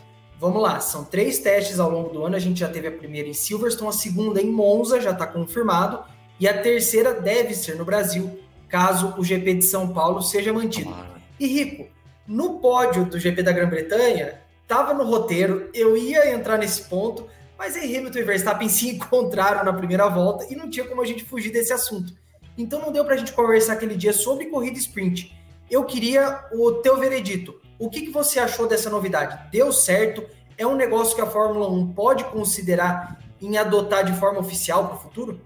Vamos 0.43 0.61
lá, 0.61 0.81
são 0.81 1.05
três 1.05 1.39
testes 1.39 1.79
ao 1.79 1.89
longo 1.89 2.09
do 2.09 2.25
ano. 2.25 2.35
A 2.35 2.39
gente 2.39 2.59
já 2.59 2.67
teve 2.67 2.85
a 2.85 2.91
primeira 2.91 3.29
em 3.29 3.33
Silverstone, 3.33 3.87
a 3.87 3.93
segunda 3.93 4.41
em 4.41 4.51
Monza, 4.51 4.99
já 4.99 5.11
está 5.11 5.25
confirmado, 5.25 6.03
e 6.37 6.49
a 6.49 6.61
terceira 6.61 7.13
deve 7.13 7.53
ser 7.53 7.77
no 7.77 7.85
Brasil, 7.85 8.37
caso 8.67 9.13
o 9.17 9.23
GP 9.23 9.53
de 9.53 9.61
São 9.61 9.93
Paulo 9.93 10.21
seja 10.21 10.51
mantido. 10.51 10.93
E 11.39 11.47
Rico, 11.47 11.87
no 12.27 12.59
pódio 12.59 13.05
do 13.05 13.17
GP 13.17 13.41
da 13.41 13.53
Grã-Bretanha, 13.53 14.41
estava 14.61 14.93
no 14.93 15.05
roteiro, 15.05 15.69
eu 15.73 15.95
ia 15.95 16.29
entrar 16.33 16.57
nesse 16.57 16.81
ponto, 16.89 17.25
mas 17.57 17.77
aí 17.77 17.95
Hamilton 17.95 18.19
e 18.19 18.23
Verstappen 18.23 18.67
se 18.67 18.89
encontraram 18.99 19.63
na 19.63 19.71
primeira 19.71 20.09
volta 20.09 20.45
e 20.51 20.57
não 20.57 20.69
tinha 20.69 20.85
como 20.85 21.01
a 21.01 21.05
gente 21.05 21.23
fugir 21.23 21.53
desse 21.53 21.71
assunto. 21.71 22.11
Então 22.57 22.81
não 22.81 22.91
deu 22.91 23.05
para 23.05 23.15
a 23.15 23.17
gente 23.17 23.31
conversar 23.31 23.71
aquele 23.71 23.95
dia 23.95 24.11
sobre 24.11 24.47
corrida 24.47 24.77
sprint. 24.77 25.33
Eu 25.71 25.85
queria 25.85 26.43
o 26.51 26.73
teu 26.81 26.97
veredito. 26.99 27.61
O 27.84 27.89
que, 27.89 28.03
que 28.03 28.11
você 28.11 28.39
achou 28.39 28.65
dessa 28.65 28.89
novidade? 28.89 29.38
Deu 29.51 29.69
certo? 29.73 30.23
É 30.57 30.65
um 30.65 30.73
negócio 30.73 31.13
que 31.13 31.21
a 31.21 31.25
Fórmula 31.25 31.69
1 31.69 31.91
pode 31.91 32.23
considerar 32.23 33.19
em 33.41 33.57
adotar 33.57 34.05
de 34.05 34.13
forma 34.13 34.39
oficial 34.39 34.88
para 34.88 34.95
o 34.95 34.99
futuro? 34.99 35.41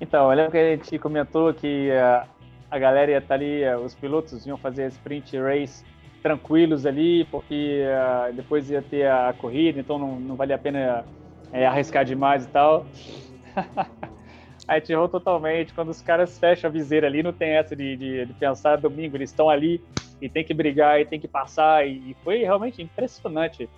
Então, 0.00 0.30
eu 0.30 0.34
lembro 0.34 0.52
que 0.52 0.56
a 0.56 0.70
gente 0.70 0.98
comentou 0.98 1.52
que 1.52 1.90
a, 1.90 2.26
a 2.70 2.78
galera 2.78 3.10
ia 3.10 3.18
estar 3.18 3.28
tá 3.28 3.34
ali, 3.34 3.62
os 3.84 3.94
pilotos 3.94 4.46
iam 4.46 4.56
fazer 4.56 4.86
sprint 4.88 5.38
race 5.38 5.84
tranquilos 6.22 6.86
ali, 6.86 7.26
porque 7.26 7.84
uh, 7.84 8.32
depois 8.32 8.70
ia 8.70 8.80
ter 8.80 9.06
a 9.06 9.34
corrida, 9.36 9.80
então 9.80 9.98
não, 9.98 10.18
não 10.18 10.34
valia 10.34 10.56
a 10.56 10.58
pena 10.58 11.04
arriscar 11.52 12.06
demais 12.06 12.46
e 12.46 12.48
tal. 12.48 12.86
Aí 14.66 14.80
te 14.80 14.92
errou 14.92 15.08
totalmente. 15.08 15.72
Quando 15.72 15.90
os 15.90 16.00
caras 16.00 16.38
fecham 16.38 16.68
a 16.68 16.72
viseira 16.72 17.06
ali, 17.06 17.22
não 17.22 17.32
tem 17.32 17.50
essa 17.50 17.74
de, 17.74 17.96
de, 17.96 18.26
de 18.26 18.32
pensar 18.34 18.76
domingo, 18.76 19.16
eles 19.16 19.30
estão 19.30 19.50
ali 19.50 19.82
e 20.20 20.28
tem 20.28 20.44
que 20.44 20.54
brigar 20.54 21.00
e 21.00 21.04
tem 21.04 21.18
que 21.18 21.28
passar. 21.28 21.86
E, 21.86 22.10
e, 22.10 22.16
foi 22.22 22.38
realmente 22.38 22.80
impressionante 22.80 23.68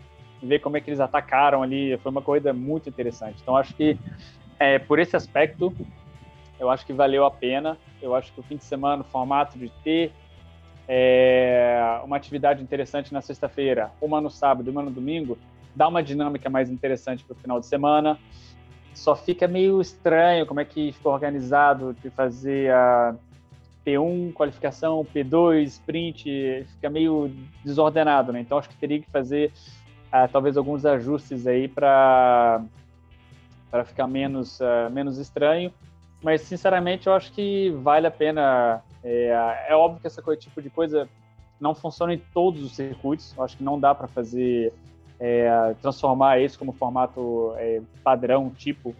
ver 0.42 0.58
como 0.58 0.76
é 0.76 0.80
que 0.80 0.90
eles 0.90 1.00
atacaram 1.00 1.62
ali. 1.62 1.96
Foi 1.98 2.10
uma 2.10 2.22
corrida 2.22 2.52
muito 2.52 2.88
interessante. 2.88 3.38
Então 3.42 3.56
acho 3.56 3.74
que 3.74 3.98
é, 4.58 4.78
por 4.78 4.98
esse 4.98 5.16
aspecto, 5.16 5.74
eu 6.60 6.68
acho 6.68 6.84
que 6.84 6.92
valeu 6.92 7.24
a 7.24 7.30
pena. 7.30 7.78
Eu 8.00 8.14
acho 8.14 8.32
que 8.32 8.40
o 8.40 8.42
fim 8.42 8.56
de 8.56 8.64
semana, 8.64 9.02
o 9.02 9.06
formato 9.06 9.58
de 9.58 9.70
ter 9.82 10.12
é, 10.86 12.00
uma 12.04 12.16
atividade 12.16 12.62
interessante 12.62 13.12
na 13.12 13.20
sexta-feira, 13.20 13.90
uma 14.00 14.20
no 14.20 14.30
sábado 14.30 14.68
e 14.68 14.70
uma 14.70 14.82
no 14.82 14.90
domingo, 14.90 15.38
dá 15.74 15.88
uma 15.88 16.02
dinâmica 16.02 16.50
mais 16.50 16.70
interessante 16.70 17.24
para 17.24 17.32
o 17.32 17.36
final 17.36 17.58
de 17.58 17.66
semana. 17.66 18.18
Só 18.94 19.16
fica 19.16 19.48
meio 19.48 19.80
estranho 19.80 20.46
como 20.46 20.60
é 20.60 20.64
que 20.64 20.92
ficou 20.92 21.12
organizado 21.12 21.94
de 22.02 22.10
fazer 22.10 22.70
a 22.70 23.14
P1, 23.84 24.32
qualificação, 24.32 25.04
P2, 25.14 25.64
sprint, 25.64 26.66
fica 26.74 26.88
meio 26.88 27.30
desordenado, 27.64 28.32
né? 28.32 28.40
Então 28.40 28.56
acho 28.56 28.68
que 28.68 28.76
teria 28.76 29.00
que 29.00 29.10
fazer 29.10 29.52
uh, 30.08 30.28
talvez 30.32 30.56
alguns 30.56 30.86
ajustes 30.86 31.46
aí 31.46 31.68
para 31.68 32.62
para 33.70 33.84
ficar 33.84 34.06
menos 34.06 34.60
uh, 34.60 34.88
menos 34.90 35.18
estranho. 35.18 35.72
Mas 36.22 36.40
sinceramente 36.40 37.06
eu 37.06 37.12
acho 37.12 37.32
que 37.32 37.70
vale 37.82 38.06
a 38.06 38.10
pena. 38.10 38.82
É, 39.02 39.66
é 39.68 39.76
óbvio 39.76 40.00
que 40.00 40.22
coisa, 40.22 40.40
tipo 40.40 40.62
de 40.62 40.70
coisa 40.70 41.06
não 41.60 41.74
funciona 41.74 42.14
em 42.14 42.18
todos 42.32 42.62
os 42.62 42.74
circuitos. 42.74 43.34
Eu 43.36 43.44
acho 43.44 43.56
que 43.56 43.62
não 43.62 43.78
dá 43.78 43.94
para 43.94 44.08
fazer 44.08 44.72
é, 45.18 45.74
transformar 45.80 46.40
isso 46.40 46.58
como 46.58 46.72
formato 46.72 47.54
é, 47.56 47.80
padrão, 48.02 48.50
tipo, 48.50 48.94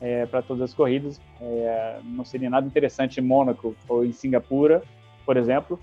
é, 0.00 0.26
para 0.26 0.42
todas 0.42 0.62
as 0.62 0.74
corridas. 0.74 1.20
É, 1.40 1.98
não 2.04 2.24
seria 2.24 2.50
nada 2.50 2.66
interessante 2.66 3.20
em 3.20 3.22
Mônaco 3.22 3.74
ou 3.88 4.04
em 4.04 4.12
Singapura, 4.12 4.82
por 5.24 5.36
exemplo. 5.36 5.78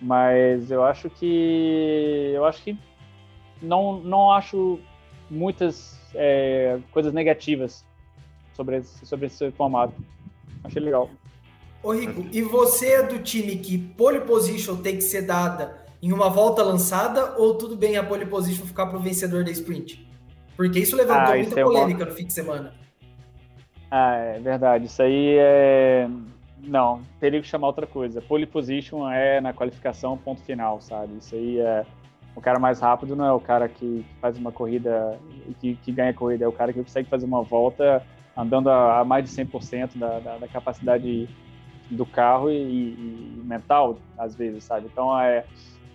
Mas 0.00 0.70
eu 0.70 0.84
acho 0.84 1.08
que 1.08 2.32
eu 2.34 2.44
acho 2.44 2.62
que 2.62 2.78
não 3.62 4.00
não 4.00 4.32
acho 4.32 4.78
muitas 5.30 5.98
é, 6.14 6.78
coisas 6.90 7.12
negativas 7.12 7.84
sobre 8.54 8.78
esse, 8.78 9.06
sobre 9.06 9.26
esse 9.26 9.50
formato. 9.52 9.94
Achei 10.62 10.82
legal. 10.82 11.08
Ô 11.82 11.92
Rico, 11.92 12.26
e 12.32 12.40
você 12.42 12.94
é 12.94 13.02
do 13.02 13.18
time 13.18 13.56
que 13.56 13.76
pole 13.78 14.20
position 14.20 14.76
tem 14.76 14.96
que 14.96 15.02
ser 15.02 15.22
dada 15.22 15.83
em 16.04 16.12
uma 16.12 16.28
volta 16.28 16.62
lançada 16.62 17.34
ou 17.38 17.54
tudo 17.54 17.74
bem 17.74 17.96
a 17.96 18.04
pole 18.04 18.26
position 18.26 18.66
ficar 18.66 18.84
para 18.84 18.98
o 18.98 19.00
vencedor 19.00 19.42
da 19.42 19.50
sprint? 19.50 20.06
Porque 20.54 20.78
isso 20.78 20.94
levantou 20.94 21.32
ah, 21.32 21.36
muita 21.36 21.58
é 21.58 21.64
polêmica 21.64 22.00
uma... 22.04 22.10
no 22.10 22.12
fim 22.14 22.26
de 22.26 22.32
semana. 22.34 22.74
Ah, 23.90 24.14
é 24.16 24.38
verdade. 24.38 24.84
Isso 24.84 25.02
aí 25.02 25.36
é. 25.38 26.06
Não, 26.62 27.00
teria 27.18 27.40
que 27.40 27.48
chamar 27.48 27.68
outra 27.68 27.86
coisa. 27.86 28.20
Pole 28.20 28.44
position 28.44 29.10
é 29.10 29.40
na 29.40 29.54
qualificação, 29.54 30.18
ponto 30.18 30.42
final, 30.42 30.78
sabe? 30.78 31.16
Isso 31.18 31.34
aí 31.34 31.58
é. 31.58 31.86
O 32.36 32.40
cara 32.40 32.58
mais 32.58 32.80
rápido 32.80 33.16
não 33.16 33.24
é 33.24 33.32
o 33.32 33.40
cara 33.40 33.66
que 33.66 34.04
faz 34.20 34.36
uma 34.36 34.52
corrida 34.52 35.18
que, 35.58 35.76
que 35.76 35.90
ganha 35.90 36.10
a 36.10 36.14
corrida, 36.14 36.44
é 36.44 36.48
o 36.48 36.52
cara 36.52 36.72
que 36.72 36.82
consegue 36.82 37.08
fazer 37.08 37.24
uma 37.24 37.42
volta 37.42 38.04
andando 38.36 38.68
a, 38.68 39.00
a 39.00 39.04
mais 39.04 39.24
de 39.24 39.30
100% 39.30 39.96
da, 39.96 40.18
da, 40.18 40.36
da 40.38 40.48
capacidade 40.48 41.28
do 41.90 42.04
carro 42.04 42.50
e, 42.50 42.56
e, 42.56 43.42
mental, 43.44 43.98
às 44.18 44.34
vezes, 44.34 44.64
sabe? 44.64 44.88
Então, 44.90 45.18
é, 45.18 45.44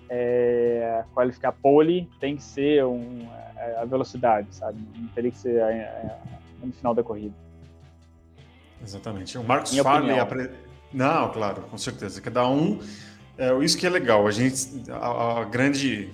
é, 0.09 1.03
qualificar 1.13 1.51
pole 1.51 2.09
tem 2.19 2.35
que 2.35 2.43
ser 2.43 2.83
um, 2.85 3.27
é, 3.55 3.77
a 3.81 3.85
velocidade, 3.85 4.47
sabe? 4.55 4.79
Não 4.97 5.07
teria 5.09 5.31
que 5.31 5.37
ser 5.37 5.55
é, 5.57 5.71
é, 5.71 6.17
no 6.63 6.73
final 6.73 6.93
da 6.93 7.03
corrida. 7.03 7.35
Exatamente. 8.81 9.37
O 9.37 9.43
Marcos 9.43 9.77
Farley... 9.77 10.19
Apre... 10.19 10.49
Não, 10.91 11.31
claro, 11.31 11.61
com 11.63 11.77
certeza. 11.77 12.19
Cada 12.21 12.47
um... 12.49 12.79
É, 13.37 13.53
isso 13.63 13.77
que 13.77 13.85
é 13.85 13.89
legal. 13.89 14.27
A 14.27 14.31
gente... 14.31 14.89
A, 14.91 15.41
a 15.41 15.43
grande... 15.45 16.09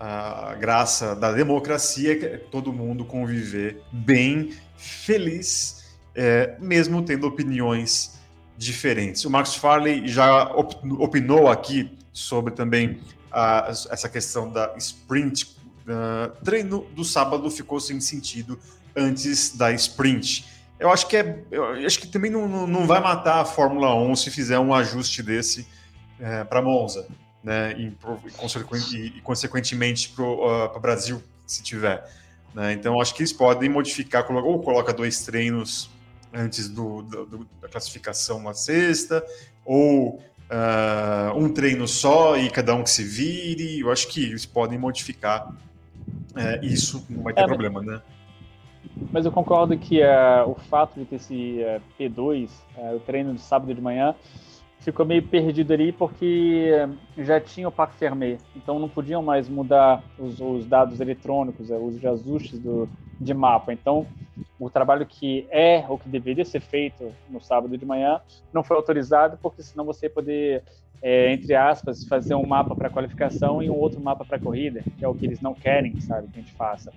A 0.00 0.54
graça 0.54 1.16
da 1.16 1.32
democracia 1.32 2.12
é 2.12 2.14
que 2.14 2.38
todo 2.52 2.72
mundo 2.72 3.04
conviver 3.04 3.82
bem, 3.90 4.52
feliz, 4.76 5.98
é, 6.14 6.56
mesmo 6.60 7.02
tendo 7.02 7.26
opiniões 7.26 8.16
diferentes. 8.56 9.24
O 9.24 9.30
Marcos 9.30 9.56
Farley 9.56 10.06
já 10.06 10.52
opinou 10.54 11.48
aqui 11.48 11.98
sobre 12.12 12.54
também 12.54 13.00
a, 13.30 13.68
essa 13.90 14.08
questão 14.08 14.50
da 14.50 14.74
sprint. 14.76 15.56
Uh, 15.88 16.44
treino 16.44 16.84
do 16.94 17.02
sábado 17.02 17.50
ficou 17.50 17.80
sem 17.80 17.98
sentido 18.00 18.58
antes 18.94 19.56
da 19.56 19.72
sprint. 19.72 20.46
Eu 20.78 20.90
acho 20.90 21.08
que 21.08 21.16
é, 21.16 21.42
eu 21.50 21.72
acho 21.86 21.98
que 21.98 22.06
também 22.06 22.30
não, 22.30 22.66
não 22.66 22.86
vai 22.86 23.00
matar 23.00 23.40
a 23.40 23.44
Fórmula 23.44 23.94
1 23.94 24.16
se 24.16 24.30
fizer 24.30 24.58
um 24.58 24.72
ajuste 24.74 25.22
desse 25.22 25.66
é, 26.20 26.44
para 26.44 26.62
Monza, 26.62 27.06
né? 27.42 27.74
E, 27.76 27.86
e, 27.86 29.06
e 29.16 29.20
consequentemente 29.22 30.10
para 30.10 30.24
o 30.24 30.76
uh, 30.76 30.80
Brasil, 30.80 31.22
se 31.46 31.62
tiver. 31.62 32.08
Né? 32.54 32.72
Então 32.72 33.00
acho 33.00 33.14
que 33.14 33.22
eles 33.22 33.32
podem 33.32 33.68
modificar, 33.68 34.30
ou 34.30 34.62
coloca 34.62 34.92
dois 34.92 35.22
treinos 35.22 35.90
antes 36.32 36.68
do, 36.68 37.02
do, 37.02 37.48
da 37.60 37.68
classificação 37.68 38.42
na 38.42 38.54
sexta, 38.54 39.24
ou 39.64 40.22
uh, 40.50 41.36
um 41.36 41.52
treino 41.52 41.86
só 41.86 42.36
e 42.36 42.50
cada 42.50 42.74
um 42.74 42.82
que 42.82 42.90
se 42.90 43.04
vire. 43.04 43.80
Eu 43.80 43.90
acho 43.90 44.08
que 44.08 44.24
eles 44.24 44.46
podem 44.46 44.78
modificar 44.78 45.48
uh, 45.48 46.64
isso, 46.64 47.04
não 47.08 47.22
vai 47.22 47.32
ter 47.32 47.42
é, 47.42 47.46
problema, 47.46 47.82
né? 47.82 48.00
Mas 49.12 49.24
eu 49.24 49.32
concordo 49.32 49.76
que 49.78 50.00
uh, 50.02 50.48
o 50.48 50.54
fato 50.54 50.98
de 50.98 51.04
ter 51.04 51.16
esse 51.16 51.60
uh, 51.62 51.80
P2, 51.98 52.50
o 52.94 53.00
treino 53.00 53.34
de 53.34 53.40
sábado 53.40 53.72
de 53.74 53.80
manhã, 53.80 54.14
ficou 54.80 55.04
meio 55.04 55.22
perdido 55.22 55.72
ali 55.72 55.92
porque 55.92 56.70
já 57.18 57.40
tinha 57.40 57.68
o 57.68 57.72
Pac 57.72 57.94
Fermé, 57.94 58.38
então 58.56 58.78
não 58.78 58.88
podiam 58.88 59.22
mais 59.22 59.48
mudar 59.48 60.02
os, 60.18 60.40
os 60.40 60.66
dados 60.66 61.00
eletrônicos, 61.00 61.68
os 61.70 62.04
ajustes 62.04 62.58
do, 62.58 62.88
de 63.20 63.34
mapa. 63.34 63.72
Então, 63.72 64.06
o 64.58 64.70
trabalho 64.70 65.06
que 65.06 65.46
é 65.50 65.84
ou 65.88 65.98
que 65.98 66.08
deveria 66.08 66.44
ser 66.44 66.60
feito 66.60 67.12
no 67.28 67.40
sábado 67.40 67.76
de 67.76 67.84
manhã 67.84 68.20
não 68.52 68.62
foi 68.62 68.76
autorizado, 68.76 69.38
porque 69.42 69.62
senão 69.62 69.84
você 69.84 70.06
ia 70.06 70.10
poder, 70.10 70.62
é, 71.02 71.32
entre 71.32 71.54
aspas, 71.54 72.04
fazer 72.04 72.34
um 72.34 72.46
mapa 72.46 72.74
para 72.74 72.90
qualificação 72.90 73.62
e 73.62 73.68
um 73.68 73.76
outro 73.76 74.00
mapa 74.00 74.24
para 74.24 74.38
corrida, 74.38 74.82
que 74.96 75.04
é 75.04 75.08
o 75.08 75.14
que 75.14 75.26
eles 75.26 75.40
não 75.40 75.54
querem, 75.54 75.98
sabe, 76.00 76.28
que 76.28 76.38
a 76.38 76.42
gente 76.42 76.54
faça. 76.54 76.92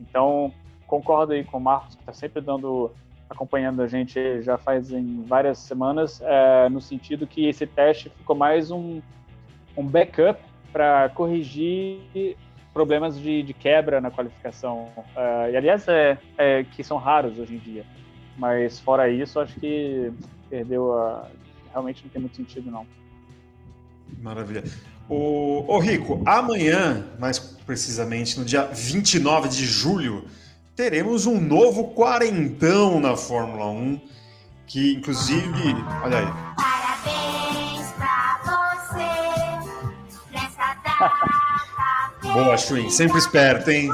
Então, 0.00 0.52
concordo 0.86 1.32
aí 1.32 1.44
com 1.44 1.58
o 1.58 1.60
Marcos, 1.60 1.94
que 1.94 2.02
está 2.02 2.12
sempre 2.12 2.40
dando 2.40 2.90
acompanhando 3.28 3.82
a 3.82 3.88
gente 3.88 4.40
já 4.42 4.56
faz 4.56 4.92
em 4.92 5.24
várias 5.24 5.58
semanas, 5.58 6.20
é, 6.22 6.68
no 6.68 6.80
sentido 6.80 7.26
que 7.26 7.48
esse 7.48 7.66
teste 7.66 8.08
ficou 8.08 8.36
mais 8.36 8.70
um, 8.70 9.00
um 9.76 9.84
backup 9.84 10.40
para 10.72 11.08
corrigir 11.08 12.36
problemas 12.76 13.18
de, 13.18 13.42
de, 13.42 13.54
quebra 13.54 14.02
na 14.02 14.10
qualificação. 14.10 14.90
Uh, 14.98 15.50
e 15.50 15.56
aliás, 15.56 15.88
é, 15.88 16.18
é, 16.36 16.62
que 16.62 16.84
são 16.84 16.98
raros 16.98 17.38
hoje 17.38 17.54
em 17.54 17.58
dia. 17.58 17.86
Mas 18.36 18.78
fora 18.78 19.08
isso, 19.08 19.40
acho 19.40 19.58
que 19.58 20.12
perdeu 20.50 20.92
a. 20.92 21.26
Realmente 21.70 22.04
não 22.04 22.10
tem 22.10 22.20
muito 22.20 22.36
sentido, 22.36 22.70
não. 22.70 22.86
Maravilha. 24.20 24.62
O, 25.08 25.64
o 25.66 25.78
Rico, 25.78 26.22
amanhã, 26.26 27.06
mais 27.18 27.38
precisamente 27.38 28.38
no 28.38 28.44
dia 28.44 28.64
29 28.64 29.48
de 29.48 29.64
julho, 29.64 30.26
teremos 30.74 31.24
um 31.24 31.40
novo 31.40 31.94
quarentão 31.94 33.00
na 33.00 33.16
Fórmula 33.16 33.70
1, 33.70 34.00
que 34.66 34.92
inclusive, 34.96 35.74
olha 36.04 36.18
aí. 36.18 36.26
Parabéns 36.56 37.90
pra 37.92 38.38
você 38.44 40.30
nessa 40.30 40.74
data. 40.84 41.75
Boa, 42.36 42.54
Chuin, 42.58 42.90
sempre 42.90 43.16
esperto, 43.16 43.70
hein? 43.70 43.90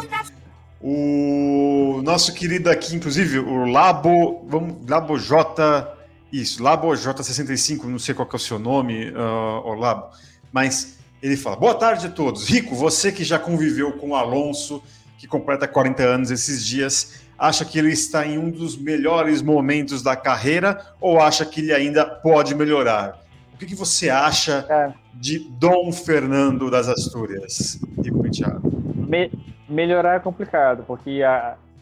O 0.80 2.02
nosso 2.02 2.34
querido 2.34 2.68
aqui, 2.68 2.96
inclusive, 2.96 3.38
o 3.38 3.66
Labo, 3.66 4.44
vamos, 4.48 4.84
Labo 4.84 5.16
J, 5.16 5.96
isso, 6.32 6.60
Labo 6.60 6.88
J65, 6.88 7.84
não 7.84 8.00
sei 8.00 8.16
qual 8.16 8.28
é 8.32 8.34
o 8.34 8.38
seu 8.40 8.58
nome, 8.58 9.12
uh, 9.12 9.74
Labo, 9.74 10.10
mas 10.50 10.98
ele 11.22 11.36
fala: 11.36 11.54
Boa 11.54 11.76
tarde 11.76 12.08
a 12.08 12.10
todos. 12.10 12.48
Rico, 12.48 12.74
você 12.74 13.12
que 13.12 13.22
já 13.22 13.38
conviveu 13.38 13.92
com 13.92 14.08
o 14.08 14.16
Alonso, 14.16 14.82
que 15.18 15.28
completa 15.28 15.68
40 15.68 16.02
anos 16.02 16.30
esses 16.32 16.66
dias, 16.66 17.20
acha 17.38 17.64
que 17.64 17.78
ele 17.78 17.92
está 17.92 18.26
em 18.26 18.38
um 18.38 18.50
dos 18.50 18.76
melhores 18.76 19.40
momentos 19.40 20.02
da 20.02 20.16
carreira 20.16 20.84
ou 21.00 21.20
acha 21.20 21.46
que 21.46 21.60
ele 21.60 21.72
ainda 21.72 22.04
pode 22.04 22.56
melhorar? 22.56 23.22
O 23.54 23.56
que, 23.56 23.66
que 23.66 23.76
você 23.76 24.10
acha 24.10 24.66
é. 24.68 25.01
De 25.14 25.38
Dom 25.38 25.92
Fernando 25.92 26.70
das 26.70 26.88
Astúrias, 26.88 27.80
Rico 28.02 28.22
Penteado? 28.22 28.62
Me 29.08 29.30
melhorar 29.68 30.16
é 30.16 30.20
complicado, 30.20 30.84
porque 30.86 31.20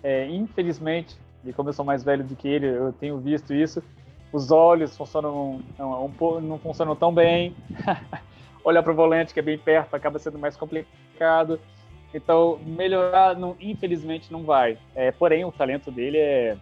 é, 0.03 0.29
infelizmente, 0.29 1.17
e 1.45 1.53
como 1.53 1.69
eu 1.69 1.73
sou 1.73 1.85
mais 1.85 2.05
velho 2.05 2.23
do 2.23 2.37
que 2.37 2.47
ele, 2.47 2.67
eu 2.67 2.93
tenho 2.93 3.19
visto 3.19 3.53
isso, 3.53 3.83
os 4.33 4.51
olhos 4.51 4.97
funcionam 4.97 5.61
não, 5.79 6.07
um, 6.07 6.41
não 6.41 6.59
funcionam 6.59 6.95
tão 6.95 7.13
bem. 7.13 7.55
olhar 8.65 8.83
para 8.83 8.93
o 8.93 8.97
volante, 8.97 9.33
que 9.33 9.41
é 9.41 9.43
bem 9.43 9.59
perto, 9.59 9.95
acaba 9.95 10.19
sendo 10.19 10.39
mais 10.39 10.57
complicado. 10.57 11.61
Então, 12.13 12.59
melhorar, 12.65 13.37
não, 13.37 13.57
infelizmente, 13.61 14.33
não 14.33 14.43
vai. 14.43 14.79
É, 14.95 15.13
porém, 15.13 15.45
o 15.45 15.53
talento 15.53 15.91
dele 15.91 16.19
é, 16.19 16.57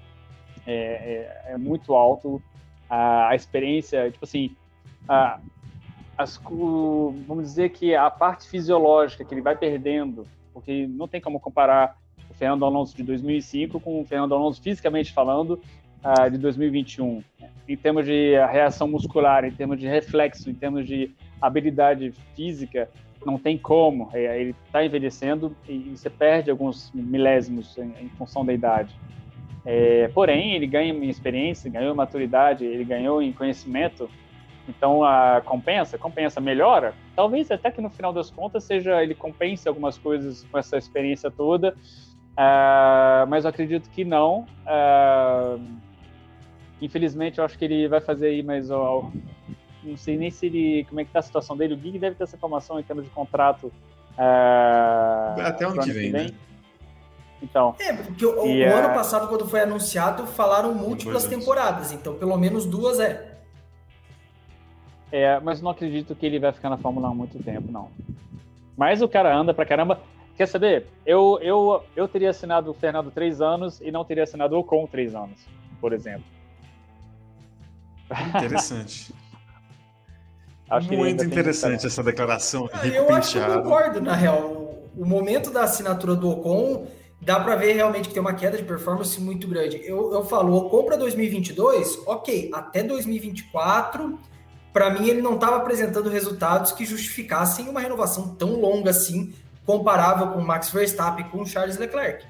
é, 0.67 0.75
é, 0.75 1.43
é 1.53 1.59
muito 1.59 1.95
alto. 1.95 2.43
A, 2.89 3.29
a, 3.29 3.35
experiência, 3.35 4.11
tipo 4.11 4.25
assim, 4.25 4.55
a, 5.09 5.39
as, 6.19 6.37
vamos 6.37 7.45
dizer 7.45 7.71
que 7.71 7.95
a 7.95 8.11
parte 8.11 8.49
fisiológica 8.49 9.25
que 9.25 9.33
ele 9.33 9.41
vai 9.41 9.57
perdendo, 9.57 10.27
porque 10.53 10.87
não 10.89 11.07
tem 11.07 11.21
como 11.21 11.39
comparar 11.39 11.97
o 12.29 12.35
Fernando 12.35 12.65
Alonso 12.65 12.97
de 12.97 13.05
2005 13.05 13.79
com 13.79 14.01
o 14.01 14.05
Fernando 14.05 14.35
Alonso 14.35 14.61
fisicamente 14.61 15.13
falando 15.13 15.61
uh, 16.05 16.31
de 16.31 16.37
2021. 16.37 17.23
Em 17.69 17.77
termos 17.77 18.05
de 18.05 18.33
reação 18.51 18.89
muscular, 18.89 19.45
em 19.45 19.53
termos 19.53 19.79
de 19.79 19.87
reflexo, 19.87 20.51
em 20.51 20.55
termos 20.55 20.87
de 20.87 21.15
habilidade 21.41 22.13
física, 22.35 22.91
não 23.25 23.39
tem 23.39 23.57
como. 23.57 24.11
É, 24.13 24.41
ele 24.41 24.55
está 24.67 24.85
envelhecendo 24.85 25.57
e 25.69 25.97
você 25.97 26.11
perde 26.11 26.51
alguns 26.51 26.91
milésimos 26.93 27.77
em, 27.79 27.93
em 28.01 28.09
função 28.11 28.45
da 28.45 28.53
idade. 28.53 28.95
É, 29.65 30.09
porém, 30.09 30.55
ele 30.55 30.67
ganha 30.67 30.93
em 30.93 31.09
experiência, 31.09 31.71
ganhou 31.71 31.93
em 31.93 31.97
maturidade, 31.97 32.65
ele 32.65 32.85
ganhou 32.85 33.23
em 33.23 33.33
conhecimento. 33.33 34.09
Então, 34.69 35.03
a 35.03 35.41
compensa, 35.41 35.97
compensa, 35.97 36.41
melhora. 36.41 36.95
Talvez 37.17 37.51
até 37.51 37.71
que 37.71 37.81
no 37.81 37.89
final 37.89 38.13
das 38.13 38.31
contas 38.31 38.65
seja 38.65 39.03
ele 39.03 39.15
compense 39.15 39.67
algumas 39.67 39.97
coisas 39.97 40.45
com 40.51 40.59
essa 40.59 40.77
experiência 40.77 41.31
toda, 41.31 41.75
uh, 41.75 43.27
mas 43.29 43.45
eu 43.45 43.51
acredito 43.51 43.89
que 43.89 44.05
não. 44.05 44.47
Uh, 44.67 45.65
infelizmente, 46.83 47.39
eu 47.39 47.45
acho 47.45 47.59
que 47.59 47.65
ele 47.65 47.89
vai 47.89 48.01
fazer 48.01 48.27
aí 48.27 48.43
mais 48.43 48.69
não 48.69 49.97
sei 49.97 50.19
nem 50.19 50.31
se 50.31 50.47
ele, 50.47 50.85
como 50.89 51.01
é 51.01 51.05
que 51.05 51.11
tá 51.11 51.21
a 51.21 51.23
situação 51.23 51.57
dele. 51.57 51.75
O 51.75 51.79
Gig 51.79 51.99
deve 51.99 52.17
ter 52.17 52.25
essa 52.25 52.37
informação 52.37 52.79
em 52.79 52.83
termos 52.83 53.05
de 53.05 53.11
contrato. 53.11 53.73
Uh, 54.19 55.41
Até 55.41 55.67
onde 55.67 55.81
que 55.81 55.93
vem, 55.93 56.11
né? 56.11 56.31
Então. 57.43 57.75
É, 57.79 57.93
porque 57.93 58.27
o, 58.27 58.41
o 58.41 58.47
uh... 58.47 58.77
ano 58.77 58.95
passado, 58.95 59.29
quando 59.29 59.47
foi 59.47 59.61
anunciado, 59.61 60.27
falaram 60.27 60.75
múltiplas 60.75 61.25
temporadas, 61.25 61.93
então 61.93 62.15
pelo 62.15 62.37
menos 62.37 62.67
duas 62.67 62.99
é. 63.01 63.28
É, 65.11 65.41
mas 65.41 65.63
não 65.63 65.71
acredito 65.71 66.15
que 66.15 66.27
ele 66.27 66.39
vai 66.39 66.53
ficar 66.53 66.69
na 66.69 66.77
Fórmula 66.77 67.09
1 67.11 67.15
muito 67.15 67.43
tempo, 67.43 67.71
não. 67.73 67.91
Mas 68.77 69.03
o 69.03 69.09
cara 69.09 69.35
anda 69.35 69.55
pra 69.55 69.65
caramba. 69.65 70.01
Quer 70.37 70.47
saber? 70.47 70.87
Eu, 71.05 71.39
eu, 71.43 71.83
eu 71.97 72.07
teria 72.07 72.31
assinado 72.31 72.71
o 72.71 72.75
Fernando 72.75 73.11
três 73.11 73.41
anos 73.41 73.81
e 73.81 73.91
não 73.91 74.05
teria 74.05 74.23
assinado 74.23 74.55
o 74.55 74.61
Ocon 74.61 74.87
três 74.87 75.15
anos, 75.15 75.41
por 75.81 75.93
exemplo. 75.93 76.25
Interessante. 78.37 79.13
Acho 80.71 80.93
Muito 80.93 81.25
interessante 81.25 81.87
essa 81.87 82.03
declaração. 82.03 82.69
Ah, 82.75 82.87
eu 82.87 83.11
acho 83.15 83.33
que 83.33 83.39
eu 83.39 83.63
concordo, 83.63 84.03
na 84.03 84.15
real. 84.15 84.85
O 84.95 85.07
momento 85.07 85.51
da 85.51 85.63
assinatura 85.63 86.15
do 86.15 86.29
Ocon 86.29 86.87
dá 87.23 87.41
para 87.41 87.57
ver 87.57 87.73
realmente 87.73 88.09
que 88.09 88.15
tem 88.15 88.21
uma 88.21 88.35
queda 88.35 88.59
de 88.59 88.65
performance 88.65 89.19
muito 89.19 89.49
grande. 89.49 89.81
Eu, 89.83 90.13
eu 90.13 90.25
falo, 90.27 90.53
o 90.53 90.57
Ocon 90.59 90.85
para 90.85 90.97
2022, 90.97 92.03
ok, 92.07 92.51
até 92.53 92.83
2024, 92.83 94.19
para 94.79 94.91
mim 94.91 95.09
ele 95.09 95.21
não 95.21 95.35
estava 95.35 95.57
apresentando 95.57 96.09
resultados 96.09 96.71
que 96.71 96.87
justificassem 96.87 97.69
uma 97.69 97.81
renovação 97.81 98.29
tão 98.29 98.61
longa 98.61 98.91
assim, 98.91 99.35
comparável 99.67 100.29
com 100.29 100.41
Max 100.41 100.71
Verstappen 100.71 101.25
com 101.31 101.45
Charles 101.45 101.77
Leclerc. 101.77 102.25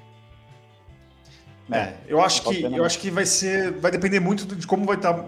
É, 1.71 1.93
eu 2.07 2.19
acho 2.19 2.41
que 2.41 2.63
eu 2.63 2.83
acho 2.83 2.97
que 2.97 3.11
vai 3.11 3.27
ser, 3.27 3.73
vai 3.73 3.91
depender 3.91 4.19
muito 4.19 4.55
de 4.55 4.65
como 4.65 4.83
vai 4.83 4.95
estar 4.95 5.13
tá 5.13 5.25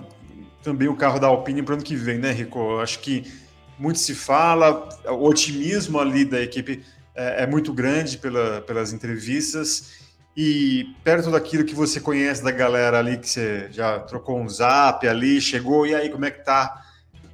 também 0.63 0.87
o 0.87 0.95
carro 0.95 1.19
da 1.19 1.27
Alpine 1.27 1.61
para 1.61 1.73
o 1.73 1.75
ano 1.75 1.83
que 1.83 1.95
vem, 1.95 2.17
né, 2.17 2.31
Rico? 2.31 2.57
Eu 2.57 2.79
acho 2.81 2.97
que 2.97 3.31
muito 3.77 3.99
se 3.99 4.15
fala, 4.15 4.89
o 5.05 5.23
otimismo 5.27 5.99
ali 5.99 6.25
da 6.25 6.41
equipe 6.41 6.83
é, 7.13 7.43
é 7.43 7.45
muito 7.45 7.71
grande 7.71 8.17
pela, 8.17 8.61
pelas 8.61 8.93
entrevistas 8.93 10.01
e 10.35 10.95
perto 11.03 11.29
daquilo 11.29 11.65
que 11.65 11.75
você 11.75 11.99
conhece 11.99 12.43
da 12.43 12.49
galera 12.49 12.97
ali, 12.97 13.17
que 13.17 13.29
você 13.29 13.67
já 13.69 13.99
trocou 13.99 14.39
um 14.39 14.49
zap 14.49 15.07
ali, 15.07 15.39
chegou, 15.39 15.85
e 15.85 15.93
aí, 15.93 16.09
como 16.09 16.25
é 16.25 16.31
que 16.31 16.43
tá? 16.43 16.81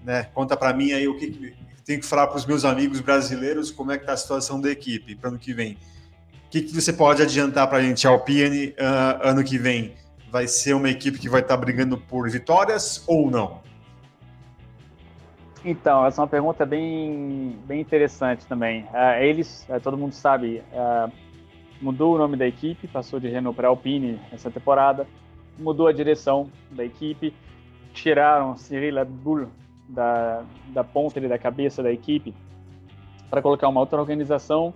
Né? 0.08 0.24
Conta 0.34 0.58
para 0.58 0.74
mim 0.74 0.94
aí 0.94 1.08
o 1.08 1.16
que, 1.16 1.28
que 1.28 1.54
tenho 1.86 2.00
que 2.00 2.06
falar 2.06 2.28
para 2.28 2.38
os 2.38 2.46
meus 2.46 2.66
amigos 2.66 3.00
brasileiros, 3.00 3.70
como 3.70 3.92
é 3.92 3.98
que 3.98 4.06
tá 4.06 4.14
a 4.14 4.18
situação 4.18 4.60
da 4.60 4.72
equipe 4.72 5.16
para 5.16 5.30
ano 5.30 5.38
que 5.38 5.54
vem. 5.54 5.78
O 6.48 6.50
que, 6.50 6.62
que 6.62 6.74
você 6.74 6.92
pode 6.92 7.22
adiantar 7.22 7.68
para 7.68 7.78
a 7.78 7.82
gente, 7.82 8.08
Alpine, 8.08 8.70
uh, 8.70 9.20
ano 9.22 9.44
que 9.44 9.58
vem? 9.58 9.94
vai 10.30 10.48
ser 10.48 10.74
uma 10.74 10.90
equipe 10.90 11.18
que 11.18 11.30
vai 11.30 11.42
estar 11.42 11.58
brigando 11.58 11.98
por 11.98 12.30
vitórias 12.30 13.04
ou 13.08 13.32
não? 13.32 13.62
Então, 15.64 16.06
essa 16.06 16.22
é 16.22 16.24
uma 16.24 16.28
pergunta 16.28 16.66
bem, 16.66 17.58
bem 17.66 17.82
interessante 17.82 18.46
também. 18.46 18.84
Uh, 18.84 19.22
eles, 19.22 19.66
uh, 19.70 19.80
todo 19.82 19.98
mundo 19.98 20.14
sabe, 20.14 20.62
uh, 20.72 21.12
mudou 21.82 22.16
o 22.16 22.18
nome 22.18 22.38
da 22.38 22.48
equipe, 22.48 22.88
passou 22.88 23.20
de 23.20 23.28
Renault 23.28 23.56
para 23.56 23.68
Alpine 23.68 24.20
essa 24.32 24.52
temporada, 24.52 25.08
mudou 25.58 25.88
a 25.88 25.92
direção 25.92 26.50
da 26.72 26.86
equipe, 26.86 27.34
tiraram 27.94 28.56
Cyril 28.56 29.00
Abdul 29.00 29.48
da, 29.88 30.44
da 30.70 30.84
ponta 30.84 31.20
e 31.20 31.28
da 31.28 31.38
cabeça 31.38 31.82
da 31.82 31.92
equipe 31.92 32.34
para 33.30 33.42
colocar 33.42 33.68
uma 33.68 33.80
outra 33.80 34.00
organização 34.00 34.74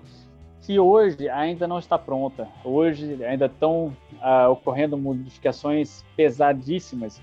que 0.61 0.79
hoje 0.79 1.27
ainda 1.29 1.67
não 1.67 1.79
está 1.79 1.97
pronta. 1.97 2.47
Hoje 2.63 3.23
ainda 3.23 3.47
estão 3.47 3.95
uh, 4.21 4.49
ocorrendo 4.51 4.97
modificações 4.97 6.05
pesadíssimas 6.15 7.21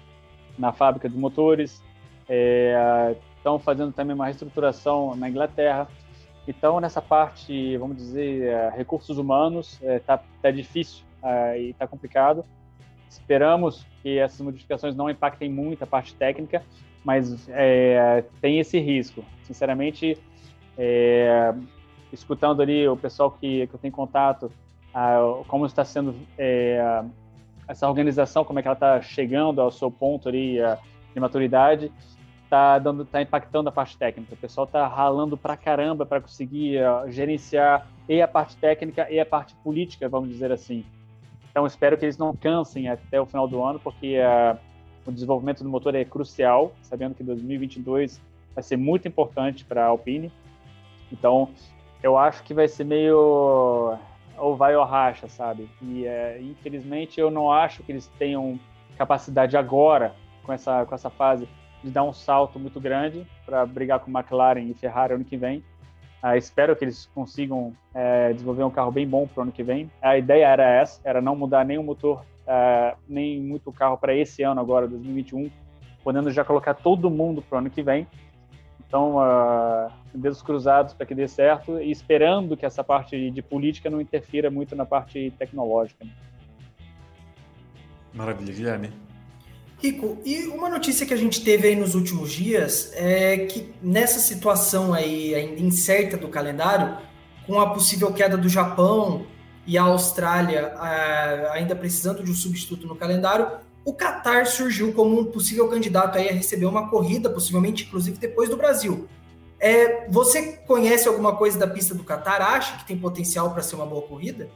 na 0.59 0.73
fábrica 0.73 1.09
de 1.09 1.17
motores, 1.17 1.83
é, 2.29 3.15
estão 3.37 3.61
fazendo 3.61 3.93
também 3.93 4.15
uma 4.15 4.27
reestruturação 4.27 5.15
na 5.15 5.31
Inglaterra. 5.31 5.87
Então, 6.49 6.81
nessa 6.81 7.01
parte, 7.01 7.77
vamos 7.77 7.97
dizer, 7.97 8.53
uh, 8.53 8.77
recursos 8.77 9.19
humanos, 9.19 9.75
está 9.75 9.87
é, 9.87 9.99
tá, 10.01 10.21
tá 10.43 10.51
difícil 10.51 11.05
uh, 11.23 11.57
e 11.57 11.71
está 11.71 11.87
complicado. 11.87 12.45
Esperamos 13.09 13.87
que 14.03 14.19
essas 14.19 14.41
modificações 14.41 14.97
não 14.97 15.09
impactem 15.09 15.49
muito 15.49 15.85
a 15.85 15.87
parte 15.87 16.15
técnica, 16.15 16.63
mas 17.05 17.49
é, 17.49 18.25
tem 18.41 18.59
esse 18.59 18.79
risco. 18.79 19.25
Sinceramente, 19.45 20.19
é, 20.77 21.55
escutando 22.13 22.63
ali 22.63 22.87
o 22.89 22.97
pessoal 22.97 23.31
que, 23.31 23.67
que 23.67 23.75
eu 23.75 23.79
tenho 23.79 23.93
contato, 23.93 24.51
ah, 24.95 25.43
como 25.47 25.67
está 25.67 25.85
sendo 25.85 26.15
é, 26.37 27.03
essa 27.67 27.89
organização, 27.89 28.45
como 28.45 28.59
é 28.59 28.63
que 28.63 28.69
ela 28.69 28.75
está 28.75 29.01
chegando 29.01 29.61
ao 29.61 29.71
seu 29.71 29.91
ponto 29.91 30.29
ali 30.29 30.61
ah, 30.61 30.79
de 31.15 31.21
maturidade, 31.21 31.93
está 32.45 32.79
dando, 32.79 33.05
tá 33.05 33.21
impactando 33.21 33.69
a 33.69 33.73
parte 33.73 33.97
técnica. 33.97 34.35
O 34.35 34.39
pessoal 34.39 34.65
está 34.65 34.87
ralando 34.87 35.37
pra 35.37 35.57
caramba 35.57 36.07
para 36.07 36.21
conseguir 36.21 36.79
ah, 36.79 37.05
gerenciar 37.09 37.87
e 38.09 38.23
a 38.23 38.29
parte 38.29 38.57
técnica 38.57 39.11
e 39.11 39.21
a 39.21 39.27
parte 39.27 39.55
política, 39.57 40.09
vamos 40.09 40.31
dizer 40.31 40.51
assim. 40.51 40.85
Então 41.51 41.67
espero 41.67 41.99
que 41.99 42.05
eles 42.05 42.17
não 42.17 42.35
cansem 42.35 42.89
até 42.89 43.21
o 43.21 43.27
final 43.27 43.49
do 43.49 43.63
ano, 43.63 43.81
porque 43.81 44.17
uh, 44.19 44.57
o 45.07 45.13
desenvolvimento 45.13 45.63
do 45.63 45.69
motor 45.69 45.95
é 45.95 46.05
crucial, 46.05 46.73
sabendo 46.83 47.15
que 47.15 47.23
2022 47.23 48.21
vai 48.55 48.63
ser 48.63 48.77
muito 48.77 49.07
importante 49.07 49.65
para 49.65 49.85
a 49.85 49.87
Alpine. 49.87 50.33
Então 51.13 51.49
eu 52.03 52.17
acho 52.17 52.43
que 52.43 52.55
vai 52.55 52.69
ser 52.69 52.85
meio 52.85 53.99
ou 54.37 54.57
vai 54.57 54.77
ou 54.77 54.85
racha, 54.85 55.29
sabe? 55.29 55.69
E 55.83 56.05
uh, 56.05 56.43
infelizmente 56.43 57.21
eu 57.21 57.31
não 57.31 57.51
acho 57.51 57.83
que 57.83 57.93
eles 57.93 58.07
tenham 58.19 58.59
capacidade 58.97 59.57
agora 59.57 60.15
com 60.43 60.53
essa 60.53 60.85
com 60.85 60.95
essa 60.95 61.11
fase 61.11 61.49
de 61.83 61.91
dar 61.91 62.03
um 62.03 62.13
salto 62.13 62.59
muito 62.59 62.81
grande 62.81 63.27
para 63.47 63.65
brigar 63.65 64.01
com 64.01 64.11
McLaren 64.11 64.63
e 64.63 64.75
Ferrari 64.75 65.15
ano 65.15 65.25
que 65.25 65.37
vem. 65.37 65.63
Uh, 66.23 66.37
espero 66.37 66.75
que 66.75 66.85
eles 66.85 67.07
consigam 67.15 67.73
uh, 67.95 68.35
desenvolver 68.35 68.65
um 68.65 68.71
carro 68.71 68.91
bem 68.91 69.07
bom 69.07 69.27
para 69.27 69.41
o 69.41 69.43
ano 69.43 69.53
que 69.53 69.63
vem. 69.63 69.91
A 70.03 70.19
ideia 70.19 70.47
era 70.47 70.69
essa, 70.69 71.01
era 71.05 71.21
não 71.21 71.37
mudar 71.37 71.65
o 71.65 71.83
motor, 71.83 72.25
uh, 72.49 72.97
nem 73.07 73.41
muito 73.41 73.71
o 73.71 73.73
carro 73.73 73.99
para 73.99 74.15
esse 74.15 74.43
ano 74.43 74.61
agora, 74.61 74.89
2021, 74.89 75.51
podendo 76.03 76.31
já 76.31 76.45
colocar 76.45 76.75
todo 76.75 77.11
mundo 77.11 77.43
para 77.43 77.57
o 77.57 77.59
ano 77.59 77.71
que 77.71 77.83
vem. 77.83 78.07
Então, 78.89 79.17
dedos 80.15 80.41
cruzados 80.41 80.95
para 80.95 81.05
que 81.05 81.15
dê 81.15 81.29
certo 81.29 81.79
e 81.79 81.91
esperando 81.91 82.57
que 82.57 82.65
essa 82.65 82.83
parte 82.83 83.31
de 83.31 83.43
política 83.43 83.91
não 83.91 84.01
interfira 84.01 84.51
muito 84.51 84.75
na 84.75 84.87
parte 84.87 85.31
tecnológica. 85.39 86.07
Maravilha, 88.15 88.55
Guilherme. 88.55 88.93
Rico, 89.81 90.19
e 90.25 90.47
uma 90.47 90.69
notícia 90.69 91.07
que 91.07 91.15
a 91.15 91.17
gente 91.17 91.45
teve 91.45 91.69
aí 91.69 91.77
nos 91.77 91.95
últimos 91.95 92.33
dias 92.33 92.93
é 92.97 93.37
que 93.47 93.73
nessa 93.81 94.19
situação 94.19 94.93
aí 94.93 95.35
ainda 95.35 95.61
incerta 95.61 96.17
do 96.17 96.29
calendário, 96.29 96.97
com 97.47 97.61
a 97.61 97.71
possível 97.71 98.13
queda 98.13 98.37
do 98.37 98.49
Japão 98.49 99.25
e 99.69 99.77
a 99.77 99.83
Austrália 99.83 100.75
ainda 101.53 101.77
precisando 101.77 102.25
de 102.25 102.31
um 102.31 102.35
substituto 102.35 102.87
no 102.87 102.97
calendário, 102.97 103.51
o 103.85 103.93
Qatar 103.93 104.47
surgiu 104.47 104.95
como 104.95 105.21
um 105.21 105.27
possível 105.27 105.69
candidato 105.69 106.17
a 106.17 106.23
receber 106.23 106.65
uma 106.65 106.89
corrida, 106.89 107.29
possivelmente 107.29 107.85
inclusive 107.85 108.17
depois 108.17 108.49
do 108.49 108.57
Brasil. 108.57 109.07
É, 109.61 110.09
você 110.09 110.57
conhece 110.67 111.07
alguma 111.07 111.37
coisa 111.37 111.59
da 111.59 111.67
pista 111.67 111.95
do 111.95 112.03
Qatar? 112.03 112.41
Acha 112.41 112.79
que 112.79 112.87
tem 112.87 112.99
potencial 112.99 113.53
para 113.53 113.63
ser 113.63 113.77
uma 113.77 113.85
boa 113.85 114.01
corrida? 114.01 114.49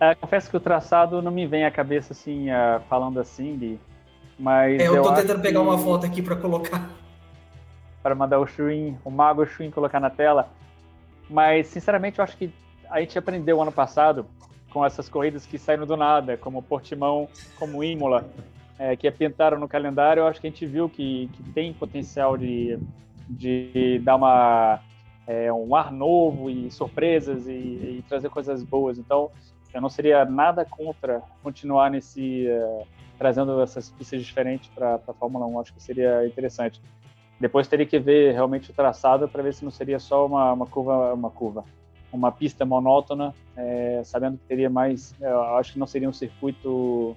Uh, 0.00 0.18
confesso 0.18 0.48
que 0.48 0.56
o 0.56 0.60
traçado 0.60 1.20
não 1.20 1.30
me 1.30 1.46
vem 1.46 1.66
à 1.66 1.70
cabeça 1.70 2.14
assim, 2.14 2.50
uh, 2.50 2.80
falando 2.88 3.20
assim, 3.20 3.54
Gui, 3.56 3.80
mas. 4.38 4.80
É, 4.80 4.88
eu, 4.88 4.96
eu 4.96 5.02
tô 5.02 5.12
tentando 5.12 5.42
pegar 5.42 5.60
uma 5.60 5.76
foto 5.76 6.06
aqui 6.06 6.22
para 6.22 6.36
colocar. 6.36 6.90
Para 8.02 8.14
mandar 8.14 8.40
o 8.40 8.46
Shuin, 8.46 8.96
o 9.04 9.10
Mago 9.10 9.46
Shuin 9.46 9.70
colocar 9.70 10.00
na 10.00 10.10
tela. 10.10 10.48
Mas, 11.28 11.68
sinceramente, 11.68 12.18
eu 12.18 12.24
acho 12.24 12.36
que 12.36 12.52
a 12.92 13.00
gente 13.00 13.18
aprendeu 13.18 13.60
ano 13.60 13.72
passado 13.72 14.26
com 14.70 14.84
essas 14.84 15.08
corridas 15.08 15.46
que 15.46 15.58
saíram 15.58 15.86
do 15.86 15.96
nada, 15.96 16.36
como 16.36 16.62
Portimão, 16.62 17.28
como 17.58 17.82
Imola, 17.82 18.24
é, 18.78 18.94
que 18.96 19.10
pintaram 19.10 19.58
no 19.58 19.68
calendário. 19.68 20.20
Eu 20.20 20.26
acho 20.26 20.40
que 20.40 20.46
a 20.46 20.50
gente 20.50 20.66
viu 20.66 20.88
que, 20.88 21.28
que 21.32 21.42
tem 21.52 21.72
potencial 21.72 22.36
de, 22.36 22.78
de 23.28 24.00
dar 24.04 24.16
uma, 24.16 24.80
é, 25.26 25.52
um 25.52 25.74
ar 25.74 25.90
novo 25.90 26.50
e 26.50 26.70
surpresas 26.70 27.46
e, 27.46 27.52
e 27.52 28.04
trazer 28.08 28.28
coisas 28.28 28.62
boas. 28.62 28.98
Então, 28.98 29.30
eu 29.72 29.80
não 29.80 29.88
seria 29.88 30.24
nada 30.24 30.64
contra 30.64 31.22
continuar 31.42 31.90
nesse 31.90 32.46
uh, 32.46 32.86
trazendo 33.18 33.60
essas 33.62 33.88
pistas 33.90 34.22
diferentes 34.22 34.68
para 34.74 34.96
a 34.96 35.12
Fórmula 35.14 35.46
1. 35.46 35.60
Acho 35.60 35.74
que 35.74 35.82
seria 35.82 36.26
interessante. 36.26 36.80
Depois 37.40 37.66
teria 37.68 37.86
que 37.86 37.98
ver 37.98 38.32
realmente 38.32 38.70
o 38.70 38.74
traçado 38.74 39.28
para 39.28 39.42
ver 39.42 39.54
se 39.54 39.64
não 39.64 39.70
seria 39.70 39.98
só 39.98 40.26
uma, 40.26 40.52
uma 40.52 40.66
curva, 40.66 41.14
uma 41.14 41.30
curva, 41.30 41.64
uma 42.12 42.30
pista 42.30 42.64
monótona, 42.64 43.34
é, 43.56 44.02
sabendo 44.04 44.36
que 44.38 44.44
teria 44.44 44.68
mais. 44.68 45.14
Eu 45.20 45.42
acho 45.56 45.72
que 45.72 45.78
não 45.78 45.86
seria 45.86 46.08
um 46.08 46.12
circuito. 46.12 47.16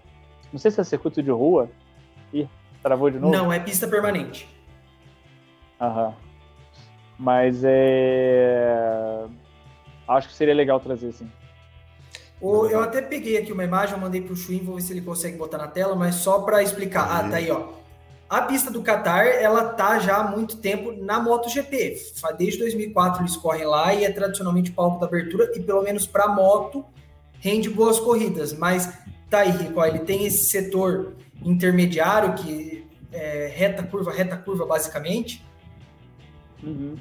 Não 0.52 0.60
sei 0.60 0.72
se 0.72 0.80
é 0.80 0.84
circuito 0.84 1.22
de 1.22 1.32
rua. 1.32 1.70
Ih, 2.34 2.48
travou 2.82 3.10
de 3.10 3.20
novo? 3.20 3.34
Não, 3.34 3.52
é 3.52 3.60
pista 3.60 3.88
permanente. 3.88 4.48
Aham. 5.80 6.14
Mas 7.18 7.62
é. 7.64 9.26
Acho 10.08 10.28
que 10.28 10.34
seria 10.34 10.54
legal 10.54 10.80
trazer, 10.80 11.12
sim. 11.12 11.30
O, 12.40 12.68
eu 12.68 12.82
até 12.82 13.02
peguei 13.02 13.38
aqui 13.38 13.52
uma 13.52 13.64
imagem, 13.64 13.96
eu 13.96 14.02
mandei 14.02 14.22
para 14.22 14.34
o 14.34 14.36
Chuin, 14.36 14.60
vou 14.60 14.76
ver 14.76 14.82
se 14.82 14.94
ele 14.94 15.02
consegue 15.02 15.38
botar 15.38 15.58
na 15.58 15.68
tela, 15.68 15.96
mas 15.96 16.16
só 16.16 16.42
para 16.42 16.62
explicar. 16.62 17.10
Ah, 17.10 17.30
tá 17.30 17.38
aí, 17.38 17.50
ó. 17.50 17.85
A 18.28 18.42
pista 18.42 18.72
do 18.72 18.82
Qatar, 18.82 19.28
ela 19.28 19.70
tá 19.70 20.00
já 20.00 20.18
há 20.18 20.24
muito 20.24 20.58
tempo 20.58 20.92
na 20.92 21.20
MotoGP. 21.20 21.96
Desde 22.38 22.60
2004 22.60 23.22
eles 23.22 23.36
correm 23.36 23.66
lá 23.66 23.94
e 23.94 24.04
é 24.04 24.12
tradicionalmente 24.12 24.72
palco 24.72 25.00
da 25.00 25.06
abertura 25.06 25.52
e 25.56 25.60
pelo 25.62 25.84
menos 25.84 26.08
para 26.08 26.28
moto 26.28 26.84
rende 27.40 27.70
boas 27.70 28.00
corridas. 28.00 28.52
Mas 28.52 28.92
tá 29.30 29.40
aí, 29.40 29.52
Rico, 29.52 29.84
ele 29.84 30.00
tem 30.00 30.26
esse 30.26 30.46
setor 30.46 31.14
intermediário 31.44 32.34
que 32.34 32.88
é 33.12 33.48
reta 33.54 33.84
curva, 33.84 34.12
reta 34.12 34.36
curva 34.38 34.66
basicamente. 34.66 35.46
Uhum. 36.64 36.96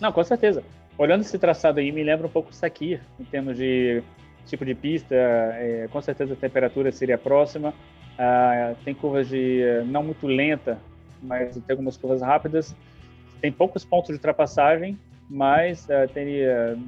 Não, 0.00 0.12
com 0.12 0.22
certeza. 0.22 0.62
Olhando 0.96 1.22
esse 1.22 1.38
traçado 1.38 1.80
aí, 1.80 1.90
me 1.90 2.04
lembra 2.04 2.26
um 2.26 2.30
pouco 2.30 2.50
o 2.50 2.54
Sakir, 2.54 3.00
em 3.18 3.24
termos 3.24 3.56
de 3.56 4.02
tipo 4.46 4.64
de 4.64 4.74
pista, 4.74 5.14
é, 5.14 5.88
com 5.90 6.00
certeza 6.00 6.34
a 6.34 6.36
temperatura 6.36 6.92
seria 6.92 7.18
próxima. 7.18 7.74
Ah, 8.18 8.74
tem 8.84 8.94
curvas 8.94 9.28
de 9.28 9.62
não 9.86 10.02
muito 10.02 10.26
lenta, 10.26 10.78
mas 11.22 11.54
tem 11.54 11.62
algumas 11.70 11.96
curvas 11.96 12.22
rápidas. 12.22 12.74
Tem 13.40 13.52
poucos 13.52 13.84
pontos 13.84 14.08
de 14.08 14.14
ultrapassagem, 14.14 14.98
mas 15.28 15.88
ah, 15.90 16.06
teria 16.12 16.78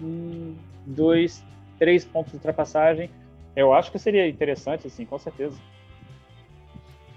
um, 0.00 0.54
dois, 0.84 1.44
três 1.78 2.04
pontos 2.04 2.32
de 2.32 2.36
ultrapassagem. 2.36 3.10
Eu 3.54 3.72
acho 3.72 3.90
que 3.90 3.98
seria 3.98 4.28
interessante, 4.28 4.86
assim, 4.86 5.04
com 5.04 5.18
certeza. 5.18 5.56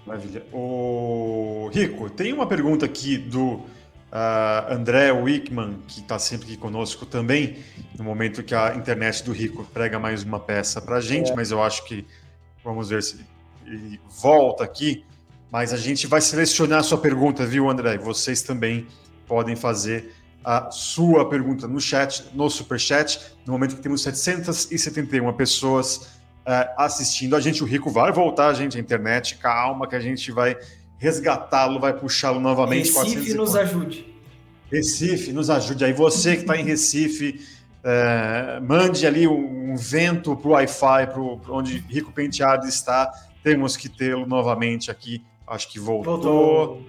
Maravilha. 0.06 0.42
O 0.52 1.70
Rico, 1.72 2.08
tem 2.08 2.32
uma 2.32 2.46
pergunta 2.46 2.86
aqui 2.86 3.18
do 3.18 3.62
Uh, 4.10 4.74
André 4.74 5.12
Wickman, 5.12 5.78
que 5.86 6.00
está 6.00 6.18
sempre 6.18 6.46
aqui 6.46 6.56
conosco 6.56 7.06
também, 7.06 7.58
no 7.96 8.02
momento 8.02 8.42
que 8.42 8.52
a 8.52 8.74
internet 8.74 9.22
do 9.22 9.30
Rico 9.30 9.64
prega 9.72 10.00
mais 10.00 10.24
uma 10.24 10.40
peça 10.40 10.82
para 10.82 10.96
a 10.96 11.00
gente, 11.00 11.30
é. 11.30 11.36
mas 11.36 11.52
eu 11.52 11.62
acho 11.62 11.84
que 11.84 12.04
vamos 12.64 12.88
ver 12.88 13.04
se 13.04 13.24
ele 13.70 14.00
volta 14.20 14.64
aqui. 14.64 15.04
Mas 15.50 15.72
a 15.72 15.76
gente 15.76 16.06
vai 16.06 16.20
selecionar 16.20 16.80
a 16.80 16.82
sua 16.82 16.98
pergunta, 16.98 17.44
viu, 17.44 17.68
André? 17.68 17.98
Vocês 17.98 18.42
também 18.42 18.86
podem 19.26 19.56
fazer 19.56 20.14
a 20.44 20.70
sua 20.70 21.28
pergunta 21.28 21.68
no 21.68 21.80
chat, 21.80 22.24
no 22.34 22.48
superchat, 22.48 23.20
no 23.44 23.52
momento 23.52 23.76
que 23.76 23.82
temos 23.82 24.02
771 24.02 25.32
pessoas 25.34 25.96
uh, 25.96 26.70
assistindo 26.78 27.36
a 27.36 27.40
gente. 27.40 27.62
O 27.62 27.66
Rico 27.66 27.90
vai 27.90 28.12
voltar, 28.12 28.54
gente, 28.54 28.76
à 28.76 28.80
internet. 28.80 29.36
Calma, 29.36 29.86
que 29.86 29.96
a 29.96 30.00
gente 30.00 30.30
vai 30.30 30.56
resgatá-lo, 30.98 31.80
vai 31.80 31.92
puxá-lo 31.92 32.40
novamente. 32.40 32.92
Recife 32.92 33.34
nos 33.34 33.56
ajude. 33.56 34.06
Recife, 34.70 35.32
nos 35.32 35.50
ajude. 35.50 35.84
Aí 35.84 35.92
você 35.92 36.36
que 36.36 36.42
está 36.42 36.56
em 36.56 36.64
Recife, 36.64 37.44
é, 37.82 38.60
mande 38.60 39.06
ali 39.06 39.26
um, 39.26 39.72
um 39.72 39.76
vento 39.76 40.36
para 40.36 40.48
o 40.48 40.52
Wi-Fi, 40.52 41.06
para 41.06 41.52
onde 41.52 41.78
Rico 41.88 42.12
Penteado 42.12 42.66
está. 42.66 43.10
Temos 43.42 43.76
que 43.76 43.88
tê-lo 43.88 44.26
novamente 44.26 44.90
aqui. 44.90 45.24
Acho 45.46 45.68
que 45.68 45.78
voltou. 45.78 46.16
Voltou, 46.16 46.82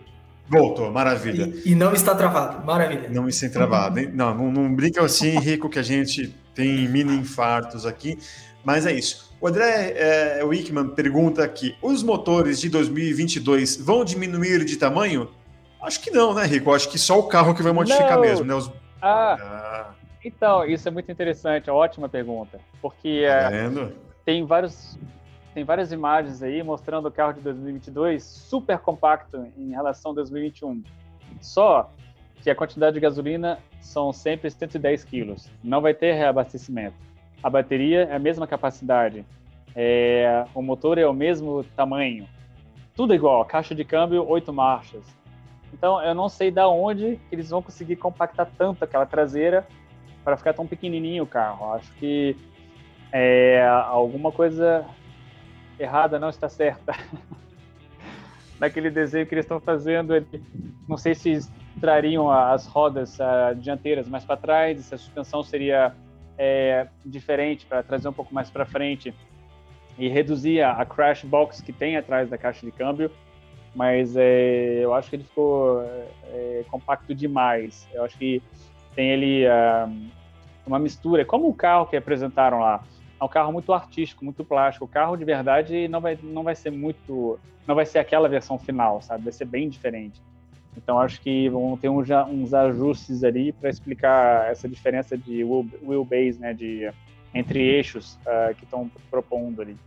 voltou 0.47 0.91
maravilha. 0.91 1.51
E, 1.65 1.71
e, 1.71 1.75
não 1.75 1.93
está 1.93 2.13
travado, 2.13 2.65
maravilha. 2.65 3.09
Não 3.09 3.27
está 3.27 3.49
travado. 3.49 4.01
Não, 4.13 4.35
não, 4.35 4.51
não 4.51 4.75
brinca 4.75 5.03
assim, 5.03 5.39
Rico, 5.39 5.69
que 5.69 5.79
a 5.79 5.83
gente 5.83 6.35
tem 6.53 6.87
mini 6.87 7.15
infartos 7.15 7.85
aqui. 7.85 8.17
Mas 8.63 8.85
é 8.85 8.93
isso. 8.93 9.31
O 9.41 9.47
André 9.47 9.93
é, 9.97 10.43
Wickman 10.43 10.89
pergunta 10.89 11.43
aqui: 11.43 11.75
os 11.81 12.03
motores 12.03 12.59
de 12.59 12.69
2022 12.69 13.77
vão 13.77 14.05
diminuir 14.05 14.63
de 14.63 14.77
tamanho? 14.77 15.29
Acho 15.81 15.99
que 15.99 16.11
não, 16.11 16.33
né, 16.33 16.45
Rico? 16.45 16.71
Acho 16.71 16.87
que 16.89 16.99
só 16.99 17.17
o 17.17 17.23
carro 17.23 17.55
que 17.55 17.63
vai 17.63 17.71
modificar 17.71 18.15
não. 18.15 18.21
mesmo, 18.21 18.45
né? 18.45 18.53
Os... 18.53 18.71
Ah, 19.01 19.35
ah, 19.41 19.93
então, 20.23 20.63
isso 20.65 20.87
é 20.87 20.91
muito 20.91 21.11
interessante, 21.11 21.71
ótima 21.71 22.07
pergunta. 22.07 22.59
Porque 22.79 23.25
tá 23.25 23.51
é, 23.51 23.91
tem, 24.23 24.45
vários, 24.45 24.97
tem 25.53 25.63
várias 25.63 25.91
imagens 25.91 26.41
aí 26.41 26.63
mostrando 26.63 27.07
o 27.07 27.11
carro 27.11 27.33
de 27.33 27.41
2022 27.41 28.23
super 28.23 28.79
compacto 28.79 29.47
em 29.57 29.71
relação 29.71 30.11
a 30.11 30.15
2021. 30.15 30.83
Só 31.39 31.89
que 32.41 32.49
a 32.49 32.55
quantidade 32.55 32.95
de 32.95 32.99
gasolina 32.99 33.59
são 33.79 34.11
sempre 34.11 34.49
110 34.49 35.03
quilos. 35.03 35.49
Não 35.63 35.81
vai 35.81 35.93
ter 35.93 36.13
reabastecimento 36.13 37.11
a 37.43 37.49
bateria 37.49 38.03
é 38.03 38.15
a 38.15 38.19
mesma 38.19 38.45
capacidade, 38.45 39.25
é, 39.75 40.45
o 40.53 40.61
motor 40.61 40.97
é 40.97 41.07
o 41.07 41.13
mesmo 41.13 41.63
tamanho, 41.75 42.27
tudo 42.95 43.13
igual, 43.13 43.43
caixa 43.45 43.73
de 43.73 43.83
câmbio, 43.83 44.27
oito 44.27 44.53
marchas. 44.53 45.03
Então, 45.73 46.01
eu 46.03 46.13
não 46.13 46.27
sei 46.27 46.51
da 46.51 46.67
onde 46.67 47.19
eles 47.31 47.49
vão 47.49 47.61
conseguir 47.61 47.95
compactar 47.95 48.47
tanto 48.57 48.83
aquela 48.83 49.05
traseira 49.05 49.65
para 50.23 50.35
ficar 50.35 50.53
tão 50.53 50.67
pequenininho 50.67 51.23
o 51.23 51.27
carro. 51.27 51.73
Acho 51.73 51.91
que 51.93 52.35
é, 53.11 53.65
alguma 53.65 54.31
coisa 54.31 54.85
errada 55.81 56.19
não 56.19 56.29
está 56.29 56.47
certa. 56.47 56.93
Naquele 58.59 58.89
desenho 58.91 59.25
que 59.25 59.33
eles 59.33 59.45
estão 59.45 59.59
fazendo, 59.59 60.13
não 60.87 60.97
sei 60.97 61.15
se 61.15 61.39
trariam 61.79 62.29
as 62.29 62.67
rodas 62.67 63.17
dianteiras 63.57 64.07
mais 64.07 64.23
para 64.23 64.37
trás, 64.37 64.85
se 64.85 64.93
a 64.93 64.97
suspensão 64.97 65.41
seria 65.41 65.95
é, 66.37 66.87
diferente 67.03 67.65
para 67.65 67.81
trazer 67.81 68.07
um 68.07 68.13
pouco 68.13 68.33
mais 68.33 68.49
para 68.51 68.65
frente 68.65 69.13
e 69.97 70.07
reduzir 70.07 70.61
a, 70.61 70.73
a, 70.73 70.85
crash 70.85 71.23
box 71.23 71.61
que 71.61 71.73
tem 71.73 71.97
atrás 71.97 72.29
da 72.29 72.37
caixa 72.37 72.65
de 72.65 72.71
câmbio, 72.71 73.11
mas 73.75 74.15
é, 74.15 74.79
eu 74.83 74.93
acho 74.93 75.09
que 75.09 75.15
ele 75.15 75.23
ficou 75.23 75.81
é, 76.25 76.63
compacto 76.69 77.15
demais. 77.15 77.87
Eu 77.93 78.03
acho 78.03 78.17
que 78.17 78.41
tem 78.95 79.09
ele 79.09 79.45
uh, 79.45 80.09
uma 80.65 80.79
mistura, 80.79 81.25
como 81.25 81.47
o 81.47 81.53
carro 81.53 81.85
que 81.85 81.95
apresentaram 81.95 82.59
lá. 82.59 82.83
É 83.21 83.23
um 83.23 83.27
carro 83.27 83.53
muito 83.53 83.71
artístico, 83.71 84.25
muito 84.25 84.43
plástico. 84.43 84.85
O 84.85 84.87
carro 84.87 85.15
de 85.15 85.23
verdade 85.23 85.87
não 85.87 86.01
vai, 86.01 86.17
não 86.23 86.41
vai 86.41 86.55
ser 86.55 86.71
muito, 86.71 87.39
não 87.67 87.75
vai 87.75 87.85
ser 87.85 87.99
aquela 87.99 88.27
versão 88.27 88.57
final, 88.57 88.99
sabe? 88.99 89.25
Vai 89.25 89.31
ser 89.31 89.45
bem 89.45 89.69
diferente. 89.69 90.19
Então 90.75 90.99
acho 90.99 91.21
que 91.21 91.47
vão 91.49 91.77
ter 91.77 91.89
uns, 91.89 92.07
uns 92.29 92.51
ajustes 92.51 93.23
ali 93.23 93.51
para 93.51 93.69
explicar 93.69 94.49
essa 94.49 94.67
diferença 94.67 95.15
de 95.15 95.43
wheelbase, 95.43 96.39
né, 96.39 96.51
de 96.53 96.91
entre 97.33 97.59
eixos 97.59 98.17
uh, 98.25 98.55
que 98.55 98.63
estão 98.63 98.89
propondo 99.11 99.61
ali. 99.61 99.77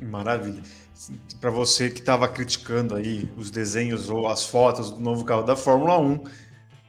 Maravilha. 0.00 0.62
Para 1.40 1.50
você 1.50 1.90
que 1.90 2.00
estava 2.00 2.26
criticando 2.26 2.96
aí 2.96 3.30
os 3.36 3.52
desenhos 3.52 4.10
ou 4.10 4.26
as 4.26 4.44
fotos 4.44 4.90
do 4.90 5.00
novo 5.00 5.24
carro 5.24 5.42
da 5.42 5.54
Fórmula 5.54 5.98
1, 5.98 6.24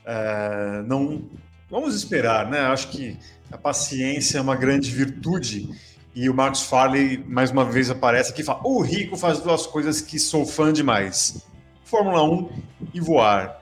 é, 0.05 0.81
não 0.85 1.29
vamos 1.69 1.95
esperar, 1.95 2.49
né? 2.49 2.61
Acho 2.61 2.89
que 2.89 3.17
a 3.51 3.57
paciência 3.57 4.37
é 4.37 4.41
uma 4.41 4.55
grande 4.55 4.91
virtude 4.91 5.69
e 6.13 6.29
o 6.29 6.33
Marcos 6.33 6.63
Farley 6.63 7.23
mais 7.27 7.51
uma 7.51 7.63
vez 7.63 7.89
aparece 7.89 8.31
aqui 8.31 8.41
e 8.41 8.45
fala: 8.45 8.61
o 8.63 8.81
Rico 8.81 9.15
faz 9.15 9.39
duas 9.39 9.65
coisas 9.65 10.01
que 10.01 10.19
sou 10.19 10.45
fã 10.45 10.73
demais 10.73 11.45
Fórmula 11.87 12.21
1 12.23 12.49
e 12.93 12.99
voar. 12.99 13.61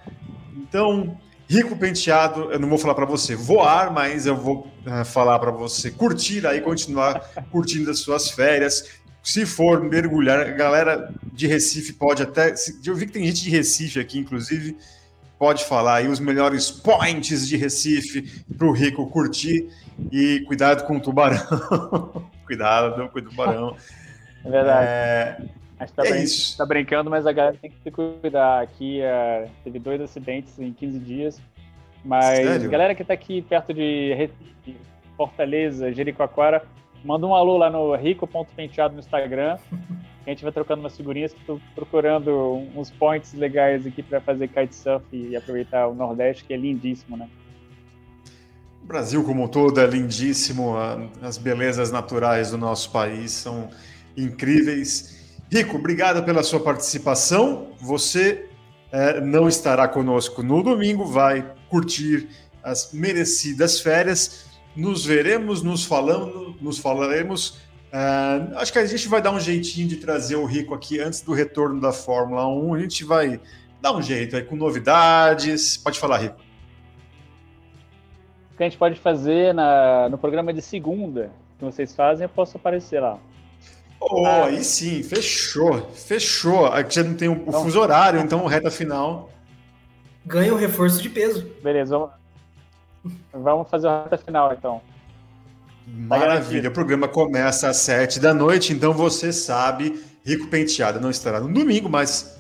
Então, 0.58 1.16
rico 1.48 1.78
penteado, 1.78 2.52
eu 2.52 2.60
não 2.60 2.68
vou 2.68 2.78
falar 2.78 2.96
para 2.96 3.06
você 3.06 3.36
voar, 3.36 3.94
mas 3.94 4.26
eu 4.26 4.36
vou 4.36 4.68
uh, 4.86 5.06
falar 5.06 5.38
para 5.38 5.52
você 5.52 5.92
curtir 5.92 6.46
aí, 6.48 6.60
continuar 6.60 7.20
curtindo 7.52 7.92
as 7.92 8.00
suas 8.00 8.32
férias. 8.32 8.90
Se 9.22 9.46
for 9.46 9.82
mergulhar, 9.82 10.56
galera 10.56 11.14
de 11.32 11.46
Recife 11.46 11.94
pode 11.94 12.24
até. 12.24 12.54
Eu 12.84 12.96
vi 12.96 13.06
que 13.06 13.14
tem 13.14 13.26
gente 13.26 13.44
de 13.44 13.50
Recife 13.52 14.00
aqui, 14.00 14.18
inclusive, 14.18 14.76
pode 15.38 15.66
falar 15.66 15.96
aí 15.96 16.08
os 16.08 16.20
melhores 16.20 16.72
points 16.72 17.48
de 17.48 17.58
Recife 17.58 18.44
para 18.58 18.68
o 18.68 18.72
rico 18.72 19.10
curtir. 19.10 19.70
E 20.12 20.42
cuidado 20.42 20.86
com 20.86 20.98
o 20.98 21.00
tubarão. 21.00 21.40
cuidado 22.46 23.10
com 23.10 23.20
o 23.20 23.22
tubarão. 23.22 23.76
É 24.44 24.50
verdade. 24.50 24.88
É... 24.88 25.38
A 25.78 25.86
gente 25.86 25.96
tá, 25.96 26.06
é 26.06 26.10
brin 26.10 26.24
isso. 26.24 26.58
tá 26.58 26.66
brincando, 26.66 27.10
mas 27.10 27.28
a 27.28 27.32
galera 27.32 27.58
tem 27.62 27.70
que 27.70 27.78
se 27.82 27.92
cuidar. 27.92 28.62
Aqui 28.62 29.02
uh, 29.02 29.50
teve 29.64 29.80
dois 29.80 30.00
acidentes 30.02 30.58
em 30.58 30.72
15 30.72 31.00
dias. 31.00 31.42
Mas 32.04 32.38
Sério? 32.38 32.70
galera 32.70 32.96
que 32.96 33.04
tá 33.04 33.14
aqui 33.14 33.42
perto 33.42 33.74
de 33.74 34.30
Fortaleza, 35.18 35.92
Jericoacoara, 35.92 36.64
manda 37.04 37.26
um 37.26 37.34
alô 37.34 37.58
lá 37.58 37.70
no 37.70 37.96
rico.penteado 37.96 38.94
no 38.94 39.00
Instagram. 39.00 39.58
a 40.26 40.30
gente 40.30 40.44
vai 40.44 40.52
trocando 40.52 40.82
umas 40.82 40.98
figurinhas. 40.98 41.34
Estou 41.34 41.62
procurando 41.76 42.64
uns 42.76 42.90
points 42.90 43.34
legais 43.34 43.86
aqui 43.86 44.02
para 44.02 44.20
fazer 44.20 44.48
kitesurf 44.48 45.06
e 45.12 45.36
aproveitar 45.36 45.88
o 45.88 45.94
Nordeste, 45.94 46.44
que 46.46 46.54
é 46.54 46.58
lindíssimo, 46.58 47.16
né? 47.16 47.30
O 48.84 48.88
Brasil 48.88 49.24
como 49.24 49.44
um 49.44 49.48
todo 49.48 49.80
é 49.80 49.86
lindíssimo. 49.88 50.76
As 51.22 51.38
belezas 51.38 51.92
naturais 51.92 52.52
do 52.52 52.58
nosso 52.58 52.92
país 52.92 53.32
são 53.32 53.70
incríveis. 54.18 55.40
Rico, 55.52 55.78
obrigado 55.78 56.24
pela 56.24 56.44
sua 56.44 56.60
participação. 56.60 57.70
Você 57.80 58.50
é, 58.92 59.22
não 59.22 59.48
estará 59.48 59.88
conosco 59.88 60.42
no 60.42 60.64
domingo, 60.64 61.06
vai 61.06 61.54
curtir 61.70 62.28
as 62.64 62.92
merecidas 62.94 63.80
férias. 63.80 64.46
Nos 64.76 65.06
veremos, 65.06 65.62
nos 65.62 65.86
falando, 65.86 66.56
nos 66.62 66.78
falaremos. 66.78 67.60
É, 67.92 68.58
acho 68.58 68.74
que 68.74 68.80
a 68.80 68.86
gente 68.86 69.08
vai 69.08 69.22
dar 69.22 69.32
um 69.32 69.40
jeitinho 69.40 69.88
de 69.88 69.98
trazer 69.98 70.36
o 70.36 70.46
Rico 70.46 70.74
aqui 70.74 71.00
antes 71.00 71.22
do 71.22 71.34
retorno 71.34 71.80
da 71.80 71.94
Fórmula 71.94 72.48
1. 72.48 72.74
A 72.74 72.80
gente 72.80 73.04
vai 73.04 73.40
dar 73.82 73.96
um 73.96 74.02
jeito 74.02 74.36
aí 74.36 74.44
com 74.44 74.56
novidades. 74.56 75.78
Pode 75.78 76.00
falar, 76.00 76.18
Rico. 76.18 76.40
O 78.54 78.58
que 78.58 78.64
a 78.64 78.70
gente 78.70 78.78
pode 78.78 79.00
fazer 79.00 79.54
na, 79.54 80.10
no 80.10 80.18
programa 80.18 80.54
de 80.54 80.62
segunda 80.62 81.32
que 81.58 81.66
vocês 81.66 81.96
fazem, 81.96 82.26
eu 82.26 82.30
posso 82.30 82.58
aparecer 82.58 83.00
lá. 83.00 83.18
Oh, 84.00 84.26
ah. 84.26 84.46
aí 84.46 84.64
sim, 84.64 85.02
fechou, 85.04 85.90
fechou. 85.92 86.66
Aqui 86.68 86.96
já 86.96 87.04
não 87.04 87.16
tem 87.16 87.30
o, 87.30 87.34
então, 87.34 87.64
fuso 87.64 87.80
horário, 87.80 88.20
então 88.20 88.46
reta 88.46 88.70
final. 88.70 89.30
Ganha 90.26 90.54
o 90.54 90.56
um 90.56 90.60
reforço 90.60 91.02
de 91.02 91.10
peso. 91.10 91.50
Beleza, 91.64 91.98
vamos, 91.98 92.12
vamos 93.34 93.70
fazer 93.70 93.88
a 93.88 94.04
reta 94.04 94.18
final 94.18 94.54
então. 94.54 94.82
Maravilha, 95.88 96.70
o 96.70 96.74
programa 96.74 97.08
começa 97.08 97.70
às 97.70 97.78
sete 97.78 98.20
da 98.20 98.34
noite, 98.34 98.74
então 98.74 98.92
você 98.92 99.32
sabe, 99.32 100.04
Rico 100.26 100.48
Penteado 100.48 101.00
não 101.00 101.12
estará 101.12 101.40
no 101.40 101.54
domingo, 101.54 101.88
mas 101.88 102.40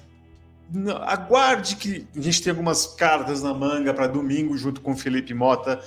aguarde 1.05 1.75
que 1.75 2.07
a 2.15 2.21
gente 2.21 2.41
tem 2.41 2.49
algumas 2.51 2.87
cartas 2.87 3.43
na 3.43 3.53
manga 3.53 3.93
para 3.93 4.07
domingo, 4.07 4.57
junto 4.57 4.81
com 4.81 4.97
Felipe 4.97 5.33
Mota 5.33 5.79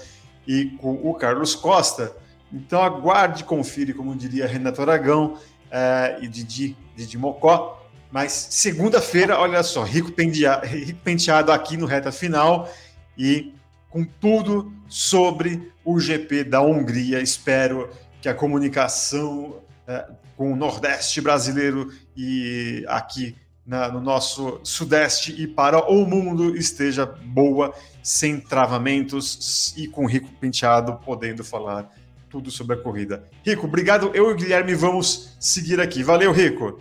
e 0.47 0.67
com 0.81 0.93
o 0.93 1.15
Carlos 1.15 1.55
Costa. 1.55 2.17
Então 2.53 2.81
aguarde, 2.81 3.43
confire, 3.43 3.93
como 3.93 4.15
diria 4.15 4.47
Renato 4.47 4.81
Aragão 4.81 5.35
uh, 5.35 6.23
e 6.23 6.29
Didi, 6.29 6.77
Didi 6.97 7.19
Mocó. 7.19 7.85
Mas 8.11 8.33
segunda-feira, 8.33 9.39
olha 9.39 9.63
só, 9.63 9.83
rico, 9.83 10.13
pendia, 10.13 10.61
rico 10.61 11.01
penteado 11.01 11.53
aqui 11.53 11.77
no 11.77 11.87
reta 11.87 12.11
final 12.11 12.71
e 13.19 13.53
com 13.91 14.05
tudo 14.05 14.73
sobre 14.89 15.73
o 15.89 15.99
GP 15.99 16.45
da 16.45 16.61
Hungria. 16.61 17.19
Espero 17.21 17.89
que 18.21 18.29
a 18.29 18.35
comunicação 18.35 19.63
uh, 19.89 20.15
com 20.37 20.53
o 20.53 20.57
Nordeste 20.57 21.19
brasileiro 21.23 21.91
e 22.15 22.85
aqui 22.87 23.35
na, 23.65 23.91
no 23.91 23.99
nosso 23.99 24.61
Sudeste 24.63 25.35
e 25.41 25.47
para 25.47 25.91
o 25.91 26.05
mundo 26.05 26.55
esteja 26.55 27.07
boa, 27.07 27.75
sem 28.03 28.39
travamentos 28.39 29.75
e 29.79 29.89
com 29.89 30.05
Rico 30.07 30.31
Penteado 30.35 31.01
podendo 31.05 31.43
falar 31.43 31.91
tudo 32.29 32.51
sobre 32.51 32.77
a 32.77 32.83
corrida. 32.83 33.27
Rico, 33.43 33.67
obrigado. 33.67 34.11
Eu 34.13 34.29
e 34.29 34.33
o 34.35 34.37
Guilherme 34.37 34.75
vamos 34.75 35.35
seguir 35.41 35.81
aqui. 35.81 36.03
Valeu, 36.03 36.33
Rico. 36.33 36.79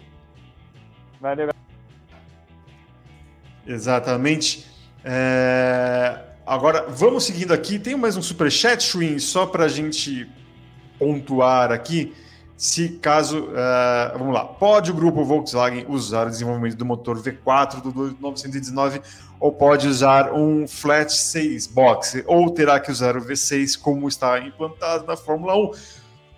Valeu. 1.21 1.49
Exatamente. 3.65 4.65
É... 5.01 6.26
Agora, 6.47 6.85
vamos 6.87 7.25
seguindo 7.25 7.53
aqui. 7.53 7.77
Tem 7.77 7.93
mais 7.93 8.15
um 8.15 8.21
superchat, 8.21 8.81
Schwinn, 8.81 9.19
só 9.19 9.45
para 9.45 9.65
a 9.65 9.67
gente 9.67 10.25
pontuar 10.97 11.73
aqui. 11.73 12.13
Se 12.55 12.87
caso, 12.87 13.49
uh, 13.49 14.17
vamos 14.17 14.33
lá, 14.33 14.45
pode 14.45 14.89
o 14.89 14.93
grupo 14.93 15.25
Volkswagen 15.25 15.85
usar 15.89 16.25
o 16.25 16.29
desenvolvimento 16.29 16.77
do 16.77 16.85
motor 16.85 17.21
V4 17.21 17.81
do 17.81 18.17
919 18.21 19.01
ou 19.41 19.51
pode 19.51 19.89
usar 19.89 20.31
um 20.31 20.65
flat 20.65 21.11
6 21.11 21.67
box, 21.67 22.23
ou 22.25 22.49
terá 22.49 22.79
que 22.79 22.91
usar 22.91 23.17
o 23.17 23.21
V6 23.21 23.77
como 23.77 24.07
está 24.07 24.39
implantado 24.39 25.05
na 25.05 25.17
Fórmula 25.17 25.53
1. 25.53 25.71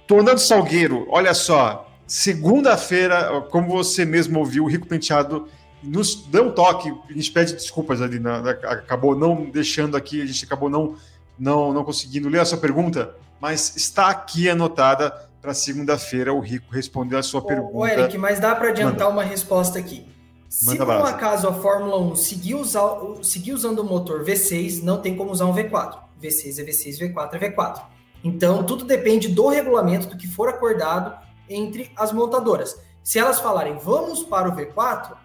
Tornando 0.08 0.40
Salgueiro, 0.40 1.06
olha 1.12 1.36
só, 1.36 1.88
segunda-feira, 2.08 3.46
como 3.52 3.70
você 3.70 4.06
mesmo 4.06 4.40
ouviu, 4.40 4.64
o 4.64 4.68
Rico 4.68 4.88
Penteado 4.88 5.48
nos 5.82 6.16
deu 6.16 6.46
um 6.46 6.52
toque, 6.52 6.94
a 7.10 7.14
gente 7.14 7.32
pede 7.32 7.54
desculpas 7.54 8.02
ali, 8.02 8.20
na, 8.20 8.42
na, 8.42 8.52
acabou 8.52 9.16
não 9.16 9.50
deixando 9.50 9.96
aqui, 9.96 10.22
a 10.22 10.26
gente 10.26 10.46
acabou 10.46 10.70
não, 10.70 10.96
não, 11.38 11.74
não 11.74 11.84
conseguindo 11.84 12.30
ler 12.30 12.40
a 12.40 12.46
sua 12.46 12.58
pergunta, 12.58 13.16
mas 13.40 13.76
está 13.76 14.10
aqui 14.10 14.50
anotada 14.50 15.30
para 15.42 15.54
segunda-feira 15.54 16.34
o 16.34 16.40
Rico 16.40 16.66
responder 16.72 17.16
a 17.16 17.24
sua 17.24 17.40
ô, 17.40 17.44
pergunta. 17.44 17.78
Ô, 17.78 17.88
Eric, 17.88 18.18
mas 18.18 18.40
dá 18.40 18.56
para 18.56 18.70
adiantar 18.70 19.08
Manda. 19.08 19.22
uma 19.22 19.24
resposta 19.24 19.80
aqui. 19.80 20.06
Se 20.50 20.76
por 20.76 20.88
um 20.88 21.06
acaso 21.06 21.48
a 21.48 21.54
Fórmula 21.54 21.98
1 22.12 22.16
seguir, 22.16 22.56
usar, 22.56 22.90
seguir 23.22 23.54
usando 23.54 23.80
o 23.80 23.84
motor 23.84 24.24
V6, 24.24 24.82
não 24.82 25.00
tem 25.00 25.16
como 25.16 25.32
usar 25.32 25.46
um 25.46 25.54
V4. 25.54 26.00
V6 26.22 26.60
é 26.60 26.64
V6, 26.64 27.14
V4 27.14 27.36
é 27.36 27.52
V4. 27.52 27.82
Então, 28.24 28.64
tudo 28.64 28.84
depende 28.84 29.30
do 29.30 29.48
regulamento, 29.48 30.08
do 30.08 30.18
que 30.18 30.28
for 30.28 30.50
acordado 30.50 31.16
entre 31.48 31.92
as 31.96 32.12
montadoras. 32.12 32.76
Se 33.04 33.18
elas 33.18 33.40
falarem 33.40 33.78
vamos 33.78 34.24
para 34.24 34.50
o 34.50 34.56
V4, 34.56 35.16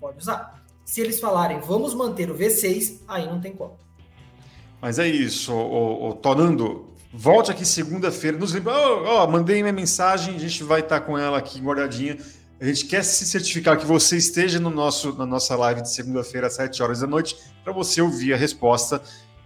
pode 0.00 0.18
usar. 0.18 0.62
Se 0.84 1.00
eles 1.00 1.20
falarem 1.20 1.60
vamos 1.60 1.94
manter 1.94 2.30
o 2.30 2.34
V6, 2.34 3.00
aí 3.06 3.26
não 3.26 3.40
tem 3.40 3.52
como. 3.52 3.76
Mas 4.80 4.98
é 4.98 5.06
isso, 5.06 5.52
o, 5.52 6.10
o 6.10 6.14
Tonando, 6.14 6.86
volte 7.12 7.50
aqui 7.50 7.64
segunda-feira, 7.64 8.38
nos 8.38 8.54
oh, 8.54 8.58
oh, 9.06 9.26
mandei 9.26 9.60
minha 9.60 9.72
mensagem, 9.72 10.36
a 10.36 10.38
gente 10.38 10.62
vai 10.62 10.80
estar 10.80 11.00
com 11.00 11.18
ela 11.18 11.36
aqui 11.36 11.60
guardadinha 11.60 12.16
a 12.60 12.64
gente 12.64 12.86
quer 12.86 13.04
se 13.04 13.24
certificar 13.24 13.78
que 13.78 13.86
você 13.86 14.16
esteja 14.16 14.58
no 14.58 14.68
nosso, 14.68 15.12
na 15.12 15.24
nossa 15.24 15.54
live 15.54 15.80
de 15.80 15.92
segunda-feira 15.92 16.48
às 16.48 16.54
7 16.54 16.82
horas 16.82 17.00
da 17.00 17.06
noite 17.06 17.36
para 17.62 17.72
você 17.72 18.02
ouvir 18.02 18.34
a 18.34 18.36
resposta 18.36 19.00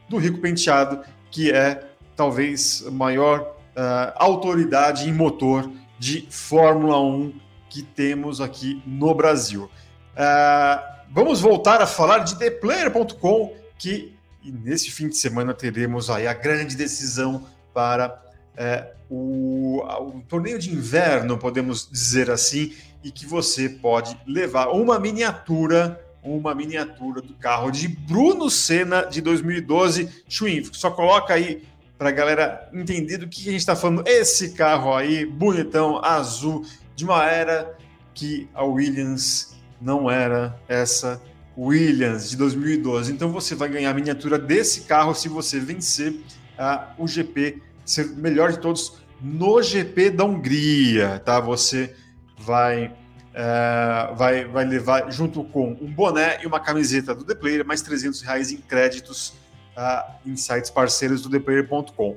do 0.09 0.16
Rico 0.16 0.38
Penteado, 0.38 1.03
que 1.30 1.53
é 1.53 1.90
talvez 2.16 2.82
a 2.86 2.90
maior 2.90 3.40
uh, 3.40 4.12
autoridade 4.16 5.09
em 5.09 5.12
motor 5.12 5.70
de 5.98 6.26
Fórmula 6.30 6.98
1 7.00 7.34
que 7.68 7.82
temos 7.82 8.40
aqui 8.40 8.82
no 8.86 9.14
Brasil. 9.14 9.68
Uh, 10.12 11.04
vamos 11.10 11.40
voltar 11.40 11.80
a 11.80 11.86
falar 11.86 12.18
de 12.20 12.38
ThePlayer.com, 12.38 13.54
que 13.78 14.14
nesse 14.44 14.90
fim 14.90 15.08
de 15.08 15.16
semana 15.16 15.54
teremos 15.54 16.10
aí 16.10 16.26
a 16.26 16.34
grande 16.34 16.76
decisão 16.76 17.46
para 17.72 18.20
é, 18.56 18.92
o, 19.08 19.82
o, 19.82 20.22
torneio 20.28 20.58
de 20.58 20.70
inverno, 20.70 21.38
podemos 21.38 21.88
dizer 21.90 22.30
assim, 22.30 22.74
e 23.02 23.10
que 23.10 23.26
você 23.26 23.68
pode 23.68 24.18
levar 24.26 24.68
uma 24.68 24.98
miniatura, 24.98 26.00
uma 26.22 26.54
miniatura 26.54 27.20
do 27.20 27.34
carro 27.34 27.70
de 27.70 27.88
Bruno 27.88 28.50
Senna 28.50 29.02
de 29.02 29.20
2012. 29.20 30.24
Schwinn, 30.28 30.64
só 30.72 30.90
coloca 30.90 31.34
aí 31.34 31.62
para 31.98 32.10
a 32.10 32.12
galera 32.12 32.68
entender 32.72 33.18
do 33.18 33.28
que 33.28 33.48
a 33.48 33.52
gente 33.52 33.60
está 33.60 33.76
falando. 33.76 34.06
Esse 34.06 34.50
carro 34.50 34.94
aí, 34.94 35.24
bonitão, 35.24 36.04
azul, 36.04 36.64
de 36.94 37.04
uma 37.04 37.24
era 37.24 37.76
que 38.14 38.48
a 38.54 38.64
Williams 38.64 39.51
não 39.82 40.10
era 40.10 40.58
essa 40.68 41.20
Williams 41.56 42.30
de 42.30 42.36
2012. 42.36 43.12
Então 43.12 43.30
você 43.30 43.54
vai 43.54 43.68
ganhar 43.68 43.90
a 43.90 43.94
miniatura 43.94 44.38
desse 44.38 44.82
carro 44.82 45.14
se 45.14 45.28
você 45.28 45.58
vencer 45.58 46.12
uh, 46.12 47.02
o 47.02 47.06
GP 47.06 47.60
ser 47.84 48.08
melhor 48.10 48.52
de 48.52 48.58
todos 48.58 49.02
no 49.20 49.60
GP 49.62 50.10
da 50.10 50.24
Hungria, 50.24 51.20
tá? 51.24 51.40
Você 51.40 51.94
vai 52.38 52.94
é, 53.34 54.14
vai, 54.14 54.44
vai 54.44 54.64
levar 54.64 55.10
junto 55.10 55.42
com 55.42 55.70
um 55.80 55.90
boné 55.90 56.42
e 56.42 56.46
uma 56.46 56.60
camiseta 56.60 57.14
do 57.14 57.24
The 57.24 57.34
Player, 57.34 57.64
mais 57.64 57.80
300 57.80 58.20
reais 58.20 58.52
em 58.52 58.58
créditos 58.58 59.30
uh, 59.74 60.12
em 60.26 60.36
sites 60.36 60.70
parceiros 60.70 61.22
do 61.22 61.30
ThePlayer.com. 61.30 62.16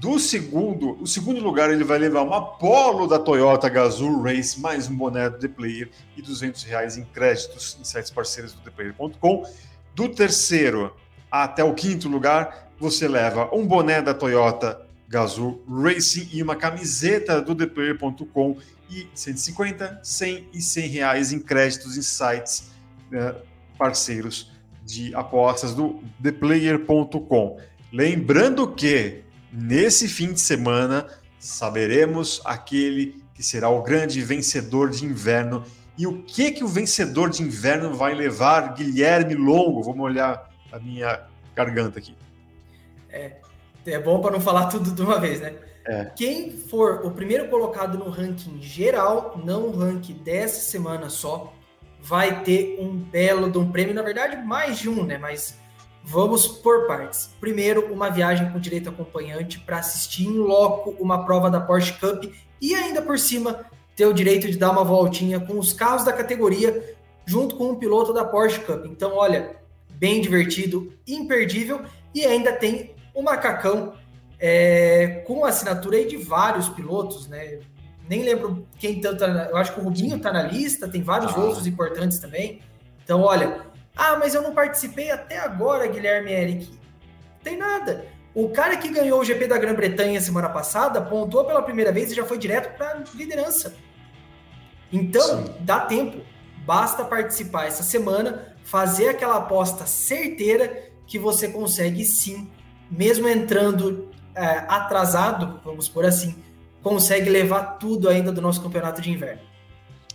Do 0.00 0.18
segundo, 0.18 0.92
o 1.00 1.06
segundo 1.06 1.40
lugar 1.40 1.70
ele 1.70 1.82
vai 1.82 1.98
levar 1.98 2.20
uma 2.20 2.44
Polo 2.44 3.06
da 3.06 3.18
Toyota 3.18 3.66
Gazoo 3.68 4.20
Race, 4.20 4.60
mais 4.60 4.90
um 4.90 4.94
boné 4.94 5.30
do 5.30 5.38
The 5.38 5.48
Player 5.48 5.90
e 6.14 6.20
200 6.20 6.64
reais 6.64 6.98
em 6.98 7.04
créditos 7.04 7.78
em 7.80 7.84
sites 7.84 8.10
parceiros 8.10 8.52
do 8.52 8.60
ThePlayer.com. 8.60 9.50
Do 9.94 10.08
terceiro 10.10 10.94
até 11.30 11.64
o 11.64 11.72
quinto 11.72 12.10
lugar, 12.10 12.70
você 12.78 13.08
leva 13.08 13.48
um 13.54 13.66
boné 13.66 14.02
da 14.02 14.12
Toyota 14.12 14.86
Gazoo 15.08 15.62
Racing 15.66 16.28
e 16.30 16.42
uma 16.42 16.56
camiseta 16.56 17.40
do 17.40 17.54
ThePlayer.com 17.54 18.58
e 18.90 19.08
150, 19.14 20.00
100 20.02 20.48
e 20.52 20.60
100 20.60 20.88
reais 20.88 21.32
em 21.32 21.38
créditos 21.38 21.96
em 21.96 22.02
sites 22.02 22.70
né, 23.10 23.34
parceiros 23.78 24.52
de 24.84 25.14
apostas 25.14 25.74
do 25.74 26.02
ThePlayer.com. 26.22 27.58
Lembrando 27.90 28.72
que 28.74 29.24
nesse 29.52 30.08
fim 30.08 30.32
de 30.32 30.40
semana 30.40 31.06
saberemos 31.38 32.40
aquele 32.44 33.22
que 33.34 33.42
será 33.42 33.68
o 33.68 33.82
grande 33.82 34.20
vencedor 34.22 34.90
de 34.90 35.04
inverno 35.04 35.64
e 35.98 36.06
o 36.06 36.22
que 36.22 36.52
que 36.52 36.64
o 36.64 36.68
vencedor 36.68 37.30
de 37.30 37.42
inverno 37.42 37.94
vai 37.94 38.14
levar 38.14 38.74
Guilherme 38.74 39.34
Longo. 39.34 39.82
Vamos 39.82 40.04
olhar 40.04 40.50
a 40.72 40.78
minha 40.78 41.22
garganta 41.54 41.98
aqui. 41.98 42.14
É, 43.08 43.36
é 43.86 43.98
bom 43.98 44.20
para 44.20 44.32
não 44.32 44.40
falar 44.40 44.66
tudo 44.66 44.90
de 44.90 45.02
uma 45.02 45.18
vez, 45.18 45.40
né? 45.40 45.54
É. 45.86 46.04
Quem 46.16 46.50
for 46.50 47.06
o 47.06 47.12
primeiro 47.12 47.48
colocado 47.48 47.96
no 47.96 48.10
ranking 48.10 48.60
geral, 48.60 49.40
não 49.44 49.68
o 49.68 49.76
ranking 49.76 50.14
dessa 50.14 50.60
semana 50.60 51.08
só, 51.08 51.54
vai 52.00 52.42
ter 52.42 52.78
um 52.80 52.96
belo 52.96 53.50
de 53.50 53.58
um 53.58 53.70
prêmio, 53.70 53.94
na 53.94 54.02
verdade, 54.02 54.36
mais 54.44 54.78
de 54.78 54.88
um, 54.88 55.04
né? 55.04 55.16
Mas 55.16 55.58
vamos 56.06 56.46
por 56.46 56.86
partes. 56.86 57.30
Primeiro, 57.40 57.92
uma 57.92 58.08
viagem 58.08 58.50
com 58.50 58.60
direito 58.60 58.88
acompanhante 58.88 59.58
para 59.58 59.78
assistir 59.78 60.24
em 60.24 60.38
loco 60.38 60.94
uma 61.00 61.26
prova 61.26 61.50
da 61.50 61.60
Porsche 61.60 61.94
Cup 61.94 62.32
e 62.60 62.74
ainda 62.74 63.02
por 63.02 63.18
cima 63.18 63.66
ter 63.96 64.06
o 64.06 64.12
direito 64.12 64.48
de 64.48 64.56
dar 64.56 64.70
uma 64.70 64.84
voltinha 64.84 65.40
com 65.40 65.58
os 65.58 65.72
carros 65.72 66.04
da 66.04 66.12
categoria 66.12 66.94
junto 67.26 67.56
com 67.56 67.70
um 67.70 67.74
piloto 67.74 68.12
da 68.12 68.24
Porsche 68.24 68.60
Cup. 68.60 68.86
Então, 68.86 69.16
olha, 69.16 69.56
bem 69.90 70.20
divertido, 70.20 70.92
imperdível 71.06 71.82
e 72.14 72.24
ainda 72.24 72.52
tem 72.52 72.94
o 73.12 73.20
macacão 73.20 73.94
é, 74.38 75.24
com 75.26 75.44
assinatura 75.44 75.96
aí 75.96 76.06
de 76.06 76.16
vários 76.16 76.68
pilotos, 76.68 77.26
né? 77.26 77.58
Nem 78.08 78.22
lembro 78.22 78.64
quem 78.78 79.00
tanto. 79.00 79.24
Eu 79.24 79.56
acho 79.56 79.74
que 79.74 79.80
o 79.80 79.82
Rubinho 79.82 80.20
tá 80.20 80.32
na 80.32 80.42
lista, 80.42 80.86
tem 80.86 81.02
vários 81.02 81.34
ah. 81.34 81.40
outros 81.40 81.66
importantes 81.66 82.20
também. 82.20 82.60
Então, 83.02 83.22
olha. 83.22 83.65
Ah, 83.96 84.16
mas 84.18 84.34
eu 84.34 84.42
não 84.42 84.52
participei 84.52 85.10
até 85.10 85.38
agora, 85.38 85.86
Guilherme 85.86 86.30
Eric. 86.30 86.78
Tem 87.42 87.56
nada. 87.56 88.06
O 88.34 88.50
cara 88.50 88.76
que 88.76 88.88
ganhou 88.88 89.20
o 89.20 89.24
GP 89.24 89.46
da 89.46 89.56
Grã-Bretanha 89.56 90.20
semana 90.20 90.50
passada 90.50 91.00
pontuou 91.00 91.46
pela 91.46 91.62
primeira 91.62 91.90
vez 91.90 92.12
e 92.12 92.14
já 92.14 92.24
foi 92.24 92.36
direto 92.36 92.76
para 92.76 93.02
liderança. 93.14 93.74
Então, 94.92 95.46
Sim. 95.46 95.54
dá 95.60 95.80
tempo. 95.80 96.20
Basta 96.66 97.04
participar 97.04 97.66
essa 97.66 97.82
semana, 97.82 98.54
fazer 98.64 99.08
aquela 99.08 99.36
aposta 99.36 99.86
certeira 99.86 100.90
que 101.06 101.18
você 101.18 101.48
consegue 101.48 102.04
sim, 102.04 102.50
mesmo 102.90 103.28
entrando 103.28 104.10
é, 104.34 104.44
atrasado, 104.68 105.60
vamos 105.64 105.88
por 105.88 106.04
assim, 106.04 106.34
consegue 106.82 107.30
levar 107.30 107.78
tudo 107.78 108.08
ainda 108.08 108.32
do 108.32 108.42
nosso 108.42 108.60
campeonato 108.60 109.00
de 109.00 109.10
inverno. 109.10 109.45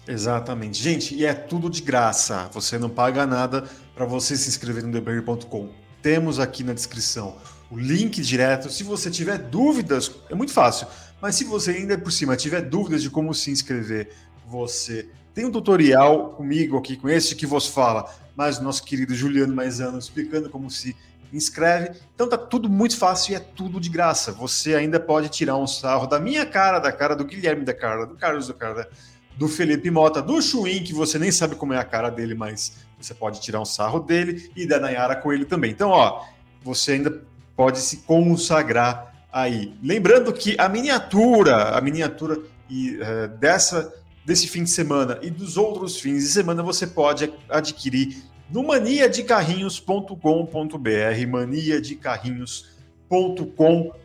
Exatamente. 0.08 0.82
Gente, 0.82 1.16
e 1.16 1.26
é 1.26 1.34
tudo 1.34 1.70
de 1.70 1.82
graça. 1.82 2.50
Você 2.54 2.78
não 2.78 2.90
paga 2.90 3.26
nada 3.26 3.64
para 3.96 4.06
você 4.06 4.36
se 4.36 4.50
inscrever 4.50 4.84
no 4.84 4.92
TheBurger.com. 4.92 5.70
Temos 6.02 6.40
aqui 6.40 6.64
na 6.64 6.74
descrição 6.74 7.38
o 7.70 7.78
link 7.78 8.22
direto. 8.22 8.70
Se 8.70 8.84
você 8.84 9.10
tiver 9.10 9.38
dúvidas, 9.38 10.12
é 10.30 10.36
muito 10.36 10.52
fácil. 10.52 10.88
Mas 11.22 11.36
se 11.36 11.46
você 11.46 11.72
ainda 11.72 11.98
por 11.98 12.12
cima 12.12 12.36
tiver 12.36 12.62
dúvidas 12.62 13.04
de 13.04 13.10
como 13.10 13.34
se 13.34 13.52
inscrever, 13.52 14.10
você 14.48 15.08
tem 15.34 15.46
um 15.46 15.52
tutorial 15.52 16.32
comigo 16.32 16.78
aqui, 16.78 16.98
com 16.98 17.08
esse 17.08 17.36
que 17.36 17.46
vos 17.46 17.68
fala, 17.68 18.14
mas 18.36 18.60
nosso 18.60 18.84
querido 18.84 19.14
Juliano 19.16 19.56
Maisano 19.56 19.98
explicando 19.98 20.50
como 20.50 20.70
se 20.70 20.96
inscreve. 21.32 21.92
Então 22.14 22.28
tá 22.28 22.38
tudo 22.38 22.68
muito 22.68 22.98
fácil 22.98 23.32
e 23.32 23.36
é 23.36 23.40
tudo 23.40 23.80
de 23.80 23.90
graça. 23.90 24.32
Você 24.34 24.76
ainda 24.76 25.00
pode 25.00 25.30
tirar 25.30 25.56
um 25.56 25.68
sarro 25.68 26.08
da 26.08 26.20
minha 26.20 26.46
cara, 26.46 26.80
da 26.80 26.92
cara 26.92 27.16
do 27.16 27.24
Guilherme, 27.24 27.64
da 27.64 27.74
cara 27.74 28.06
do 28.06 28.16
Carlos, 28.16 28.48
da 28.48 28.54
cara 28.54 28.90
do 29.38 29.48
Felipe 29.48 29.90
Mota, 29.90 30.22
do 30.22 30.42
Chuin, 30.42 30.84
que 30.84 30.94
você 30.94 31.18
nem 31.18 31.32
sabe 31.32 31.56
como 31.56 31.74
é 31.74 31.78
a 31.78 31.84
cara 31.84 32.10
dele, 32.10 32.36
mas 32.36 32.78
você 33.00 33.14
pode 33.14 33.42
tirar 33.42 33.60
um 33.60 33.66
sarro 33.66 34.00
dele 34.00 34.52
e 34.56 34.68
da 34.68 34.80
Nayara 34.80 35.16
Coelho 35.16 35.46
também. 35.46 35.72
Então, 35.72 35.90
ó, 35.90 36.24
você 36.64 36.94
ainda 36.94 37.22
pode 37.56 37.80
se 37.80 37.98
consagrar 37.98 39.26
aí. 39.32 39.74
Lembrando 39.82 40.32
que 40.34 40.56
a 40.58 40.70
miniatura, 40.70 41.76
a 41.76 41.82
miniatura 41.82 42.40
e, 42.70 42.98
uh, 42.98 43.28
dessa 43.40 43.94
desse 44.24 44.48
fim 44.48 44.64
de 44.64 44.70
semana 44.70 45.18
e 45.22 45.32
dos 45.32 45.58
outros 45.58 46.00
fins 46.00 46.24
de 46.24 46.30
semana 46.30 46.62
você 46.62 46.86
pode 46.86 47.34
adquirir 47.50 48.24
no 48.50 48.64
maniadecarrinhos.com.br, 48.64 51.28
maniadecarrinhos.com.br. 51.28 54.01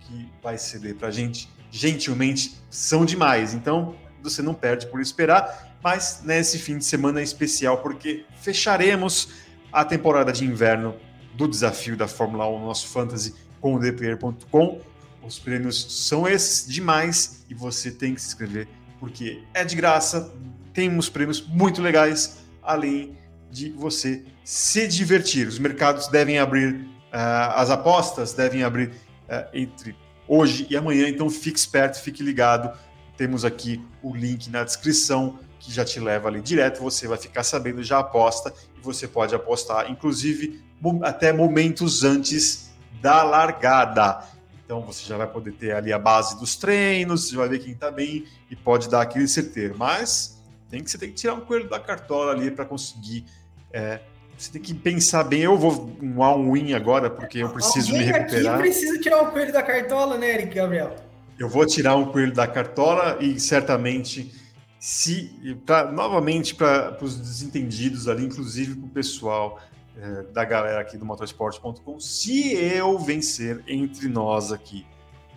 que 0.00 0.28
vai 0.42 0.56
ceder 0.56 0.96
para 0.96 1.08
a 1.08 1.10
gente, 1.10 1.48
gentilmente, 1.70 2.56
são 2.70 3.04
demais. 3.04 3.54
Então 3.54 3.94
você 4.22 4.42
não 4.42 4.54
perde 4.54 4.86
por 4.86 5.00
esperar, 5.00 5.76
mas 5.82 6.22
nesse 6.24 6.58
fim 6.58 6.78
de 6.78 6.84
semana 6.84 7.20
é 7.20 7.22
especial 7.22 7.78
porque 7.78 8.24
fecharemos 8.40 9.28
a 9.72 9.84
temporada 9.84 10.32
de 10.32 10.44
inverno 10.44 10.96
do 11.34 11.46
desafio 11.46 11.96
da 11.96 12.08
Fórmula 12.08 12.48
1 12.48 12.58
no 12.58 12.66
nosso 12.66 12.88
Fantasy 12.88 13.34
com 13.60 13.74
o 13.74 13.80
ThePlayer.com. 13.80 14.80
Os 15.22 15.38
prêmios 15.38 16.06
são 16.06 16.26
esses 16.26 16.66
demais 16.66 17.44
e 17.48 17.54
você 17.54 17.90
tem 17.90 18.14
que 18.14 18.20
se 18.20 18.28
inscrever 18.28 18.66
porque 19.00 19.42
é 19.52 19.64
de 19.64 19.74
graça. 19.74 20.32
Temos 20.72 21.08
prêmios 21.08 21.44
muito 21.44 21.82
legais, 21.82 22.44
além 22.62 23.18
de 23.50 23.70
você 23.70 24.22
se 24.44 24.86
divertir. 24.86 25.48
Os 25.48 25.58
mercados 25.58 26.06
devem 26.06 26.38
abrir, 26.38 26.74
uh, 26.74 27.56
as 27.56 27.70
apostas 27.70 28.32
devem 28.32 28.62
abrir 28.62 28.90
uh, 28.90 29.48
entre 29.52 29.96
hoje 30.28 30.66
e 30.70 30.76
amanhã, 30.76 31.08
então 31.08 31.28
fique 31.28 31.58
esperto, 31.58 32.00
fique 32.00 32.22
ligado. 32.22 32.70
Temos 33.16 33.44
aqui 33.44 33.84
o 34.00 34.14
link 34.14 34.48
na 34.48 34.62
descrição 34.62 35.38
que 35.58 35.72
já 35.72 35.84
te 35.84 35.98
leva 35.98 36.28
ali 36.28 36.40
direto. 36.40 36.80
Você 36.82 37.08
vai 37.08 37.18
ficar 37.18 37.42
sabendo, 37.42 37.82
já 37.82 37.98
aposta 37.98 38.54
e 38.78 38.80
você 38.80 39.08
pode 39.08 39.34
apostar, 39.34 39.90
inclusive 39.90 40.62
até 41.02 41.32
momentos 41.32 42.04
antes 42.04 42.70
da 43.02 43.22
largada. 43.22 44.22
Então 44.70 44.82
você 44.82 45.04
já 45.04 45.16
vai 45.16 45.26
poder 45.26 45.50
ter 45.54 45.72
ali 45.72 45.92
a 45.92 45.98
base 45.98 46.38
dos 46.38 46.54
treinos, 46.54 47.28
você 47.28 47.34
vai 47.34 47.48
ver 47.48 47.58
quem 47.58 47.72
está 47.72 47.90
bem 47.90 48.24
e 48.48 48.54
pode 48.54 48.88
dar 48.88 49.02
aquele 49.02 49.26
certeiro. 49.26 49.74
Mas 49.76 50.40
tem 50.70 50.80
que 50.84 50.88
você 50.88 50.96
tem 50.96 51.08
que 51.08 51.16
tirar 51.16 51.34
um 51.34 51.40
coelho 51.40 51.68
da 51.68 51.80
cartola 51.80 52.30
ali 52.30 52.52
para 52.52 52.64
conseguir 52.64 53.24
É, 53.72 53.98
você 54.38 54.52
tem 54.52 54.62
que 54.62 54.72
pensar 54.72 55.24
bem. 55.24 55.40
Eu 55.40 55.58
vou 55.58 55.92
um 56.00 56.22
all-win 56.22 56.72
agora, 56.74 57.10
porque 57.10 57.38
eu 57.38 57.48
preciso 57.50 57.90
Alguém 57.90 58.06
me 58.06 58.12
recuperar. 58.12 58.54
Aqui 58.54 58.62
precisa 58.62 59.00
tirar 59.00 59.22
o 59.22 59.32
coelho 59.32 59.52
da 59.52 59.62
cartola, 59.62 60.16
né, 60.16 60.34
Eric 60.34 60.54
Gabriel? 60.54 60.94
Eu 61.36 61.48
vou 61.48 61.66
tirar 61.66 61.96
um 61.96 62.12
coelho 62.12 62.32
da 62.32 62.46
cartola 62.46 63.18
e 63.20 63.40
certamente, 63.40 64.32
se 64.78 65.58
pra, 65.66 65.90
novamente 65.90 66.54
para 66.54 66.96
os 67.02 67.16
desentendidos 67.16 68.06
ali, 68.06 68.24
inclusive 68.24 68.76
para 68.76 68.86
o 68.86 68.90
pessoal 68.90 69.60
é, 70.00 70.22
da 70.32 70.44
galera 70.44 70.80
aqui 70.80 70.96
do 70.96 71.04
motorsport.com, 71.04 72.00
se 72.00 72.54
eu 72.54 72.98
vencer 72.98 73.62
entre 73.68 74.08
nós 74.08 74.50
aqui 74.50 74.86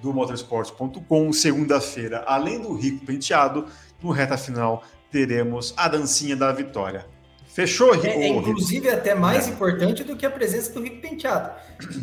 do 0.02 0.14
motorsport.com, 0.14 1.34
segunda-feira, 1.34 2.24
além 2.26 2.62
do 2.62 2.74
rico 2.74 3.06
penteado, 3.06 3.68
no 4.02 4.12
reta 4.12 4.38
final 4.38 4.84
teremos 5.12 5.74
a 5.76 5.88
dancinha 5.88 6.36
da 6.36 6.52
vitória. 6.52 7.06
Fechou, 7.46 7.92
Rico? 7.92 8.08
É, 8.08 8.24
é 8.24 8.28
inclusive 8.30 8.90
até 8.90 9.14
mais 9.14 9.48
é. 9.48 9.52
importante 9.52 10.04
do 10.04 10.16
que 10.16 10.26
a 10.26 10.30
presença 10.30 10.74
do 10.74 10.82
Rico 10.82 11.02
Penteado. 11.02 11.52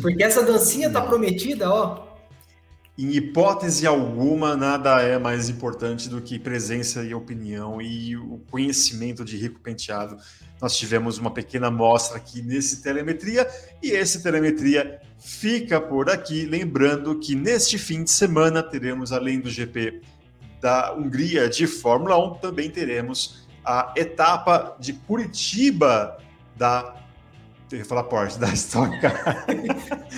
Porque 0.01 0.23
essa 0.23 0.43
dancinha 0.43 0.89
tá 0.89 1.01
prometida, 1.01 1.69
ó. 1.69 2.10
Em 2.97 3.15
hipótese 3.15 3.87
alguma, 3.87 4.55
nada 4.55 5.01
é 5.01 5.17
mais 5.17 5.49
importante 5.49 6.09
do 6.09 6.21
que 6.21 6.37
presença 6.37 7.03
e 7.03 7.13
opinião 7.13 7.81
e 7.81 8.17
o 8.17 8.39
conhecimento 8.51 9.23
de 9.23 9.37
Rico 9.37 9.59
Penteado. 9.61 10.17
Nós 10.61 10.77
tivemos 10.77 11.17
uma 11.17 11.31
pequena 11.31 11.67
amostra 11.67 12.17
aqui 12.17 12.41
nesse 12.41 12.83
telemetria 12.83 13.47
e 13.81 13.91
esse 13.91 14.21
telemetria 14.21 14.99
fica 15.17 15.79
por 15.79 16.09
aqui. 16.09 16.45
Lembrando 16.45 17.17
que 17.17 17.33
neste 17.33 17.77
fim 17.77 18.03
de 18.03 18.11
semana 18.11 18.61
teremos, 18.61 19.13
além 19.13 19.39
do 19.39 19.49
GP 19.49 20.01
da 20.59 20.93
Hungria 20.93 21.49
de 21.49 21.65
Fórmula 21.65 22.17
1, 22.17 22.35
também 22.35 22.69
teremos 22.69 23.47
a 23.63 23.93
etapa 23.95 24.75
de 24.79 24.93
Curitiba 24.93 26.17
da. 26.57 26.95
Eu 27.71 27.77
ia 27.77 27.85
falar 27.85 28.03
Porsche, 28.03 28.37
da 28.37 28.51
Stock 28.53 28.99
Car. 28.99 29.45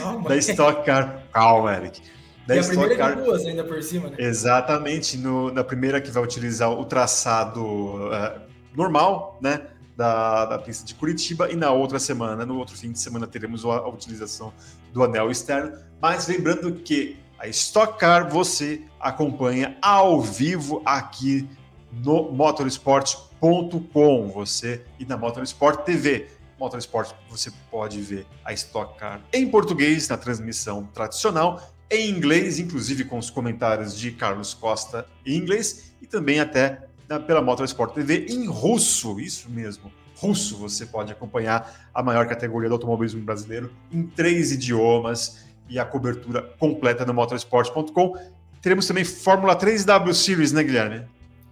Oh, 0.03 0.27
da 0.27 0.35
Stock 0.37 0.83
Car. 0.83 1.23
Calma, 1.31 1.75
Eric. 1.75 2.01
Da 2.45 2.55
e 2.55 2.59
a 2.59 2.63
primeira 2.63 2.95
Car... 2.97 3.15
de 3.15 3.21
duas 3.21 3.45
ainda 3.45 3.63
por 3.63 3.81
cima, 3.81 4.09
né? 4.09 4.17
Exatamente, 4.19 5.17
no, 5.17 5.51
na 5.51 5.63
primeira 5.63 6.01
que 6.01 6.11
vai 6.11 6.23
utilizar 6.23 6.69
o 6.71 6.83
traçado 6.85 7.63
uh, 7.63 8.41
normal, 8.75 9.37
né? 9.41 9.67
Da, 9.95 10.45
da 10.45 10.57
pista 10.57 10.83
de 10.85 10.95
Curitiba, 10.95 11.51
e 11.51 11.55
na 11.55 11.71
outra 11.71 11.99
semana, 11.99 12.45
no 12.47 12.57
outro 12.57 12.75
fim 12.75 12.91
de 12.91 12.99
semana, 12.99 13.27
teremos 13.27 13.63
a, 13.63 13.69
a 13.69 13.87
utilização 13.87 14.51
do 14.91 15.03
anel 15.03 15.29
externo. 15.29 15.77
Mas 16.01 16.27
lembrando 16.27 16.73
que 16.73 17.15
a 17.37 17.47
Stock 17.47 17.99
Car 17.99 18.27
você 18.29 18.81
acompanha 18.99 19.77
ao 19.81 20.19
vivo 20.21 20.81
aqui 20.85 21.47
no 21.91 22.31
motorsport.com, 22.31 24.29
você 24.29 24.81
e 24.97 25.05
na 25.05 25.17
Motorsport 25.17 25.83
TV. 25.83 26.27
Motorsport 26.59 27.13
você 27.29 27.51
pode 27.69 28.01
ver 28.01 28.25
a 28.45 28.53
Stock 28.53 28.97
Car 28.97 29.21
em 29.31 29.47
português 29.47 30.07
na 30.07 30.17
transmissão 30.17 30.85
tradicional, 30.93 31.72
em 31.89 32.09
inglês, 32.09 32.59
inclusive 32.59 33.05
com 33.05 33.17
os 33.17 33.29
comentários 33.29 33.97
de 33.97 34.11
Carlos 34.11 34.53
Costa 34.53 35.05
em 35.25 35.37
inglês 35.37 35.93
e 36.01 36.07
também 36.07 36.39
até 36.39 36.87
pela 37.27 37.41
Motorsport 37.41 37.93
TV 37.93 38.25
em 38.29 38.47
russo, 38.47 39.19
isso 39.19 39.49
mesmo. 39.49 39.91
Russo, 40.15 40.57
você 40.57 40.85
pode 40.85 41.11
acompanhar 41.11 41.89
a 41.93 42.01
maior 42.01 42.27
categoria 42.27 42.69
do 42.69 42.75
automobilismo 42.75 43.21
brasileiro 43.21 43.71
em 43.91 44.03
três 44.03 44.51
idiomas 44.51 45.45
e 45.69 45.77
a 45.77 45.85
cobertura 45.85 46.41
completa 46.57 47.05
no 47.05 47.13
motorsport.com. 47.13 48.17
Teremos 48.61 48.87
também 48.87 49.03
Fórmula 49.03 49.55
3 49.55 49.83
W 49.85 50.13
Series, 50.13 50.51
né, 50.51 50.63
Guilherme? 50.63 51.05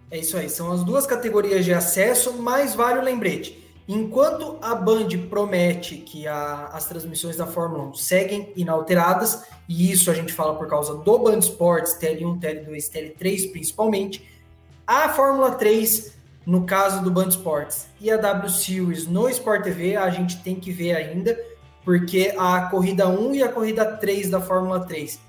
É 0.10 0.20
isso 0.20 0.38
aí, 0.38 0.50
são 0.50 0.72
as 0.72 0.84
duas 0.84 1.06
categorias 1.06 1.64
de 1.66 1.74
acesso, 1.74 2.34
mas 2.34 2.74
vale 2.74 3.00
o 3.00 3.04
lembrete. 3.04 3.61
Enquanto 3.94 4.58
a 4.62 4.74
Band 4.74 5.10
promete 5.30 5.98
que 5.98 6.26
a, 6.26 6.68
as 6.68 6.86
transmissões 6.86 7.36
da 7.36 7.46
Fórmula 7.46 7.84
1 7.90 7.96
seguem 7.96 8.54
inalteradas, 8.56 9.44
e 9.68 9.92
isso 9.92 10.10
a 10.10 10.14
gente 10.14 10.32
fala 10.32 10.56
por 10.56 10.66
causa 10.70 10.96
do 10.96 11.20
Band 11.20 11.40
Sports, 11.40 12.00
TL1, 12.00 12.40
TL2, 12.40 12.90
TL3 12.90 13.52
principalmente, 13.52 14.26
a 14.88 15.10
Fórmula 15.10 15.52
3, 15.52 16.18
no 16.46 16.66
caso 16.66 17.04
do 17.04 17.12
Band 17.12 17.28
Sports, 17.28 17.90
e 18.00 18.10
a 18.10 18.16
W 18.16 18.50
Series 18.50 19.08
no 19.08 19.28
Sport 19.28 19.64
TV, 19.64 19.98
a 19.98 20.10
gente 20.10 20.42
tem 20.42 20.56
que 20.56 20.72
ver 20.72 20.96
ainda, 20.96 21.38
porque 21.84 22.34
a 22.38 22.70
corrida 22.70 23.10
1 23.10 23.36
e 23.36 23.44
a 23.44 23.50
corrida 23.50 23.98
3 23.98 24.30
da 24.30 24.40
Fórmula 24.40 24.86
3 24.86 25.20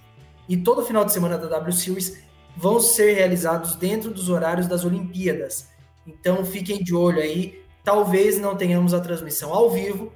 e 0.49 0.57
todo 0.57 0.85
final 0.85 1.05
de 1.05 1.13
semana 1.13 1.37
da 1.37 1.49
W 1.49 1.73
Series 1.73 2.23
vão 2.57 2.79
ser 2.79 3.15
realizados 3.15 3.75
dentro 3.75 4.13
dos 4.13 4.29
horários 4.29 4.69
das 4.69 4.85
Olimpíadas. 4.85 5.69
Então 6.07 6.45
fiquem 6.45 6.81
de 6.81 6.95
olho 6.95 7.21
aí. 7.21 7.62
Talvez 7.85 8.41
não 8.41 8.57
tenhamos 8.57 8.95
a 8.95 9.01
transmissão 9.01 9.53
ao 9.53 9.71
vivo. 9.71 10.13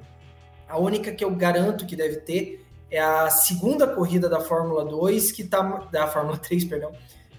A 0.69 0.79
única 0.79 1.13
que 1.13 1.25
eu 1.25 1.31
garanto 1.35 1.87
que 1.87 1.97
deve 1.97 2.17
ter 2.17 2.65
é 2.91 3.01
a 3.01 3.29
segunda 3.31 3.87
corrida 3.87 4.29
da 4.29 4.41
Fórmula 4.41 4.85
2, 4.85 5.33
que 5.33 5.45
tá 5.45 5.63
da 5.91 6.07
Fórmula 6.07 6.39
3, 6.39 6.65
perdão, 6.65 6.93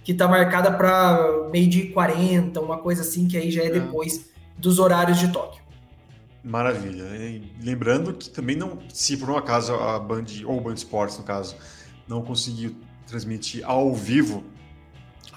que 0.04 0.12
está 0.12 0.28
marcada 0.28 0.72
para 0.72 1.50
meio-dia 1.52 1.86
e 1.86 1.90
40, 1.92 2.60
uma 2.60 2.78
coisa 2.78 3.02
assim, 3.02 3.28
que 3.28 3.38
aí 3.38 3.52
já 3.52 3.64
é, 3.64 3.68
é 3.68 3.70
depois 3.70 4.30
dos 4.58 4.80
horários 4.80 5.20
de 5.20 5.30
Tóquio. 5.30 5.62
Maravilha. 6.44 7.04
E 7.16 7.52
lembrando 7.62 8.14
que 8.14 8.30
também 8.30 8.56
não, 8.56 8.80
se 8.94 9.18
por 9.18 9.30
um 9.30 9.38
acaso 9.38 9.74
a 9.74 10.00
Band, 10.00 10.26
ou 10.46 10.62
Band 10.62 10.76
Sports 10.76 11.18
no 11.18 11.24
caso, 11.24 11.56
não 12.08 12.22
conseguiu 12.22 12.76
transmitir 13.06 13.64
ao 13.66 13.94
vivo 13.94 14.44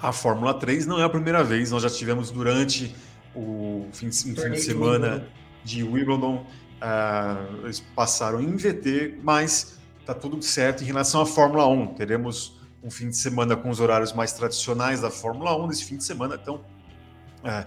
a 0.01 0.11
Fórmula 0.11 0.53
3, 0.53 0.87
não 0.87 0.99
é 0.99 1.03
a 1.03 1.09
primeira 1.09 1.43
vez, 1.43 1.71
nós 1.71 1.83
já 1.83 1.89
tivemos 1.89 2.31
durante 2.31 2.95
o 3.35 3.87
fim, 3.91 4.07
um 4.07 4.11
fim 4.11 4.51
de 4.51 4.61
semana 4.61 5.27
de 5.63 5.83
Wimbledon, 5.83 6.45
uh, 6.81 7.63
eles 7.63 7.79
passaram 7.95 8.41
em 8.41 8.55
VT, 8.55 9.19
mas 9.23 9.79
está 9.99 10.13
tudo 10.13 10.41
certo 10.41 10.83
em 10.83 10.87
relação 10.87 11.21
à 11.21 11.25
Fórmula 11.25 11.67
1. 11.67 11.93
Teremos 11.95 12.59
um 12.83 12.89
fim 12.89 13.09
de 13.09 13.17
semana 13.17 13.55
com 13.55 13.69
os 13.69 13.79
horários 13.79 14.11
mais 14.13 14.33
tradicionais 14.33 15.01
da 15.01 15.11
Fórmula 15.11 15.55
1 15.55 15.67
nesse 15.67 15.85
fim 15.85 15.97
de 15.97 16.03
semana, 16.03 16.39
então 16.41 16.55
uh, 16.55 17.65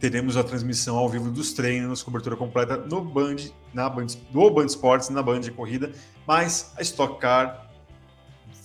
teremos 0.00 0.36
a 0.36 0.44
transmissão 0.44 0.96
ao 0.96 1.08
vivo 1.08 1.30
dos 1.30 1.52
treinos, 1.52 2.02
cobertura 2.02 2.36
completa 2.36 2.76
no 2.76 3.00
Band, 3.00 3.36
na 3.72 3.88
Band, 3.88 4.08
no 4.32 4.50
Band 4.50 4.66
Sports, 4.66 5.08
na 5.10 5.22
Band 5.22 5.40
de 5.40 5.50
corrida, 5.50 5.92
mas 6.26 6.72
a 6.76 6.82
Stock 6.82 7.20
Car 7.20 7.68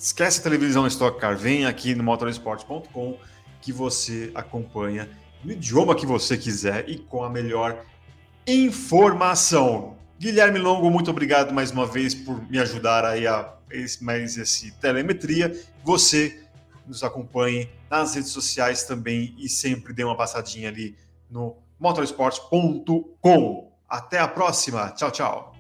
Esquece 0.03 0.41
a 0.41 0.43
televisão 0.43 0.85
Stock 0.87 1.17
Car, 1.17 1.37
vem 1.37 1.65
aqui 1.65 1.95
no 1.95 2.03
motorsport.com 2.03 3.17
que 3.61 3.71
você 3.71 4.29
acompanha 4.35 5.09
no 5.43 5.51
idioma 5.51 5.95
que 5.95 6.05
você 6.05 6.37
quiser 6.37 6.89
e 6.89 6.97
com 6.97 7.23
a 7.23 7.29
melhor 7.29 7.85
informação. 8.47 9.97
Guilherme 10.19 10.59
Longo, 10.59 10.89
muito 10.89 11.11
obrigado 11.11 11.53
mais 11.53 11.71
uma 11.71 11.85
vez 11.85 12.13
por 12.13 12.49
me 12.49 12.59
ajudar 12.59 13.05
aí 13.05 13.27
a 13.27 13.53
mais 14.01 14.37
esse 14.37 14.71
telemetria. 14.73 15.51
Você 15.83 16.43
nos 16.87 17.03
acompanhe 17.03 17.69
nas 17.89 18.15
redes 18.15 18.31
sociais 18.31 18.83
também 18.83 19.35
e 19.37 19.49
sempre 19.49 19.93
dê 19.93 20.03
uma 20.03 20.15
passadinha 20.15 20.69
ali 20.69 20.95
no 21.29 21.57
motorsport.com. 21.79 23.71
Até 23.87 24.19
a 24.19 24.27
próxima. 24.27 24.91
Tchau, 24.91 25.11
tchau. 25.11 25.53